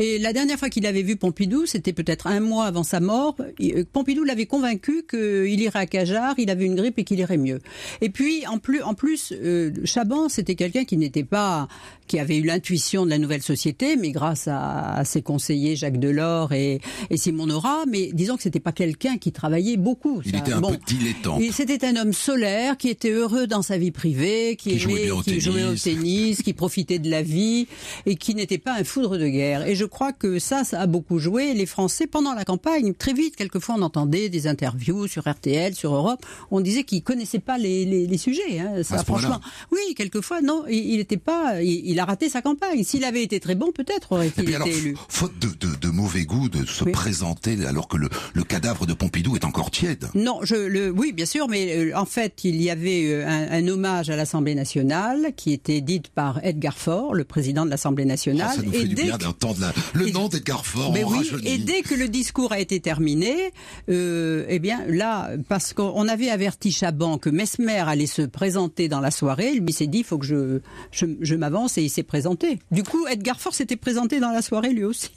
Et 0.00 0.18
la 0.18 0.32
dernière 0.32 0.58
fois 0.58 0.70
qu'il 0.70 0.86
avait 0.86 1.02
vu 1.02 1.16
Pompidou, 1.16 1.66
c'était 1.66 1.92
peut-être 1.92 2.26
un 2.26 2.40
mois 2.40 2.64
avant 2.64 2.82
sa 2.82 3.00
mort. 3.00 3.36
Euh, 3.60 3.84
Pompidou 3.92 4.24
l'avait 4.24 4.46
convaincu 4.46 5.04
qu'il 5.08 5.60
irait 5.60 5.78
à 5.78 5.86
Cajar, 5.86 6.34
il 6.38 6.48
avait 6.50 6.64
une 6.64 6.74
grippe 6.74 6.98
et 6.98 7.04
qu'il 7.04 7.18
irait 7.18 7.36
mieux. 7.36 7.60
Et 8.00 8.08
puis, 8.08 8.46
en 8.46 8.56
plus, 8.58 8.82
en 8.82 8.94
plus, 8.94 9.32
euh, 9.32 9.70
Chaban, 9.84 10.28
c'était 10.30 10.54
quelqu'un 10.54 10.84
qui 10.84 10.96
n'était 10.96 11.22
pas, 11.22 11.68
qui 12.06 12.18
avait 12.18 12.38
eu 12.38 12.42
l'intuition 12.44 13.04
de 13.04 13.10
la 13.10 13.18
nouvelle 13.18 13.42
société, 13.42 13.96
mais 13.96 14.10
grâce 14.10 14.48
à, 14.48 14.94
à 14.94 15.04
ses 15.04 15.20
conseillers 15.20 15.76
Jacques 15.76 16.00
Delors 16.00 16.54
et, 16.54 16.80
et 17.10 17.16
Simon 17.18 17.46
Nora. 17.46 17.84
Mais 17.86 18.08
disons 18.14 18.36
que 18.36 18.42
c'était 18.42 18.58
pas 18.58 18.72
quelqu'un 18.72 19.18
qui 19.18 19.32
travaillait 19.32 19.76
beaucoup. 19.76 20.22
Il 20.24 20.32
ça. 20.32 20.38
était 20.38 20.52
un 20.54 20.60
Bon. 20.62 20.70
peu 20.70 20.78
dilettante. 20.86 21.42
Et 21.42 21.52
C'était 21.52 21.84
un 21.84 21.96
homme 21.96 22.14
solaire 22.14 22.78
qui 22.78 22.88
était 22.88 23.10
heureux 23.10 23.46
dans 23.46 23.60
sa 23.62 23.76
vie 23.76 23.90
privée, 23.90 24.56
qui, 24.56 24.70
Qui 24.70 24.78
jouait 24.78 25.02
aimait- 25.02 25.10
au 25.10 25.20
qui 25.20 25.40
jouait 25.42 25.64
au 25.64 25.74
tennis. 25.74 25.82
tennis, 25.82 26.42
qui 26.42 26.54
profitait 26.54 26.98
de 26.98 27.10
la 27.10 27.20
vie 27.20 27.66
et 28.06 28.16
qui 28.16 28.34
n'était 28.34 28.56
pas 28.58 28.72
un 28.78 28.84
foudre 28.84 29.18
de 29.18 29.28
guerre. 29.28 29.66
Et 29.66 29.74
je 29.74 29.84
crois 29.90 30.12
que 30.12 30.38
ça, 30.38 30.64
ça 30.64 30.80
a 30.80 30.86
beaucoup 30.86 31.18
joué. 31.18 31.52
Les 31.52 31.66
Français, 31.66 32.06
pendant 32.06 32.32
la 32.34 32.44
campagne, 32.44 32.94
très 32.94 33.12
vite, 33.12 33.36
quelquefois, 33.36 33.74
on 33.78 33.82
entendait 33.82 34.28
des 34.30 34.46
interviews 34.46 35.06
sur 35.08 35.28
RTL, 35.28 35.74
sur 35.74 35.94
Europe. 35.94 36.24
On 36.50 36.60
disait 36.60 36.84
qu'ils 36.84 37.02
connaissaient 37.02 37.38
pas 37.40 37.58
les, 37.58 37.84
les, 37.84 38.06
les 38.06 38.18
sujets. 38.18 38.58
Hein. 38.60 38.82
Ça, 38.82 39.04
franchement, 39.04 39.40
oui, 39.72 39.94
quelquefois, 39.94 40.40
non, 40.40 40.64
il, 40.70 40.94
il 40.94 41.00
était 41.00 41.16
pas, 41.18 41.62
il, 41.62 41.82
il 41.90 41.98
a 42.00 42.04
raté 42.04 42.28
sa 42.28 42.40
campagne. 42.40 42.82
S'il 42.84 43.04
avait 43.04 43.22
été 43.22 43.40
très 43.40 43.54
bon, 43.54 43.72
peut-être 43.72 44.12
Et 44.12 44.14
aurait-il 44.14 44.42
été 44.44 44.54
alors, 44.54 44.68
élu. 44.68 44.96
faute 45.08 45.38
de, 45.38 45.48
de, 45.66 45.74
de 45.76 45.88
mauvais 45.88 46.24
goût 46.24 46.48
de 46.48 46.64
se 46.64 46.84
présenter 46.84 47.64
alors 47.66 47.88
que 47.88 47.96
le, 47.96 48.08
le 48.34 48.44
cadavre 48.44 48.86
de 48.86 48.94
Pompidou 48.94 49.36
est 49.36 49.44
encore 49.44 49.70
tiède. 49.70 50.08
Non, 50.14 50.38
je 50.42 50.54
le, 50.54 50.90
oui, 50.90 51.12
bien 51.12 51.26
sûr, 51.26 51.48
mais 51.48 51.76
euh, 51.92 51.98
en 51.98 52.04
fait, 52.06 52.44
il 52.44 52.62
y 52.62 52.70
avait 52.70 53.06
euh, 53.06 53.26
un, 53.26 53.50
un 53.50 53.68
hommage 53.68 54.08
à 54.10 54.16
l'Assemblée 54.16 54.54
nationale 54.54 55.32
qui 55.36 55.52
était 55.52 55.80
dite 55.80 56.08
par 56.08 56.44
Edgar 56.44 56.78
Faure, 56.78 57.14
le 57.14 57.24
président 57.24 57.64
de 57.64 57.70
l'Assemblée 57.70 58.04
nationale. 58.04 58.48
Ah, 58.52 58.56
ça 58.56 58.62
nous 58.62 58.72
et 58.72 58.78
fait 58.80 58.84
du 58.86 58.94
dès 58.94 59.02
bien 59.04 59.18
d'entendre 59.18 59.60
la- 59.60 59.69
le 59.94 60.10
nom 60.10 60.28
d'Edgar 60.28 60.64
Faure. 60.64 60.92
Mais 60.92 61.04
on 61.04 61.10
oui, 61.10 61.30
et 61.44 61.58
dès 61.58 61.82
que 61.82 61.94
le 61.94 62.08
discours 62.08 62.52
a 62.52 62.60
été 62.60 62.80
terminé, 62.80 63.52
euh, 63.88 64.44
eh 64.48 64.58
bien 64.58 64.80
là, 64.86 65.30
parce 65.48 65.72
qu'on 65.72 66.08
avait 66.08 66.30
averti 66.30 66.72
Chaban 66.72 67.18
que 67.18 67.30
Mesmer 67.30 67.84
allait 67.86 68.06
se 68.06 68.22
présenter 68.22 68.88
dans 68.88 69.00
la 69.00 69.10
soirée, 69.10 69.54
lui 69.54 69.72
s'est 69.72 69.86
dit, 69.86 69.98
il 69.98 70.04
faut 70.04 70.18
que 70.18 70.26
je, 70.26 70.60
je, 70.90 71.06
je 71.20 71.34
m'avance, 71.34 71.78
et 71.78 71.82
il 71.82 71.90
s'est 71.90 72.02
présenté. 72.02 72.58
Du 72.70 72.82
coup, 72.82 73.06
Edgar 73.06 73.40
Faure 73.40 73.54
s'était 73.54 73.76
présenté 73.76 74.20
dans 74.20 74.30
la 74.30 74.42
soirée 74.42 74.72
lui 74.72 74.84
aussi. 74.84 75.10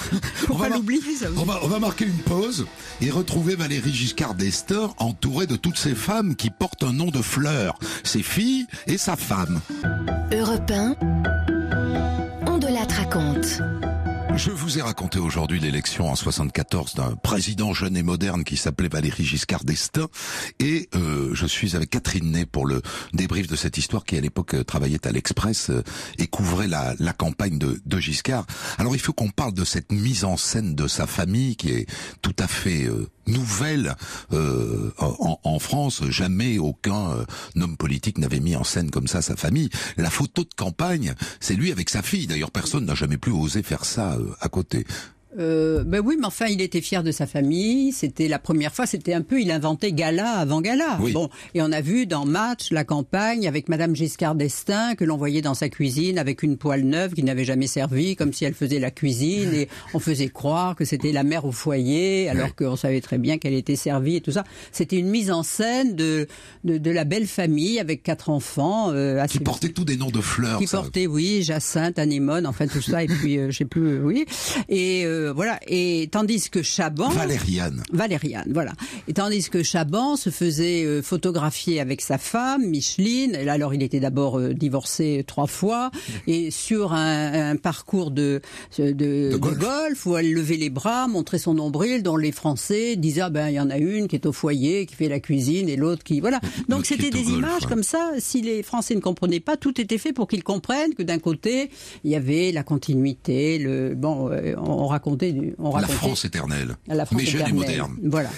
Pas 0.58 0.68
l'oublier, 0.68 1.00
ça 1.18 1.30
aussi. 1.30 1.38
On 1.40 1.44
va, 1.44 1.60
on 1.62 1.68
va 1.68 1.78
marquer 1.78 2.06
une 2.06 2.18
pause 2.18 2.66
et 3.00 3.10
retrouver 3.10 3.56
Valérie 3.56 3.92
Giscard 3.92 4.34
d'Estaing 4.34 4.94
entourée 4.98 5.46
de 5.46 5.56
toutes 5.56 5.78
ces 5.78 5.94
femmes 5.94 6.36
qui 6.36 6.50
portent 6.50 6.82
un 6.82 6.92
nom 6.92 7.10
de 7.10 7.22
fleur, 7.22 7.78
ses 8.04 8.22
filles 8.22 8.66
et 8.86 8.98
sa 8.98 9.16
femme. 9.16 9.60
Europe 10.32 10.70
1, 10.70 10.96
on 12.46 12.58
de 12.58 12.66
la 12.66 12.84
raconte. 12.84 13.60
Je 14.36 14.50
vous 14.50 14.78
ai 14.78 14.82
raconté 14.82 15.18
aujourd'hui 15.18 15.60
l'élection 15.60 16.10
en 16.10 16.14
74 16.14 16.94
d'un 16.94 17.16
président 17.16 17.72
jeune 17.72 17.96
et 17.96 18.02
moderne 18.02 18.44
qui 18.44 18.58
s'appelait 18.58 18.90
Valéry 18.90 19.24
Giscard 19.24 19.64
d'Estaing 19.64 20.08
et 20.60 20.90
euh, 20.94 21.30
je 21.32 21.46
suis 21.46 21.74
avec 21.74 21.88
Catherine 21.88 22.32
Ney 22.32 22.44
pour 22.44 22.66
le 22.66 22.82
débrief 23.14 23.46
de 23.46 23.56
cette 23.56 23.78
histoire 23.78 24.04
qui 24.04 24.14
à 24.18 24.20
l'époque 24.20 24.52
euh, 24.52 24.62
travaillait 24.62 25.06
à 25.06 25.10
l'Express 25.10 25.70
euh, 25.70 25.82
et 26.18 26.26
couvrait 26.26 26.68
la, 26.68 26.94
campagne 27.16 27.58
de, 27.58 27.98
Giscard. 27.98 28.44
Alors 28.76 28.94
il 28.94 28.98
faut 28.98 29.14
qu'on 29.14 29.30
parle 29.30 29.54
de 29.54 29.64
cette 29.64 29.90
mise 29.90 30.24
en 30.24 30.36
scène 30.36 30.74
de 30.74 30.86
sa 30.86 31.06
famille 31.06 31.56
qui 31.56 31.70
est 31.70 31.86
tout 32.20 32.36
à 32.38 32.46
fait 32.46 32.84
euh, 32.84 33.08
nouvelle 33.26 33.94
euh, 34.32 34.92
en, 34.98 35.58
France. 35.58 36.02
Jamais 36.10 36.58
aucun 36.58 37.24
homme 37.56 37.76
politique 37.76 38.18
n'avait 38.18 38.40
mis 38.40 38.54
en 38.54 38.64
scène 38.64 38.90
comme 38.90 39.08
ça 39.08 39.22
sa 39.22 39.34
famille. 39.34 39.70
La 39.96 40.10
photo 40.10 40.44
de 40.44 40.54
campagne, 40.54 41.14
c'est 41.40 41.54
lui 41.54 41.72
avec 41.72 41.88
sa 41.88 42.02
fille. 42.02 42.26
D'ailleurs, 42.26 42.50
personne 42.50 42.84
n'a 42.84 42.94
jamais 42.94 43.16
plus 43.16 43.32
osé 43.32 43.62
faire 43.62 43.84
ça 43.84 44.16
à 44.40 44.48
côté. 44.48 44.84
Euh, 45.38 45.84
ben 45.84 46.00
oui, 46.04 46.16
mais 46.18 46.26
enfin, 46.26 46.46
il 46.46 46.60
était 46.60 46.80
fier 46.80 47.02
de 47.02 47.10
sa 47.10 47.26
famille. 47.26 47.92
C'était 47.92 48.28
la 48.28 48.38
première 48.38 48.72
fois. 48.74 48.86
C'était 48.86 49.14
un 49.14 49.22
peu, 49.22 49.40
il 49.40 49.50
inventait 49.50 49.92
gala 49.92 50.32
avant 50.32 50.60
gala. 50.60 50.98
Oui. 51.00 51.12
Bon, 51.12 51.28
et 51.54 51.62
on 51.62 51.72
a 51.72 51.80
vu 51.80 52.06
dans 52.06 52.24
Match 52.24 52.70
la 52.70 52.84
campagne 52.84 53.46
avec 53.46 53.68
Madame 53.68 53.94
Giscard 53.94 54.34
d'Estaing 54.34 54.94
que 54.94 55.04
l'on 55.04 55.16
voyait 55.16 55.42
dans 55.42 55.54
sa 55.54 55.68
cuisine 55.68 56.18
avec 56.18 56.42
une 56.42 56.56
poêle 56.56 56.84
neuve 56.84 57.14
qui 57.14 57.22
n'avait 57.22 57.44
jamais 57.44 57.66
servi, 57.66 58.16
comme 58.16 58.32
si 58.32 58.44
elle 58.44 58.54
faisait 58.54 58.78
la 58.78 58.90
cuisine 58.90 59.52
et 59.54 59.68
on 59.94 59.98
faisait 59.98 60.28
croire 60.28 60.74
que 60.76 60.84
c'était 60.84 61.12
la 61.12 61.22
mère 61.22 61.44
au 61.44 61.52
foyer, 61.52 62.28
alors 62.28 62.54
qu'on 62.54 62.76
savait 62.76 63.00
très 63.00 63.18
bien 63.18 63.38
qu'elle 63.38 63.54
était 63.54 63.76
servie 63.76 64.16
et 64.16 64.20
tout 64.20 64.32
ça. 64.32 64.44
C'était 64.72 64.98
une 64.98 65.08
mise 65.08 65.30
en 65.30 65.42
scène 65.42 65.94
de 65.96 66.26
de, 66.64 66.78
de 66.78 66.90
la 66.90 67.04
belle 67.04 67.26
famille 67.26 67.78
avec 67.78 68.02
quatre 68.02 68.30
enfants. 68.30 68.90
Euh, 68.92 69.20
assez 69.20 69.38
Qui 69.38 69.44
portait 69.44 69.68
tous 69.68 69.84
des 69.84 69.96
noms 69.96 70.10
de 70.10 70.20
fleurs. 70.20 70.58
qui 70.58 70.66
ça. 70.66 70.78
portait, 70.78 71.06
oui, 71.06 71.42
Jacinthe, 71.42 71.98
Anémone, 71.98 72.46
enfin 72.46 72.66
tout 72.66 72.80
ça, 72.82 73.02
et 73.04 73.06
puis 73.06 73.38
euh, 73.38 73.50
je 73.50 73.58
sais 73.58 73.64
plus, 73.64 73.98
euh, 73.98 74.00
oui. 74.02 74.24
Et 74.68 75.04
euh, 75.04 75.25
voilà. 75.32 75.58
Et 75.66 76.08
tandis 76.10 76.50
que 76.50 76.62
Chaban, 76.62 77.08
Valériane. 77.10 77.82
Valériane, 77.92 78.50
voilà. 78.52 78.72
Et 79.08 79.12
tandis 79.12 79.48
que 79.48 79.62
Chaban 79.62 80.16
se 80.16 80.30
faisait 80.30 80.84
euh, 80.84 81.02
photographier 81.02 81.80
avec 81.80 82.00
sa 82.00 82.18
femme, 82.18 82.66
Micheline. 82.66 83.34
Et 83.34 83.44
là, 83.44 83.54
alors, 83.54 83.74
il 83.74 83.82
était 83.82 84.00
d'abord 84.00 84.38
euh, 84.38 84.54
divorcé 84.54 85.24
trois 85.26 85.46
fois 85.46 85.90
et 86.26 86.50
sur 86.50 86.92
un, 86.92 87.50
un 87.50 87.56
parcours 87.56 88.10
de 88.10 88.40
de, 88.78 88.92
de 88.92 89.36
golf. 89.36 90.06
où 90.06 90.16
elle 90.16 90.32
levait 90.32 90.56
les 90.56 90.70
bras, 90.70 91.08
montrait 91.08 91.38
son 91.38 91.54
nombril, 91.54 92.02
dont 92.02 92.16
les 92.16 92.32
Français 92.32 92.96
disaient 92.96 93.22
ah 93.22 93.30
ben 93.30 93.48
il 93.48 93.54
y 93.54 93.60
en 93.60 93.70
a 93.70 93.78
une 93.78 94.08
qui 94.08 94.16
est 94.16 94.26
au 94.26 94.32
foyer, 94.32 94.86
qui 94.86 94.94
fait 94.94 95.08
la 95.08 95.20
cuisine, 95.20 95.68
et 95.68 95.76
l'autre 95.76 96.04
qui 96.04 96.20
voilà. 96.20 96.40
Donc 96.68 96.86
c'était 96.86 97.10
des 97.10 97.22
golf, 97.22 97.36
images 97.36 97.62
ouais. 97.62 97.68
comme 97.68 97.82
ça. 97.82 98.12
Si 98.18 98.42
les 98.42 98.62
Français 98.62 98.94
ne 98.94 99.00
comprenaient 99.00 99.40
pas, 99.40 99.56
tout 99.56 99.80
était 99.80 99.98
fait 99.98 100.12
pour 100.12 100.28
qu'ils 100.28 100.44
comprennent 100.44 100.94
que 100.94 101.02
d'un 101.02 101.18
côté 101.18 101.70
il 102.04 102.10
y 102.10 102.16
avait 102.16 102.52
la 102.52 102.62
continuité, 102.62 103.58
le 103.58 103.94
bon, 103.94 104.30
euh, 104.30 104.54
on 104.58 104.86
racontait 105.16 105.32
du, 105.32 105.54
on 105.58 105.76
La 105.76 105.88
France 105.88 106.24
éternelle. 106.24 106.76
la 106.86 107.06
France 107.06 107.20
mais 107.20 107.26
jeune 107.26 107.48
et 107.48 107.52
moderne. 107.52 107.96
Voilà. 108.04 108.30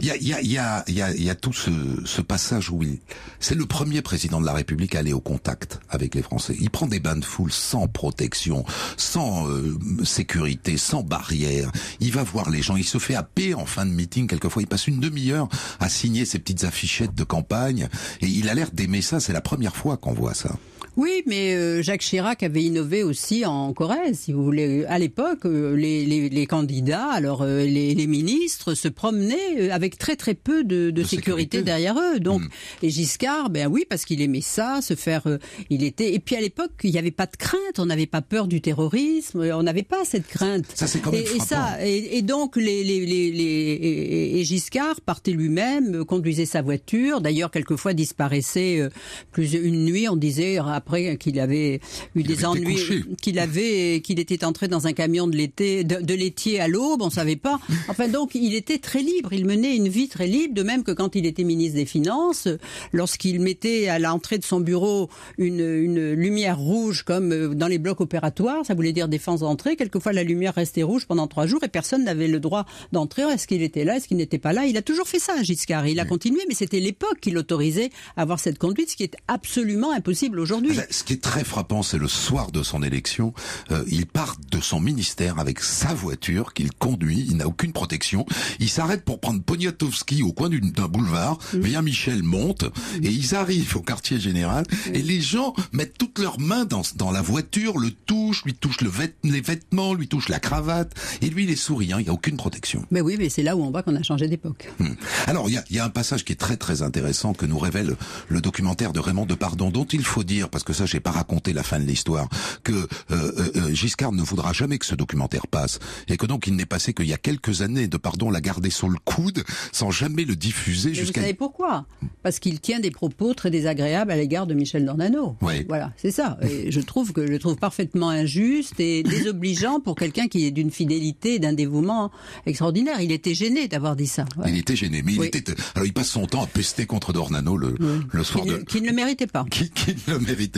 il 0.00 0.06
y 0.06 0.10
a, 0.10 0.16
y, 0.16 0.58
a, 0.58 0.84
y, 0.88 1.02
a, 1.02 1.14
y 1.14 1.30
a 1.30 1.34
tout 1.34 1.52
ce, 1.52 1.70
ce 2.04 2.20
passage 2.20 2.70
où 2.70 2.82
il... 2.82 2.98
C'est 3.40 3.54
le 3.54 3.66
premier 3.66 4.02
président 4.02 4.40
de 4.40 4.46
la 4.46 4.52
République 4.52 4.94
à 4.94 5.00
aller 5.00 5.12
au 5.12 5.20
contact 5.20 5.80
avec 5.88 6.14
les 6.14 6.22
Français. 6.22 6.56
Il 6.60 6.70
prend 6.70 6.86
des 6.86 7.00
bains 7.00 7.16
de 7.16 7.24
foule 7.24 7.52
sans 7.52 7.88
protection, 7.88 8.64
sans 8.96 9.48
euh, 9.48 9.76
sécurité, 10.04 10.76
sans 10.76 11.02
barrière. 11.02 11.70
Il 12.00 12.12
va 12.12 12.22
voir 12.22 12.50
les 12.50 12.62
gens. 12.62 12.76
Il 12.76 12.84
se 12.84 12.98
fait 12.98 13.14
happer 13.14 13.54
en 13.54 13.66
fin 13.66 13.86
de 13.86 13.90
meeting. 13.92 14.26
Quelquefois, 14.26 14.62
il 14.62 14.68
passe 14.68 14.86
une 14.86 15.00
demi-heure 15.00 15.48
à 15.80 15.88
signer 15.88 16.24
ses 16.24 16.38
petites 16.38 16.64
affichettes 16.64 17.14
de 17.14 17.24
campagne. 17.24 17.88
Et 18.20 18.26
il 18.26 18.48
a 18.48 18.54
l'air 18.54 18.70
d'aimer 18.72 19.02
ça. 19.02 19.20
C'est 19.20 19.32
la 19.32 19.40
première 19.40 19.76
fois 19.76 19.96
qu'on 19.96 20.12
voit 20.12 20.34
ça. 20.34 20.56
Oui, 20.98 21.22
mais 21.26 21.54
euh, 21.54 21.82
Jacques 21.82 22.02
Chirac 22.02 22.42
avait 22.42 22.62
innové 22.62 23.02
aussi 23.02 23.46
en 23.46 23.72
Corrèze, 23.72 24.18
si 24.18 24.32
vous 24.32 24.44
voulez. 24.44 24.84
À 24.84 24.98
l'époque, 24.98 25.46
euh, 25.46 25.74
les, 25.74 26.04
les, 26.04 26.28
les 26.28 26.46
candidats, 26.46 27.08
alors 27.10 27.40
euh, 27.42 27.64
les, 27.64 27.94
les 27.94 28.06
ministres 28.06 28.74
se 28.74 28.88
promenaient 28.88 29.58
euh, 29.58 29.72
avec 29.72 29.96
très 29.96 30.16
très 30.16 30.34
peu 30.34 30.64
de, 30.64 30.90
de, 30.90 31.02
sécurité, 31.02 31.62
derrière 31.62 31.96
eux. 31.98 32.20
Donc, 32.20 32.42
et 32.82 32.90
Giscard, 32.90 33.48
ben 33.48 33.68
oui, 33.68 33.86
parce 33.88 34.04
qu'il 34.04 34.20
aimait 34.20 34.42
ça, 34.42 34.80
se 34.82 34.94
faire. 34.94 35.26
euh, 35.26 35.38
il 35.70 35.82
était. 35.82 36.12
Et 36.12 36.18
puis 36.18 36.36
à 36.36 36.42
l'époque, 36.42 36.72
il 36.84 36.90
n'y 36.90 36.98
avait 36.98 37.10
pas 37.10 37.24
de 37.26 37.36
crainte. 37.38 37.78
On 37.78 37.86
n'avait 37.86 38.04
pas 38.06 38.20
peur 38.20 38.46
du 38.46 38.60
terrorisme. 38.60 39.40
On 39.54 39.62
n'avait 39.62 39.82
pas 39.84 40.04
cette 40.04 40.26
crainte. 40.26 40.66
Ça, 40.74 40.86
c'est 40.86 40.98
quand 41.00 41.10
même 41.12 41.22
et, 41.22 41.40
ça, 41.40 41.78
et, 41.86 42.18
et 42.18 42.22
donc 42.22 42.56
les, 42.56 42.84
les, 42.84 43.06
les, 43.06 43.30
les 43.30 44.32
et, 44.38 44.44
Giscard 44.44 45.00
partait 45.00 45.30
lui-même, 45.32 46.04
conduisait 46.04 46.44
sa 46.44 46.60
voiture. 46.60 47.22
D'ailleurs, 47.22 47.50
quelquefois 47.50 47.94
disparaissait 47.94 48.78
euh, 48.78 48.90
plus 49.30 49.54
une 49.54 49.86
nuit. 49.86 50.06
On 50.08 50.16
disait 50.16 50.58
après 50.82 51.16
qu'il 51.16 51.38
avait 51.38 51.80
eu 52.14 52.22
des 52.22 52.44
ennuis, 52.44 53.04
qu'il 53.20 53.38
avait, 53.38 54.00
qu'il 54.02 54.18
était 54.18 54.44
entré 54.44 54.68
dans 54.68 54.86
un 54.86 54.92
camion 54.92 55.26
de 55.26 55.36
l'été, 55.36 55.84
de, 55.84 55.96
de 55.96 56.14
laitier 56.14 56.60
à 56.60 56.68
l'aube, 56.68 57.02
on 57.02 57.10
savait 57.10 57.36
pas. 57.36 57.58
Enfin 57.88 58.08
donc 58.08 58.34
il 58.34 58.54
était 58.54 58.78
très 58.78 59.02
libre, 59.02 59.32
il 59.32 59.44
menait 59.44 59.76
une 59.76 59.88
vie 59.88 60.08
très 60.08 60.26
libre, 60.26 60.54
de 60.54 60.62
même 60.62 60.82
que 60.82 60.92
quand 60.92 61.14
il 61.14 61.26
était 61.26 61.44
ministre 61.44 61.76
des 61.76 61.86
Finances, 61.86 62.48
lorsqu'il 62.92 63.40
mettait 63.40 63.88
à 63.88 63.98
l'entrée 63.98 64.38
de 64.38 64.44
son 64.44 64.60
bureau 64.60 65.08
une, 65.38 65.60
une 65.60 66.12
lumière 66.12 66.58
rouge 66.58 67.02
comme 67.02 67.32
euh, 67.32 67.54
dans 67.54 67.68
les 67.68 67.78
blocs 67.78 68.00
opératoires, 68.00 68.64
ça 68.64 68.74
voulait 68.74 68.92
dire 68.92 69.08
défense 69.08 69.40
d'entrée. 69.40 69.76
Quelquefois 69.76 70.12
la 70.12 70.22
lumière 70.22 70.54
restait 70.54 70.82
rouge 70.82 71.06
pendant 71.06 71.26
trois 71.26 71.46
jours 71.46 71.62
et 71.62 71.68
personne 71.68 72.04
n'avait 72.04 72.28
le 72.28 72.40
droit 72.40 72.66
d'entrer. 72.92 73.22
Est-ce 73.22 73.46
qu'il 73.46 73.62
était 73.62 73.84
là, 73.84 73.96
est-ce 73.96 74.08
qu'il 74.08 74.16
n'était 74.16 74.38
pas 74.38 74.52
là? 74.52 74.66
Il 74.66 74.76
a 74.76 74.82
toujours 74.82 75.06
fait 75.06 75.18
ça, 75.18 75.42
Giscard. 75.42 75.86
Il 75.86 76.00
a 76.00 76.04
continué, 76.04 76.40
mais 76.48 76.54
c'était 76.54 76.80
l'époque 76.80 77.18
qui 77.20 77.30
l'autorisait 77.30 77.90
à 78.16 78.22
avoir 78.22 78.40
cette 78.40 78.58
conduite, 78.58 78.90
ce 78.90 78.96
qui 78.96 79.04
est 79.04 79.16
absolument 79.28 79.92
impossible 79.92 80.40
aujourd'hui. 80.40 80.71
Ce 80.90 81.04
qui 81.04 81.12
est 81.14 81.22
très 81.22 81.44
frappant, 81.44 81.82
c'est 81.82 81.98
le 81.98 82.08
soir 82.08 82.50
de 82.52 82.62
son 82.62 82.82
élection, 82.82 83.32
euh, 83.70 83.84
il 83.88 84.06
part 84.06 84.36
de 84.50 84.60
son 84.60 84.80
ministère 84.80 85.38
avec 85.38 85.60
sa 85.60 85.94
voiture 85.94 86.52
qu'il 86.54 86.72
conduit, 86.72 87.26
il 87.28 87.36
n'a 87.36 87.46
aucune 87.46 87.72
protection. 87.72 88.26
Il 88.60 88.68
s'arrête 88.68 89.04
pour 89.04 89.20
prendre 89.20 89.42
Poniatowski 89.42 90.22
au 90.22 90.32
coin 90.32 90.48
d'un 90.48 90.88
boulevard, 90.88 91.38
Mm. 91.54 91.58
vient 91.60 91.82
Michel 91.82 92.22
monte, 92.22 92.64
et 93.02 93.08
ils 93.10 93.34
arrivent 93.34 93.76
au 93.76 93.80
quartier 93.82 94.18
général, 94.20 94.64
et 94.92 95.02
les 95.02 95.20
gens 95.20 95.54
mettent 95.72 95.96
toutes 95.98 96.18
leurs 96.18 96.40
mains 96.40 96.64
dans, 96.64 96.82
dans 96.96 97.10
la 97.10 97.22
voiture, 97.22 97.78
le 97.78 97.90
touchent, 97.90 98.44
lui 98.44 98.54
touchent 98.54 98.80
le 98.80 98.90
vêt- 98.90 99.14
les 99.24 99.40
vêtements, 99.40 99.94
lui 99.94 100.08
touchent 100.08 100.28
la 100.28 100.40
cravate, 100.40 100.92
et 101.20 101.28
lui 101.30 101.44
il 101.44 101.50
est 101.50 101.56
souriant, 101.56 101.98
il 101.98 102.04
n'y 102.04 102.08
a 102.10 102.12
aucune 102.12 102.36
protection. 102.36 102.84
Mais 102.90 103.00
oui, 103.00 103.16
mais 103.18 103.28
c'est 103.28 103.42
là 103.42 103.56
où 103.56 103.62
on 103.62 103.70
voit 103.70 103.82
qu'on 103.82 103.96
a 103.96 104.02
changé 104.02 104.28
d'époque. 104.28 104.70
Hmm. 104.78 104.94
Alors, 105.26 105.48
il 105.48 105.54
y 105.54 105.58
a, 105.58 105.64
y 105.70 105.78
a 105.78 105.84
un 105.84 105.90
passage 105.90 106.24
qui 106.24 106.32
est 106.32 106.36
très 106.36 106.56
très 106.56 106.82
intéressant 106.82 107.32
que 107.34 107.46
nous 107.46 107.58
révèle 107.58 107.96
le 108.28 108.40
documentaire 108.40 108.92
de 108.92 109.00
Raymond 109.00 109.26
Depardon, 109.26 109.70
dont 109.70 109.84
il 109.84 110.04
faut 110.04 110.24
dire, 110.24 110.48
parce 110.48 110.61
que 110.64 110.72
ça, 110.72 110.86
j'ai 110.86 111.00
pas 111.00 111.10
raconté 111.10 111.52
la 111.52 111.62
fin 111.62 111.78
de 111.78 111.84
l'histoire, 111.84 112.28
que 112.64 112.72
euh, 112.72 112.86
euh, 113.10 113.50
euh, 113.56 113.74
Giscard 113.74 114.12
ne 114.12 114.22
voudra 114.22 114.52
jamais 114.52 114.78
que 114.78 114.86
ce 114.86 114.94
documentaire 114.94 115.46
passe, 115.46 115.78
et 116.08 116.16
que 116.16 116.26
donc 116.26 116.46
il 116.46 116.54
n'est 116.56 116.66
passé 116.66 116.92
qu'il 116.94 117.06
y 117.06 117.12
a 117.12 117.18
quelques 117.18 117.62
années, 117.62 117.88
Depardon 117.88 118.30
l'a 118.30 118.40
gardé 118.40 118.70
sur 118.70 118.88
le 118.88 118.98
coude, 119.04 119.44
sans 119.72 119.90
jamais 119.90 120.24
le 120.24 120.36
diffuser 120.36 120.90
Et 120.90 120.92
vous 120.92 121.00
jusqu'à... 121.00 121.20
savez 121.22 121.34
pourquoi? 121.34 121.86
Parce 122.22 122.38
qu'il 122.38 122.60
tient 122.60 122.80
des 122.80 122.90
propos 122.90 123.34
très 123.34 123.50
désagréables 123.50 124.10
à 124.10 124.16
l'égard 124.16 124.46
de 124.46 124.54
Michel 124.54 124.84
Dornano. 124.84 125.36
Oui. 125.40 125.64
Voilà, 125.68 125.92
c'est 125.96 126.10
ça. 126.10 126.38
Et 126.42 126.70
je 126.70 126.80
trouve 126.80 127.12
que 127.12 127.26
je 127.26 127.30
le 127.32 127.38
trouve 127.38 127.56
parfaitement 127.56 128.10
injuste 128.10 128.78
et 128.80 129.02
désobligeant 129.02 129.80
pour 129.80 129.96
quelqu'un 129.96 130.28
qui 130.28 130.44
est 130.46 130.50
d'une 130.50 130.70
fidélité 130.70 131.38
d'un 131.38 131.52
dévouement 131.52 132.10
extraordinaire. 132.46 133.00
Il 133.00 133.12
était 133.12 133.34
gêné 133.34 133.68
d'avoir 133.68 133.96
dit 133.96 134.06
ça. 134.06 134.24
Ouais. 134.36 134.50
Il 134.50 134.58
était 134.58 134.76
gêné, 134.76 135.02
mais 135.02 135.12
Oui. 135.18 135.28
il 135.32 135.38
était. 135.38 135.54
Alors 135.74 135.86
il 135.86 135.92
passe 135.92 136.08
son 136.10 136.26
temps 136.26 136.42
à 136.42 136.46
pester 136.46 136.86
contre 136.86 137.12
Dornano 137.12 137.56
le, 137.56 137.74
le 138.10 138.24
soir 138.24 138.44
Qui 138.44 138.50
de. 138.50 138.56
qui 138.58 138.80
ne 138.82 138.88
le 138.88 138.92
méritait 138.94 139.26
pas. 139.26 139.44
qui, 139.50 139.70
qui 139.70 139.94
ne 140.08 140.14
le 140.14 140.18
méritait 140.20 140.51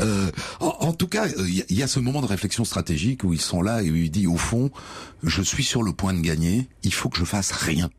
Euh, 0.00 0.30
en, 0.60 0.92
tout 0.92 1.08
cas, 1.08 1.26
euh, 1.26 1.48
il 1.48 1.56
y, 1.56 1.60
a- 1.62 1.64
il 1.68 1.76
y 1.78 1.82
a 1.82 1.86
ce 1.86 2.00
moment 2.00 2.20
de 2.20 2.26
réflexion 2.26 2.64
stratégique 2.64 3.24
où 3.24 3.32
ils 3.32 3.40
sont 3.40 3.62
là 3.62 3.82
et 3.82 3.90
où 3.90 3.94
il 3.96 4.10
dit 4.10 4.26
au 4.26 4.36
fond, 4.36 4.70
je 5.22 5.42
suis 5.42 5.64
sur 5.64 5.82
le 5.82 5.92
point 5.92 6.14
de 6.14 6.20
gagner, 6.20 6.68
il 6.82 6.92
faut 6.92 7.08
que 7.08 7.18
je 7.18 7.24
fasse 7.24 7.52
rien. 7.52 7.90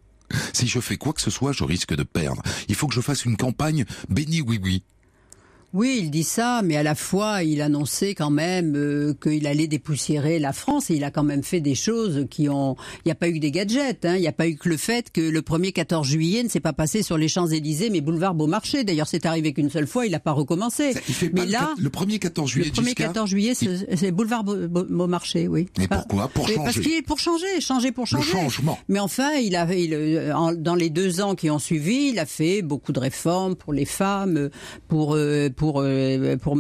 Si 0.54 0.68
je 0.68 0.80
fais 0.80 0.98
quoi 0.98 1.14
que 1.14 1.22
ce 1.22 1.30
soit, 1.30 1.52
je 1.52 1.64
risque 1.64 1.94
de 1.96 2.04
perdre. 2.04 2.42
Il 2.68 2.76
faut 2.76 2.88
que 2.88 2.94
je 2.96 3.02
fasse 3.02 3.26
une 3.26 3.38
campagne 3.38 3.86
béni 4.10 4.42
oui 4.42 4.60
oui. 4.64 4.84
Oui, 5.74 6.00
il 6.04 6.12
dit 6.12 6.24
ça, 6.24 6.62
mais 6.64 6.76
à 6.78 6.84
la 6.84 6.94
fois, 6.94 7.44
il 7.44 7.60
annonçait 7.62 8.14
quand 8.14 8.30
même 8.30 8.76
euh, 8.76 9.14
qu'il 9.22 9.48
allait 9.48 9.66
dépoussiérer 9.68 10.38
la 10.38 10.54
France 10.54 10.92
et 10.92 10.96
il 10.96 11.04
a 11.04 11.10
quand 11.10 11.24
même 11.24 11.42
fait 11.44 11.62
des 11.62 11.74
choses 11.74 12.28
qui 12.30 12.48
ont... 12.48 12.76
Il 13.04 13.08
n'y 13.08 13.12
a 13.12 13.16
pas 13.16 13.28
eu 13.28 13.34
que 13.34 13.40
des 13.40 13.50
gadgets, 13.50 14.06
hein. 14.06 14.16
il 14.16 14.22
n'y 14.22 14.28
a 14.28 14.32
pas 14.32 14.48
eu 14.48 14.56
que 14.56 14.70
le 14.70 14.78
fait 14.78 15.12
que 15.12 15.22
le 15.22 15.42
premier 15.42 15.72
14 15.72 16.08
juillet 16.08 16.44
ne 16.44 16.48
s'est 16.50 16.60
pas 16.60 16.74
passé 16.74 17.02
sur 17.02 17.18
les 17.18 17.28
Champs-Élysées, 17.28 17.90
mais 17.90 18.02
boulevard 18.02 18.36
Beaumarchais. 18.36 18.84
D'ailleurs, 18.84 19.08
c'est 19.08 19.26
arrivé 19.26 19.52
qu'une 19.54 19.72
seule 19.72 19.88
fois, 19.88 20.06
il 20.06 20.12
n'a 20.12 20.20
pas 20.20 20.32
recommencé. 20.32 20.94
Il 21.08 21.14
fait 21.16 21.30
pas 21.30 21.42
mais 21.42 21.46
le, 21.48 21.52
là, 21.54 21.74
le 21.80 21.90
premier 21.90 22.20
14 22.20 22.50
juillet 22.50 22.68
le 22.68 22.72
premier 22.74 22.88
Giscard 22.90 23.08
14 23.08 23.30
juillet, 23.32 23.54
c'est 23.56 24.12
boulevard 24.12 24.44
Beau- 24.44 24.68
Beau- 24.68 24.86
Beaumarchais, 24.88 25.48
oui. 25.48 25.68
Mais 25.80 25.88
Pas- 25.88 25.98
pourquoi 25.98 26.28
Pour 26.28 26.48
Mais 26.48 26.54
Parce 26.56 26.68
changer. 26.76 26.82
qu'il 26.82 26.94
est 26.94 27.02
pour 27.02 27.18
changer, 27.18 27.62
changer 27.62 27.92
pour 27.92 28.04
Le 28.04 28.10
changer. 28.10 28.32
changement. 28.32 28.78
Mais 28.90 29.00
enfin, 29.00 29.32
il 29.42 29.56
a, 29.56 29.74
il, 29.74 29.96
euh, 29.96 30.54
dans 30.56 30.76
les 30.76 30.92
deux 30.92 31.20
ans 31.22 31.34
qui 31.34 31.50
ont 31.50 31.58
suivi, 31.60 32.10
il 32.14 32.20
a 32.20 32.28
fait 32.28 32.62
beaucoup 32.62 32.92
de 32.94 33.00
réformes 33.00 33.56
pour 33.56 33.74
les 33.74 33.86
femmes, 33.86 34.50
pour 34.88 35.16
euh, 35.16 35.50
pour 35.64 35.80
euh, 35.82 36.36
pour 36.36 36.58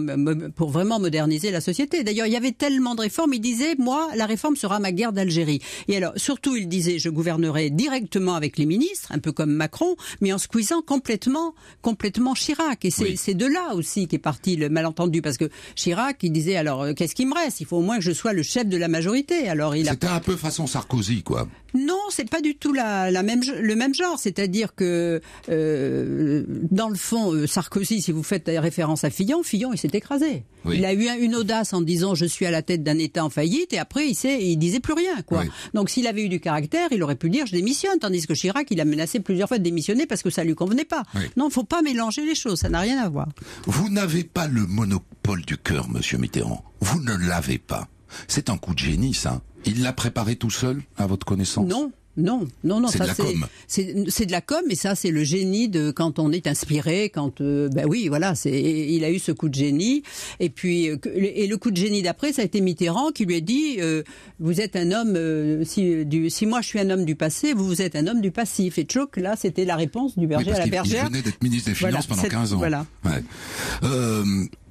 pour 0.55 0.69
vraiment 0.69 0.97
moderniser 0.97 1.51
la 1.51 1.59
société. 1.59 2.05
D'ailleurs, 2.05 2.25
il 2.25 2.31
y 2.31 2.37
avait 2.37 2.53
tellement 2.53 2.95
de 2.95 3.01
réformes. 3.01 3.33
Il 3.33 3.41
disait, 3.41 3.75
moi, 3.77 4.07
la 4.15 4.25
réforme 4.25 4.55
sera 4.55 4.79
ma 4.79 4.93
guerre 4.93 5.11
d'Algérie. 5.11 5.59
Et 5.89 5.97
alors, 5.97 6.13
surtout, 6.15 6.55
il 6.55 6.69
disait, 6.69 6.99
je 6.99 7.09
gouvernerai 7.09 7.69
directement 7.69 8.35
avec 8.35 8.57
les 8.57 8.65
ministres, 8.65 9.11
un 9.11 9.19
peu 9.19 9.33
comme 9.33 9.51
Macron, 9.51 9.97
mais 10.21 10.31
en 10.31 10.37
squeezant 10.37 10.81
complètement 10.81 11.53
complètement 11.81 12.33
Chirac. 12.33 12.85
Et 12.85 12.91
c'est 12.91 13.17
c'est 13.17 13.33
de 13.33 13.45
là 13.45 13.75
aussi 13.75 14.07
qu'est 14.07 14.19
parti 14.19 14.55
le 14.55 14.69
malentendu, 14.69 15.21
parce 15.21 15.35
que 15.37 15.49
Chirac, 15.75 16.23
il 16.23 16.31
disait, 16.31 16.55
alors 16.55 16.83
euh, 16.83 16.93
qu'est-ce 16.93 17.15
qui 17.15 17.25
me 17.25 17.33
reste? 17.35 17.59
Il 17.59 17.65
faut 17.65 17.79
au 17.79 17.81
moins 17.81 17.97
que 17.97 18.03
je 18.05 18.13
sois 18.13 18.31
le 18.31 18.41
chef 18.43 18.67
de 18.67 18.77
la 18.77 18.87
majorité. 18.87 19.49
Alors 19.49 19.75
il 19.75 19.89
a 19.89 19.91
C'était 19.91 20.07
un 20.07 20.21
peu 20.21 20.37
façon 20.37 20.65
Sarkozy, 20.65 21.23
quoi. 21.23 21.45
non, 21.73 21.99
c'est 22.09 22.29
pas 22.29 22.39
du 22.39 22.55
tout 22.55 22.71
la, 22.71 23.11
la 23.11 23.21
même, 23.23 23.41
le 23.61 23.75
même 23.75 23.93
genre. 23.93 24.17
C'est-à-dire 24.17 24.75
que, 24.75 25.19
euh, 25.49 26.43
dans 26.71 26.87
le 26.87 26.95
fond, 26.95 27.33
euh, 27.33 27.47
Sarkozy, 27.47 28.01
si 28.01 28.13
vous 28.13 28.23
faites 28.23 28.47
référence 28.47 28.92
à 29.03 29.09
Fillon, 29.09 29.41
Fillon, 29.43 29.73
il 29.73 29.77
s'est 29.77 29.89
écrasé. 29.93 30.43
Oui. 30.65 30.77
Il 30.77 30.85
a 30.85 30.93
eu 30.93 31.07
un- 31.07 31.17
une 31.17 31.35
audace 31.35 31.73
en 31.73 31.81
disant 31.81 32.13
je 32.15 32.25
suis 32.25 32.45
à 32.45 32.51
la 32.51 32.61
tête 32.61 32.83
d'un 32.83 32.97
État 32.99 33.25
en 33.25 33.29
faillite, 33.29 33.73
et 33.73 33.79
après 33.79 34.07
il 34.07 34.15
sait, 34.15 34.43
il 34.43 34.57
disait 34.57 34.79
plus 34.79 34.93
rien, 34.93 35.21
quoi. 35.25 35.41
Oui. 35.41 35.49
Donc 35.73 35.89
s'il 35.89 36.05
avait 36.07 36.23
eu 36.23 36.29
du 36.29 36.39
caractère, 36.39 36.89
il 36.91 37.01
aurait 37.01 37.15
pu 37.15 37.29
dire 37.29 37.45
je 37.47 37.51
démissionne, 37.53 37.97
tandis 37.99 38.25
que 38.27 38.33
Chirac, 38.33 38.67
il 38.71 38.79
a 38.79 38.85
menacé 38.85 39.19
plusieurs 39.19 39.47
fois 39.47 39.57
de 39.57 39.63
démissionner 39.63 40.05
parce 40.05 40.21
que 40.21 40.29
ça 40.29 40.43
lui 40.43 40.55
convenait 40.55 40.85
pas. 40.85 41.03
Oui. 41.15 41.21
Non, 41.37 41.49
faut 41.49 41.63
pas 41.63 41.81
mélanger 41.81 42.25
les 42.25 42.35
choses, 42.35 42.59
ça 42.59 42.69
n'a 42.69 42.79
rien 42.81 42.97
à 43.01 43.09
voir. 43.09 43.27
Vous 43.65 43.89
n'avez 43.89 44.23
pas 44.23 44.47
le 44.47 44.65
monopole 44.67 45.41
du 45.45 45.57
cœur, 45.57 45.89
monsieur 45.89 46.17
Mitterrand. 46.17 46.63
Vous 46.81 46.99
ne 47.01 47.15
l'avez 47.15 47.57
pas. 47.57 47.87
C'est 48.27 48.49
un 48.49 48.57
coup 48.57 48.73
de 48.73 48.79
génie, 48.79 49.13
ça. 49.13 49.41
Il 49.65 49.81
l'a 49.81 49.93
préparé 49.93 50.35
tout 50.35 50.49
seul, 50.51 50.81
à 50.97 51.07
votre 51.07 51.25
connaissance? 51.25 51.67
Non. 51.67 51.91
Non, 52.15 52.47
non, 52.63 52.79
non, 52.79 52.89
ça 52.89 52.99
de 52.99 53.07
la 53.07 53.13
c'est 53.15 53.23
com. 53.23 54.05
c'est 54.07 54.25
de 54.27 54.31
la 54.31 54.41
com, 54.41 54.61
et 54.69 54.75
ça 54.75 54.93
c'est 54.93 55.09
le 55.09 55.23
génie 55.23 55.67
de 55.67 55.89
quand 55.89 56.19
on 56.19 56.31
est 56.31 56.45
inspiré, 56.45 57.09
quand 57.09 57.41
euh, 57.41 57.69
ben 57.69 57.87
oui, 57.87 58.07
voilà, 58.07 58.35
c'est 58.35 58.51
il 58.61 59.03
a 59.03 59.09
eu 59.09 59.17
ce 59.17 59.31
coup 59.31 59.49
de 59.49 59.55
génie, 59.55 60.03
et 60.39 60.49
puis 60.49 60.89
euh, 60.89 60.97
et 61.15 61.47
le 61.47 61.57
coup 61.57 61.71
de 61.71 61.77
génie 61.77 62.03
d'après, 62.03 62.31
ça 62.31 62.43
a 62.43 62.45
été 62.45 62.61
Mitterrand 62.61 63.11
qui 63.11 63.25
lui 63.25 63.35
a 63.37 63.41
dit 63.41 63.77
euh, 63.79 64.03
vous 64.39 64.61
êtes 64.61 64.75
un 64.75 64.91
homme 64.91 65.15
euh, 65.15 65.63
si 65.65 66.05
du 66.05 66.29
si 66.29 66.45
moi 66.45 66.61
je 66.61 66.67
suis 66.67 66.79
un 66.79 66.91
homme 66.91 67.03
du 67.05 67.15
passé, 67.15 67.53
vous 67.53 67.65
vous 67.65 67.81
êtes 67.81 67.95
un 67.95 68.05
homme 68.05 68.21
du 68.21 68.29
passif, 68.29 68.77
et 68.77 68.83
Tchouk 68.83 69.17
là 69.17 69.35
c'était 69.35 69.65
la 69.65 69.75
réponse 69.75 70.13
du 70.15 70.25
Oui, 70.25 70.27
berger 70.27 70.45
parce 70.51 70.57
à 70.57 70.59
la 70.59 70.63
qu'il 70.65 70.73
il 70.73 70.75
bergère. 70.75 71.05
venait 71.07 71.21
d'être 71.23 71.41
ministre 71.41 71.69
des 71.71 71.75
Voilà, 71.75 71.93
Finances 72.01 72.07
pendant 72.07 72.21
c'est- 72.21 72.29
15 72.29 72.53
ans. 72.53 72.57
Voilà. 72.57 72.85
Ouais. 73.05 73.23
Euh, 73.83 74.23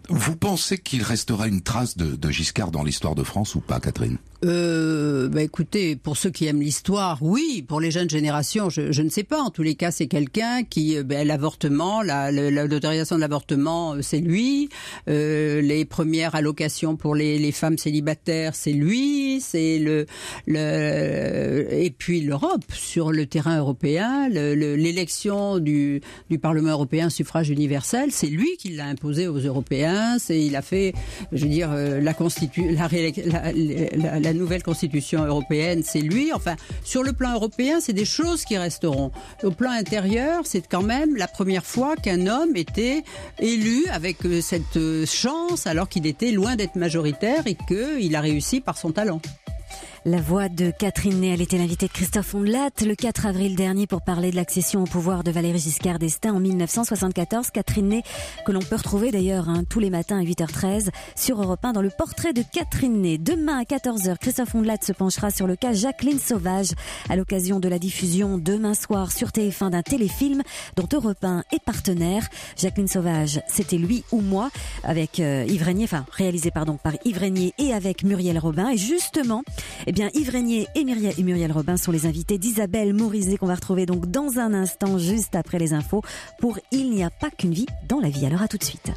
vous 0.09 0.37
pensez 0.37 0.79
qu'il 0.79 1.03
restera 1.03 1.49
une 1.49 1.61
trace 1.63 1.97
de, 1.97 2.15
de 2.15 2.31
Giscard 2.31 2.71
dans 2.71 2.85
l'histoire 2.85 3.15
de 3.15 3.23
France 3.25 3.55
ou 3.57 3.61
pas, 3.61 3.81
Catherine? 3.81 4.19
Euh, 4.45 5.29
bah 5.29 5.41
écoutez, 5.43 5.95
pour 5.95 6.17
ceux 6.17 6.31
qui 6.31 6.47
aiment 6.47 6.61
l'histoire, 6.61 7.19
oui. 7.23 7.65
Pour 7.67 7.81
les 7.81 7.93
jeunes 7.93 8.11
générations, 8.11 8.71
je, 8.71 8.91
je 8.91 9.03
ne 9.03 9.09
sais 9.09 9.23
pas. 9.23 9.41
En 9.41 9.51
tous 9.51 9.63
les 9.63 9.77
cas, 9.77 9.93
c'est 9.93 10.09
quelqu'un 10.09 10.65
qui, 10.65 11.01
ben, 11.05 11.25
l'avortement, 11.27 12.03
la- 12.03 12.33
la- 12.33 12.51
la- 12.51 12.67
l'autorisation 12.67 13.15
de 13.15 13.21
l'avortement, 13.21 13.95
euh, 13.95 14.03
c'est 14.03 14.19
lui. 14.19 14.69
Euh, 15.09 15.61
les 15.61 15.85
premières 15.85 16.35
allocations 16.35 16.97
pour 16.97 17.15
les, 17.15 17.39
les 17.39 17.53
femmes 17.53 17.79
célibataires, 17.79 18.57
c'est 18.57 18.73
lui. 18.73 19.41
C'est 19.41 19.79
le, 19.79 20.07
le, 20.49 21.67
et 21.71 21.91
puis 21.97 22.21
l'Europe 22.21 22.65
sur 22.73 23.13
le 23.13 23.27
terrain 23.27 23.59
européen, 23.59 24.29
le- 24.29 24.57
le- 24.57 24.75
l'élection 24.75 25.59
du, 25.61 26.01
du 26.31 26.39
Parlement 26.41 26.71
européen 26.71 27.11
suffrage 27.11 27.49
universel, 27.51 28.11
c'est 28.11 28.27
lui 28.27 28.57
qui 28.59 28.71
l'a 28.71 28.87
imposé 28.87 29.29
aux 29.29 29.39
Européens. 29.39 30.17
C'est, 30.19 30.41
il 30.41 30.57
a 30.57 30.63
fait, 30.63 30.95
je 31.31 31.45
veux 31.45 31.51
dire, 31.51 31.71
euh, 31.73 32.01
la 32.01 32.13
constitu, 32.15 32.71
la, 32.73 32.89
réélec- 32.89 33.25
la, 33.25 33.53
la- 34.19 34.32
la 34.33 34.39
nouvelle 34.39 34.63
constitution 34.63 35.25
européenne, 35.25 35.83
c'est 35.85 36.01
lui. 36.01 36.33
Enfin, 36.33 36.57
sur 36.85 37.03
le 37.03 37.13
plan 37.13 37.35
européen, 37.35 37.81
c'est 37.81 37.93
des 37.93 38.07
choses 38.07 38.45
qui 38.45 38.57
resteront. 38.57 39.13
Au 39.43 39.51
plan 39.51 39.71
intérieur, 39.71 40.43
c'est 40.45 40.67
quand 40.67 40.83
même 40.83 41.17
la 41.17 41.29
première 41.29 41.67
fois 41.67 41.97
qu'un 41.97 42.27
homme 42.27 42.57
était 42.57 43.05
élu 43.39 43.85
avec 43.93 44.25
euh, 44.25 44.41
cette 44.41 44.77
euh, 44.77 45.05
chance 45.05 45.67
alors 45.67 45.89
qu'il 45.89 46.07
était 46.07 46.31
loin 46.31 46.57
d'être 46.57 46.77
majoritaire 46.77 47.47
et 47.47 47.57
qu'il 47.69 48.17
a 48.17 48.21
réussi 48.21 48.61
par 48.61 48.79
son 48.79 48.91
talent. 48.93 49.21
La 50.05 50.21
voix 50.21 50.49
de 50.49 50.73
Catherine 50.77 51.21
Ney, 51.21 51.29
elle 51.29 51.43
était 51.43 51.59
l'invitée 51.59 51.87
de 51.87 51.93
Christophe 51.93 52.35
Ondelat 52.35 52.71
le 52.85 52.97
4 52.97 53.27
avril 53.27 53.55
dernier 53.55 53.87
pour 53.87 54.03
parler 54.03 54.33
de 54.33 54.37
l'accession 54.37 54.83
au 54.83 54.85
pouvoir 54.85 55.23
de 55.23 55.31
Valéry 55.31 55.61
Giscard 55.61 56.01
d'Estaing 56.01 56.35
en 56.35 56.41
1974. 56.41 57.53
Catherine 57.53 57.87
Ney, 57.87 58.03
que 58.45 58.51
l'on 58.51 58.63
peut 58.63 58.75
retrouver 58.75 59.13
d'ailleurs 59.13 59.49
hein, 59.49 59.63
tous 59.69 59.79
les 59.79 59.91
matins 59.91 60.19
à 60.19 60.25
8h13 60.25 60.89
sur 61.15 61.41
Europe 61.41 61.65
1 61.65 61.75
dans 61.75 61.83
le 61.83 61.91
portrait 61.97 62.33
de 62.33 62.43
Catherine 62.43 63.01
Ney. 63.01 63.17
Demain 63.17 63.59
à 63.59 63.63
14h, 63.63 64.19
Christophe 64.19 64.57
Ondelat 64.57 64.79
se 64.83 64.93
penchera 64.93 65.31
sur 65.31 65.47
le 65.47 65.55
cas 65.55 65.73
Jacqueline 65.73 66.19
Sauvage 66.19 66.73
à 67.09 67.15
l'occasion 67.15 67.61
de 67.61 67.69
la 67.69 67.79
diffusion 67.79 68.39
demain 68.39 68.75
soir 68.75 69.13
sur 69.13 69.29
TF1 69.29 69.71
d'un 69.71 69.83
téléfilm 69.83 70.43
dont 70.75 70.89
Europe 70.93 71.23
1 71.23 71.45
est 71.53 71.63
partenaire. 71.65 72.27
Jacqueline 72.57 72.89
Sauvage, 72.89 73.41
c'était 73.47 73.79
lui 73.79 74.03
ou 74.11 74.21
moi 74.21 74.51
avec 74.83 75.21
euh, 75.21 75.45
Yves 75.49 75.85
enfin 75.85 76.05
réalisé 76.11 76.51
pardon 76.51 76.77
par 76.77 76.95
Yves 77.05 77.19
Régnier 77.19 77.55
et 77.59 77.73
avec 77.73 78.03
Muriel 78.03 78.41
Robin. 78.41 78.69
Et 78.71 78.77
justement, 78.77 79.45
eh 79.93 79.95
bien, 79.95 80.11
Yves 80.15 80.31
Régnier 80.31 80.69
et 80.75 80.85
Muriel, 80.85 81.13
et 81.19 81.23
Muriel 81.23 81.53
Robin 81.53 81.77
sont 81.77 81.93
les 81.93 82.07
invités 82.07 82.39
d'Isabelle 82.39 82.95
Morizet 82.95 83.37
qu'on 83.37 83.47
va 83.47 83.57
retrouver 83.57 83.85
donc 83.85 84.07
dans 84.07 84.39
un 84.39 84.55
instant, 84.55 84.97
juste 84.97 85.37
après 85.37 85.59
les 85.59 85.75
infos, 85.75 86.01
pour 86.39 86.59
Il 86.71 86.93
n'y 86.93 87.05
a 87.05 87.11
pas 87.11 87.29
qu'une 87.31 87.53
vie 87.53 87.67
dans 87.91 88.01
la 88.01 88.09
vie. 88.09 88.25
Alors 88.25 88.41
à 88.41 88.49
tout 88.49 88.57
de 88.57 88.65
suite. 88.65 88.91